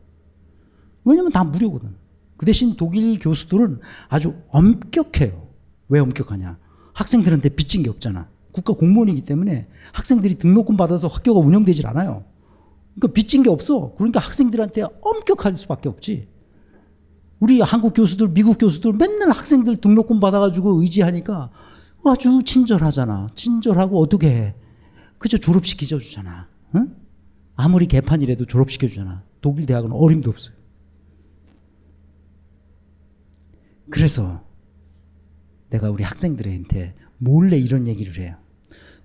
왜냐면 1.05 1.33
다 1.33 1.45
무료거든. 1.45 1.95
그 2.37 2.47
대신 2.47 2.77
독일 2.77 3.19
교수들은 3.19 3.81
아주 4.09 4.35
엄격해요. 4.49 5.49
왜 5.89 6.01
엄격하냐? 6.01 6.59
학생들한테 6.93 7.51
빚진 7.51 7.83
게 7.83 7.91
없잖아. 7.91 8.29
국가 8.53 8.75
공무원이기 8.75 9.23
때문에 9.23 9.67
학생들이 9.93 10.37
등록금 10.37 10.77
받아서 10.77 11.09
학교가 11.09 11.41
운영되질 11.41 11.87
않아요. 11.87 12.25
그러니까 12.95 13.15
빚진 13.15 13.43
게 13.43 13.51
없어. 13.51 13.95
그러니까 13.97 14.21
학생들한테 14.21 14.85
엄격할 15.01 15.57
수밖에 15.57 15.89
없지. 15.89 16.29
우리 17.41 17.61
한국 17.61 17.95
교수들, 17.95 18.29
미국 18.29 18.59
교수들 18.59 18.93
맨날 18.93 19.31
학생들 19.31 19.77
등록금 19.77 20.21
받아가지고 20.21 20.81
의지하니까 20.83 21.51
아주 22.05 22.43
친절하잖아. 22.45 23.29
친절하고 23.35 24.01
어떻게 24.01 24.29
해. 24.29 24.55
그저 25.19 25.39
졸업시키져 25.39 25.99
주잖아. 25.99 26.49
응? 26.75 26.95
아무리 27.57 27.87
개판이라도 27.87 28.45
졸업시켜 28.45 28.87
주잖아. 28.87 29.25
독일 29.41 29.67
대학은 29.67 29.93
어림도 29.93 30.31
없어요. 30.31 30.55
그래서 33.91 34.45
내가 35.71 35.91
우리 35.91 36.05
학생들한테 36.05 36.95
몰래 37.19 37.59
이런 37.59 37.87
얘기를 37.87 38.19
해요. 38.19 38.37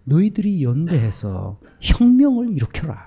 너희들이 0.08 0.64
연대해서 0.64 1.60
혁명을 1.82 2.52
일으켜라. 2.56 3.06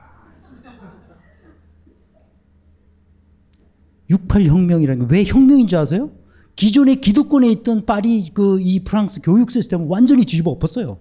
68 4.10 4.44
혁명이라는 4.44 5.08
게 5.08 5.14
왜 5.14 5.24
혁명인 5.24 5.66
줄 5.66 5.78
아세요? 5.78 6.10
기존의 6.56 7.00
기득권에 7.00 7.48
있던 7.48 7.86
파리 7.86 8.28
그 8.34 8.60
이 8.60 8.80
프랑스 8.84 9.20
교육 9.22 9.50
시스템을 9.50 9.86
완전히 9.88 10.24
뒤집어 10.24 10.50
엎었어요. 10.50 10.98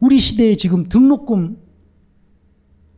우리 0.00 0.18
시대에 0.18 0.56
지금 0.56 0.88
등록금 0.88 1.58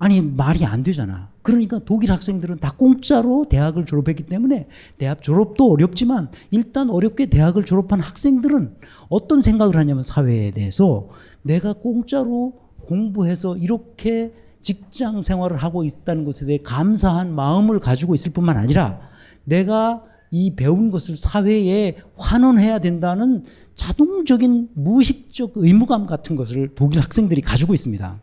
아니 0.02 0.20
말이 0.20 0.64
안 0.64 0.82
되잖아. 0.82 1.28
그러니까 1.42 1.78
독일 1.84 2.10
학생들은 2.10 2.58
다 2.58 2.74
공짜로 2.76 3.46
대학을 3.48 3.86
졸업했기 3.86 4.24
때문에 4.24 4.66
대학 4.98 5.22
졸업도 5.22 5.70
어렵지만 5.70 6.28
일단 6.50 6.90
어렵게 6.90 7.26
대학을 7.26 7.64
졸업한 7.64 8.00
학생들은 8.00 8.74
어떤 9.08 9.40
생각을 9.40 9.76
하냐면 9.76 10.02
사회에 10.02 10.50
대해서 10.50 11.08
내가 11.42 11.72
공짜로 11.74 12.54
공부해서 12.84 13.56
이렇게 13.56 14.32
직장 14.60 15.22
생활을 15.22 15.56
하고 15.56 15.84
있다는 15.84 16.24
것에 16.24 16.46
대해 16.46 16.58
감사한 16.64 17.32
마음을 17.32 17.78
가지고 17.78 18.16
있을 18.16 18.32
뿐만 18.32 18.56
아니라 18.56 18.98
내가 19.44 20.02
이 20.32 20.56
배운 20.56 20.90
것을 20.90 21.16
사회에 21.16 21.98
환원해야 22.16 22.80
된다는 22.80 23.44
자동적인 23.76 24.70
무의식적 24.74 25.52
의무감 25.54 26.06
같은 26.06 26.34
것을 26.34 26.72
독일 26.74 27.02
학생들이 27.02 27.40
가지고 27.40 27.72
있습니다. 27.72 28.20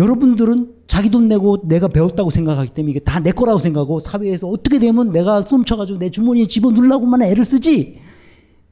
여러분들은 0.00 0.74
자기 0.86 1.10
돈 1.10 1.28
내고 1.28 1.58
내가 1.68 1.86
배웠다고 1.88 2.30
생각하기 2.30 2.72
때문에 2.72 2.90
이게 2.92 3.00
다 3.00 3.20
내 3.20 3.32
거라고 3.32 3.58
생각하고 3.58 4.00
사회에서 4.00 4.48
어떻게 4.48 4.78
되면 4.78 5.12
내가 5.12 5.42
훔쳐가지고 5.42 5.98
내 5.98 6.10
주머니에 6.10 6.46
집어넣으려고만 6.46 7.22
애를 7.22 7.44
쓰지 7.44 7.98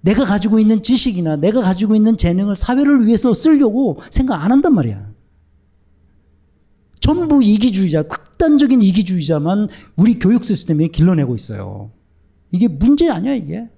내가 0.00 0.24
가지고 0.24 0.58
있는 0.58 0.82
지식이나 0.82 1.36
내가 1.36 1.60
가지고 1.60 1.94
있는 1.94 2.16
재능을 2.16 2.56
사회를 2.56 3.06
위해서 3.06 3.34
쓰려고 3.34 3.98
생각 4.10 4.42
안 4.42 4.52
한단 4.52 4.74
말이야. 4.74 5.12
전부 7.00 7.42
이기주의자, 7.42 8.04
극단적인 8.04 8.80
이기주의자만 8.80 9.68
우리 9.96 10.18
교육 10.18 10.44
시스템에 10.44 10.88
길러내고 10.88 11.34
있어요. 11.34 11.90
이게 12.52 12.68
문제 12.68 13.10
아니야, 13.10 13.34
이게. 13.34 13.68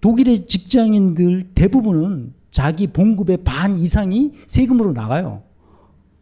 독일의 0.00 0.46
직장인들 0.46 1.50
대부분은 1.54 2.32
자기 2.52 2.86
봉급의 2.86 3.38
반 3.38 3.76
이상이 3.76 4.32
세금으로 4.46 4.92
나가요. 4.92 5.42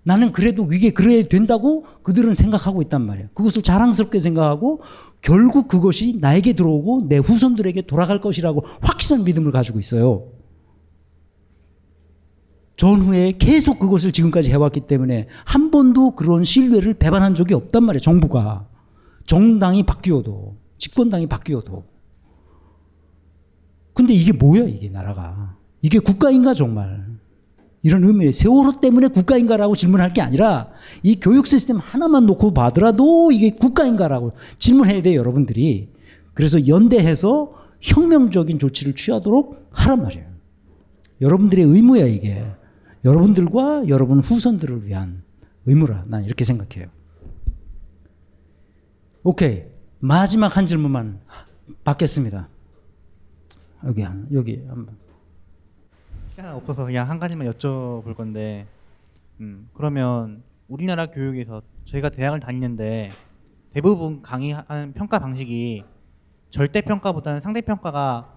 나는 0.02 0.32
그래도 0.32 0.72
이게 0.72 0.92
그래야 0.92 1.24
된다고 1.24 1.84
그들은 2.02 2.34
생각하고 2.34 2.80
있단 2.82 3.02
말이에요. 3.02 3.28
그것을 3.34 3.60
자랑스럽게 3.60 4.18
생각하고 4.18 4.80
결국 5.20 5.68
그것이 5.68 6.16
나에게 6.20 6.54
들어오고 6.54 7.08
내 7.08 7.18
후손들에게 7.18 7.82
돌아갈 7.82 8.22
것이라고 8.22 8.64
확실한 8.80 9.24
믿음을 9.24 9.52
가지고 9.52 9.78
있어요. 9.78 10.28
전후에 12.76 13.32
계속 13.32 13.78
그것을 13.78 14.10
지금까지 14.10 14.50
해왔기 14.50 14.86
때문에 14.86 15.28
한 15.44 15.70
번도 15.70 16.12
그런 16.12 16.44
신뢰를 16.44 16.94
배반한 16.94 17.34
적이 17.34 17.54
없단 17.54 17.84
말이에요. 17.84 18.00
정부가. 18.00 18.68
정당이 19.26 19.82
바뀌어도. 19.82 20.56
집권당이 20.78 21.26
바뀌어도. 21.26 21.84
근데 23.92 24.14
이게 24.14 24.32
뭐야, 24.32 24.64
이게 24.64 24.88
나라가. 24.88 25.49
이게 25.82 25.98
국가인가, 25.98 26.54
정말. 26.54 27.06
이런 27.82 28.04
의미에 28.04 28.30
세월호 28.30 28.80
때문에 28.80 29.08
국가인가라고 29.08 29.74
질문할 29.74 30.12
게 30.12 30.20
아니라 30.20 30.70
이 31.02 31.18
교육 31.18 31.46
시스템 31.46 31.78
하나만 31.78 32.26
놓고 32.26 32.52
봐더라도 32.52 33.32
이게 33.32 33.50
국가인가라고 33.50 34.32
질문해야 34.58 35.00
돼요, 35.00 35.18
여러분들이. 35.18 35.88
그래서 36.34 36.68
연대해서 36.68 37.54
혁명적인 37.80 38.58
조치를 38.58 38.94
취하도록 38.94 39.68
하란 39.70 40.02
말이에요. 40.02 40.26
여러분들의 41.22 41.64
의무야, 41.64 42.06
이게. 42.06 42.44
여러분들과 43.04 43.88
여러분 43.88 44.20
후손들을 44.20 44.86
위한 44.86 45.22
의무라. 45.64 46.04
난 46.08 46.24
이렇게 46.24 46.44
생각해요. 46.44 46.88
오케이. 49.22 49.64
마지막 50.00 50.56
한 50.56 50.66
질문만 50.66 51.20
받겠습니다. 51.84 52.48
여기, 53.84 54.04
여기 54.32 54.62
한번. 54.68 54.96
시간 56.40 56.54
없어서 56.54 56.86
그냥 56.86 57.10
한 57.10 57.18
가지만 57.18 57.46
여쭤볼 57.52 58.16
건데, 58.16 58.66
음, 59.40 59.68
그러면 59.74 60.42
우리나라 60.68 61.04
교육에서 61.06 61.60
저희가 61.84 62.08
대학을 62.08 62.40
다니는데 62.40 63.10
대부분 63.74 64.22
강의하는 64.22 64.94
평가 64.94 65.18
방식이 65.18 65.84
절대 66.48 66.80
평가보다는 66.80 67.40
상대 67.40 67.60
평가가 67.60 68.32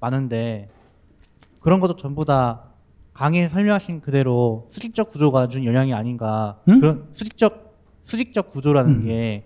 많은데 0.00 0.68
그런 1.60 1.78
것도 1.78 1.94
전부 1.96 2.24
다 2.24 2.64
강의에 3.12 3.48
설명하신 3.48 4.00
그대로 4.00 4.68
수직적 4.72 5.10
구조가 5.10 5.46
준 5.48 5.64
영향이 5.64 5.94
아닌가 5.94 6.60
응? 6.68 6.80
그런 6.80 7.08
수직적 7.14 7.78
수직적 8.02 8.50
구조라는 8.50 8.90
음. 8.94 9.04
게 9.04 9.44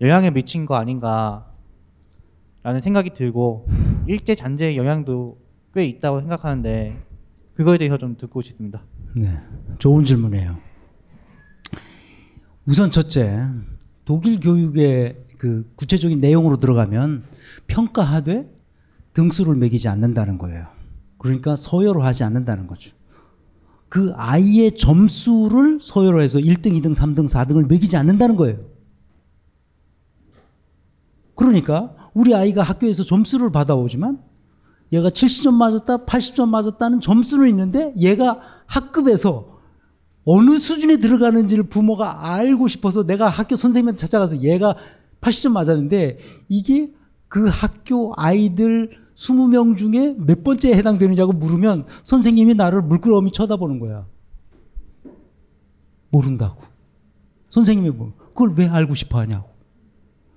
영향을 0.00 0.30
미친 0.30 0.66
거 0.66 0.76
아닌가라는 0.76 1.42
생각이 2.82 3.10
들고 3.10 3.66
일제 4.06 4.34
잔재의 4.34 4.76
영향도 4.76 5.38
꽤 5.74 5.84
있다고 5.84 6.20
생각하는데 6.20 7.07
그거에 7.58 7.76
대해서 7.76 7.98
좀 7.98 8.16
듣고 8.16 8.40
싶습니다. 8.40 8.84
네, 9.16 9.36
좋은 9.80 10.04
질문이에요. 10.04 10.58
우선 12.68 12.92
첫째, 12.92 13.48
독일 14.04 14.38
교육의 14.38 15.24
그 15.38 15.68
구체적인 15.74 16.20
내용으로 16.20 16.58
들어가면 16.58 17.24
평가하되 17.66 18.48
등수를 19.12 19.56
매기지 19.56 19.88
않는다는 19.88 20.38
거예요. 20.38 20.68
그러니까 21.18 21.56
서열로 21.56 22.04
하지 22.04 22.22
않는다는 22.22 22.68
거죠. 22.68 22.94
그 23.88 24.12
아이의 24.14 24.76
점수를 24.76 25.80
서열로 25.82 26.22
해서 26.22 26.38
1등, 26.38 26.80
2등, 26.80 26.94
3등, 26.94 27.28
4등을 27.28 27.66
매기지 27.66 27.96
않는다는 27.96 28.36
거예요. 28.36 28.60
그러니까 31.34 32.10
우리 32.14 32.36
아이가 32.36 32.62
학교에서 32.62 33.02
점수를 33.02 33.50
받아오지만 33.50 34.27
얘가 34.92 35.08
70점 35.08 35.54
맞았다, 35.54 36.04
80점 36.06 36.48
맞았다는 36.48 37.00
점수는 37.00 37.48
있는데 37.50 37.94
얘가 37.98 38.40
학급에서 38.66 39.58
어느 40.24 40.58
수준에 40.58 40.98
들어가는지를 40.98 41.64
부모가 41.64 42.34
알고 42.34 42.68
싶어서 42.68 43.04
내가 43.04 43.28
학교 43.28 43.56
선생님한테 43.56 43.98
찾아가서 43.98 44.42
얘가 44.42 44.76
80점 45.20 45.52
맞았는데 45.52 46.18
이게 46.48 46.92
그 47.28 47.48
학교 47.48 48.12
아이들 48.16 48.90
20명 49.14 49.76
중에 49.76 50.14
몇 50.18 50.44
번째에 50.44 50.74
해당되느냐고 50.74 51.32
물으면 51.32 51.86
선생님이 52.04 52.54
나를 52.54 52.82
물끄러미 52.82 53.32
쳐다보는 53.32 53.80
거야. 53.80 54.06
모른다고. 56.10 56.62
선생님이 57.50 57.90
뭐, 57.90 58.12
그걸 58.28 58.54
왜 58.56 58.66
알고 58.68 58.94
싶어 58.94 59.18
하냐고. 59.18 59.50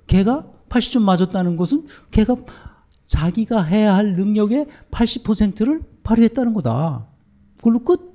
걔가 0.08 0.48
80점 0.70 1.04
맞았다는 1.04 1.58
것은 1.58 1.86
걔가 2.12 2.36
자기가 3.12 3.64
해야 3.64 3.94
할 3.94 4.16
능력의 4.16 4.68
80%를 4.90 5.82
발휘했다는 6.02 6.54
거다. 6.54 7.08
그걸로 7.58 7.80
끝. 7.84 8.10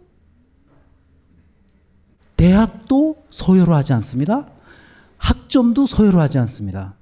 대학도 2.38 3.22
서열화하지 3.28 3.92
않습니다. 3.92 4.49
학점도 5.18 5.84
서열화하지 5.84 6.38
않습니다. 6.38 6.94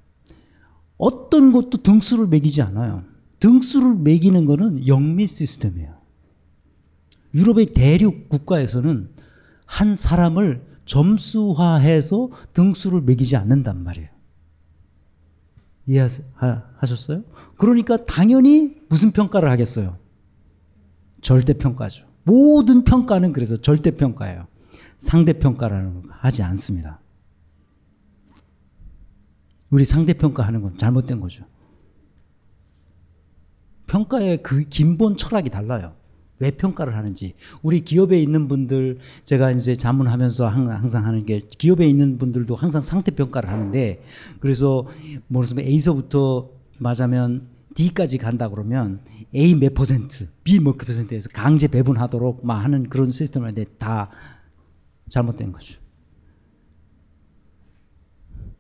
어떤 0.99 1.53
것도 1.53 1.85
등수를 1.85 2.27
매기지 2.27 2.63
않아요. 2.63 3.05
등수를 3.39 3.95
매기는 3.95 4.45
것은 4.45 4.89
영미 4.89 5.29
시스템이에요. 5.29 5.95
유럽의 7.33 7.67
대륙 7.75 8.29
국가에서는 8.29 9.09
한 9.67 9.95
사람을 9.95 10.67
점수화해서 10.85 12.31
등수를 12.55 13.03
매기지 13.03 13.37
않는단 13.37 13.85
말이에요. 13.85 14.09
이해하 15.87 16.74
셨어요? 16.87 17.23
그러니까 17.57 18.05
당연히 18.05 18.77
무슨 18.89 19.11
평가를 19.11 19.51
하겠어요? 19.51 19.99
절대평가죠. 21.21 22.07
모든 22.25 22.85
평가는 22.85 23.33
그래서 23.33 23.57
절대평가예요. 23.57 24.47
상대평가라는 24.99 25.95
걸 25.95 26.03
하지 26.11 26.43
않습니다. 26.43 27.01
우리 29.71 29.85
상대평가하는 29.85 30.63
건 30.63 30.79
잘못된 30.79 31.21
거죠. 31.21 31.45
평가의 33.87 34.43
그 34.43 34.65
기본 34.65 35.17
철학이 35.17 35.51
달라요. 35.51 35.95
왜 36.39 36.51
평가를 36.51 36.97
하는지. 36.97 37.35
우리 37.63 37.81
기업에 37.81 38.21
있는 38.21 38.49
분들, 38.49 38.99
제가 39.25 39.53
이제 39.53 39.77
자문하면서 39.77 40.49
항상 40.49 41.07
하는 41.07 41.25
게 41.27 41.41
기업에 41.41 41.87
있는 41.87 42.19
분들도 42.19 42.57
항상 42.57 42.83
상대평가를 42.83 43.49
하는데 43.49 44.03
그래서 44.41 44.87
뭐 45.29 45.45
A서부터 45.59 46.51
맞으면 46.85 47.49
D까지 47.75 48.19
간다 48.19 48.49
그러면 48.49 49.01
A 49.35 49.55
몇 49.55 49.75
퍼센트, 49.75 50.29
B 50.45 50.61
몇 50.61 50.77
퍼센트에서 50.77 51.29
강제 51.33 51.67
배분하도록 51.67 52.47
막 52.47 52.57
하는 52.57 52.89
그런 52.89 53.11
시스템을 53.11 53.49
하는데 53.49 53.65
다 53.79 54.11
잘못된 55.09 55.51
거죠. 55.51 55.81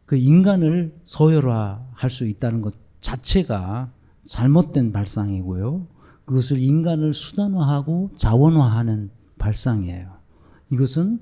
그 0.06 0.16
인간을 0.16 0.94
서열화할 1.04 2.10
수 2.10 2.26
있다는 2.26 2.62
것 2.62 2.74
자체가 3.00 3.92
잘못된 4.26 4.92
발상이고요. 4.92 5.86
그것을 6.24 6.58
인간을 6.58 7.12
수단화하고 7.12 8.12
자원화하는 8.16 9.10
발상이에요. 9.38 10.16
이것은 10.72 11.20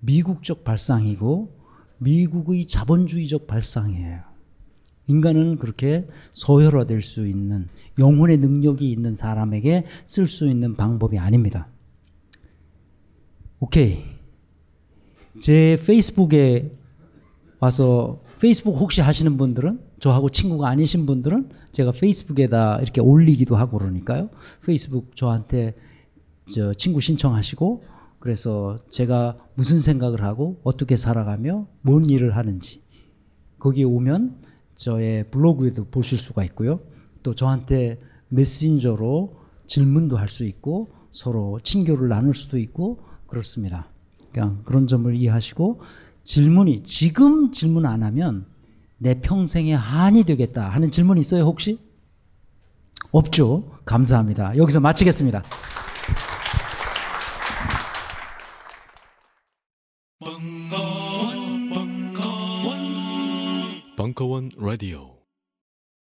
미국적 0.00 0.64
발상이고 0.64 1.56
미국의 1.98 2.66
자본주의적 2.66 3.46
발상이에요. 3.46 4.29
인간은 5.10 5.58
그렇게 5.58 6.06
서열화될 6.34 7.02
수 7.02 7.26
있는 7.26 7.68
영혼의 7.98 8.38
능력이 8.38 8.90
있는 8.90 9.14
사람에게 9.14 9.84
쓸 10.06 10.28
수 10.28 10.46
있는 10.48 10.76
방법이 10.76 11.18
아닙니다. 11.18 11.68
오케이. 13.58 14.04
제 15.38 15.78
페이스북에 15.84 16.72
와서 17.58 18.22
페이스북 18.40 18.76
혹시 18.80 19.00
하시는 19.00 19.36
분들은 19.36 19.80
저하고 19.98 20.30
친구가 20.30 20.68
아니신 20.68 21.04
분들은 21.04 21.50
제가 21.72 21.92
페이스북에다 21.92 22.80
이렇게 22.80 23.00
올리기도 23.00 23.56
하고 23.56 23.78
그러니까요. 23.78 24.30
페이스북 24.64 25.14
저한테 25.16 25.74
저 26.54 26.72
친구 26.74 27.00
신청하시고 27.00 27.84
그래서 28.18 28.78
제가 28.90 29.36
무슨 29.54 29.78
생각을 29.78 30.22
하고 30.22 30.60
어떻게 30.62 30.96
살아가며 30.96 31.66
뭔 31.82 32.08
일을 32.08 32.36
하는지 32.36 32.82
거기에 33.58 33.84
오면 33.84 34.49
저의 34.80 35.24
블로그에도 35.30 35.84
보실 35.84 36.16
수가 36.16 36.42
있고요. 36.44 36.80
또 37.22 37.34
저한테 37.34 38.00
메신저로 38.28 39.36
질문도 39.66 40.16
할 40.16 40.28
수 40.28 40.44
있고 40.46 40.88
서로 41.10 41.60
친교를 41.62 42.08
나눌 42.08 42.34
수도 42.34 42.56
있고 42.56 43.00
그렇습니다. 43.26 43.88
그냥 44.32 44.62
그런 44.64 44.86
점을 44.86 45.14
이해하시고 45.14 45.82
질문이 46.24 46.82
지금 46.84 47.52
질문 47.52 47.84
안 47.84 48.02
하면 48.02 48.46
내 48.96 49.20
평생에 49.20 49.74
한이 49.74 50.24
되겠다 50.24 50.70
하는 50.70 50.90
질문 50.90 51.18
있어요 51.18 51.44
혹시? 51.44 51.78
없죠. 53.12 53.70
감사합니다. 53.84 54.56
여기서 54.56 54.80
마치겠습니다. 54.80 55.42
벙커 64.48 65.19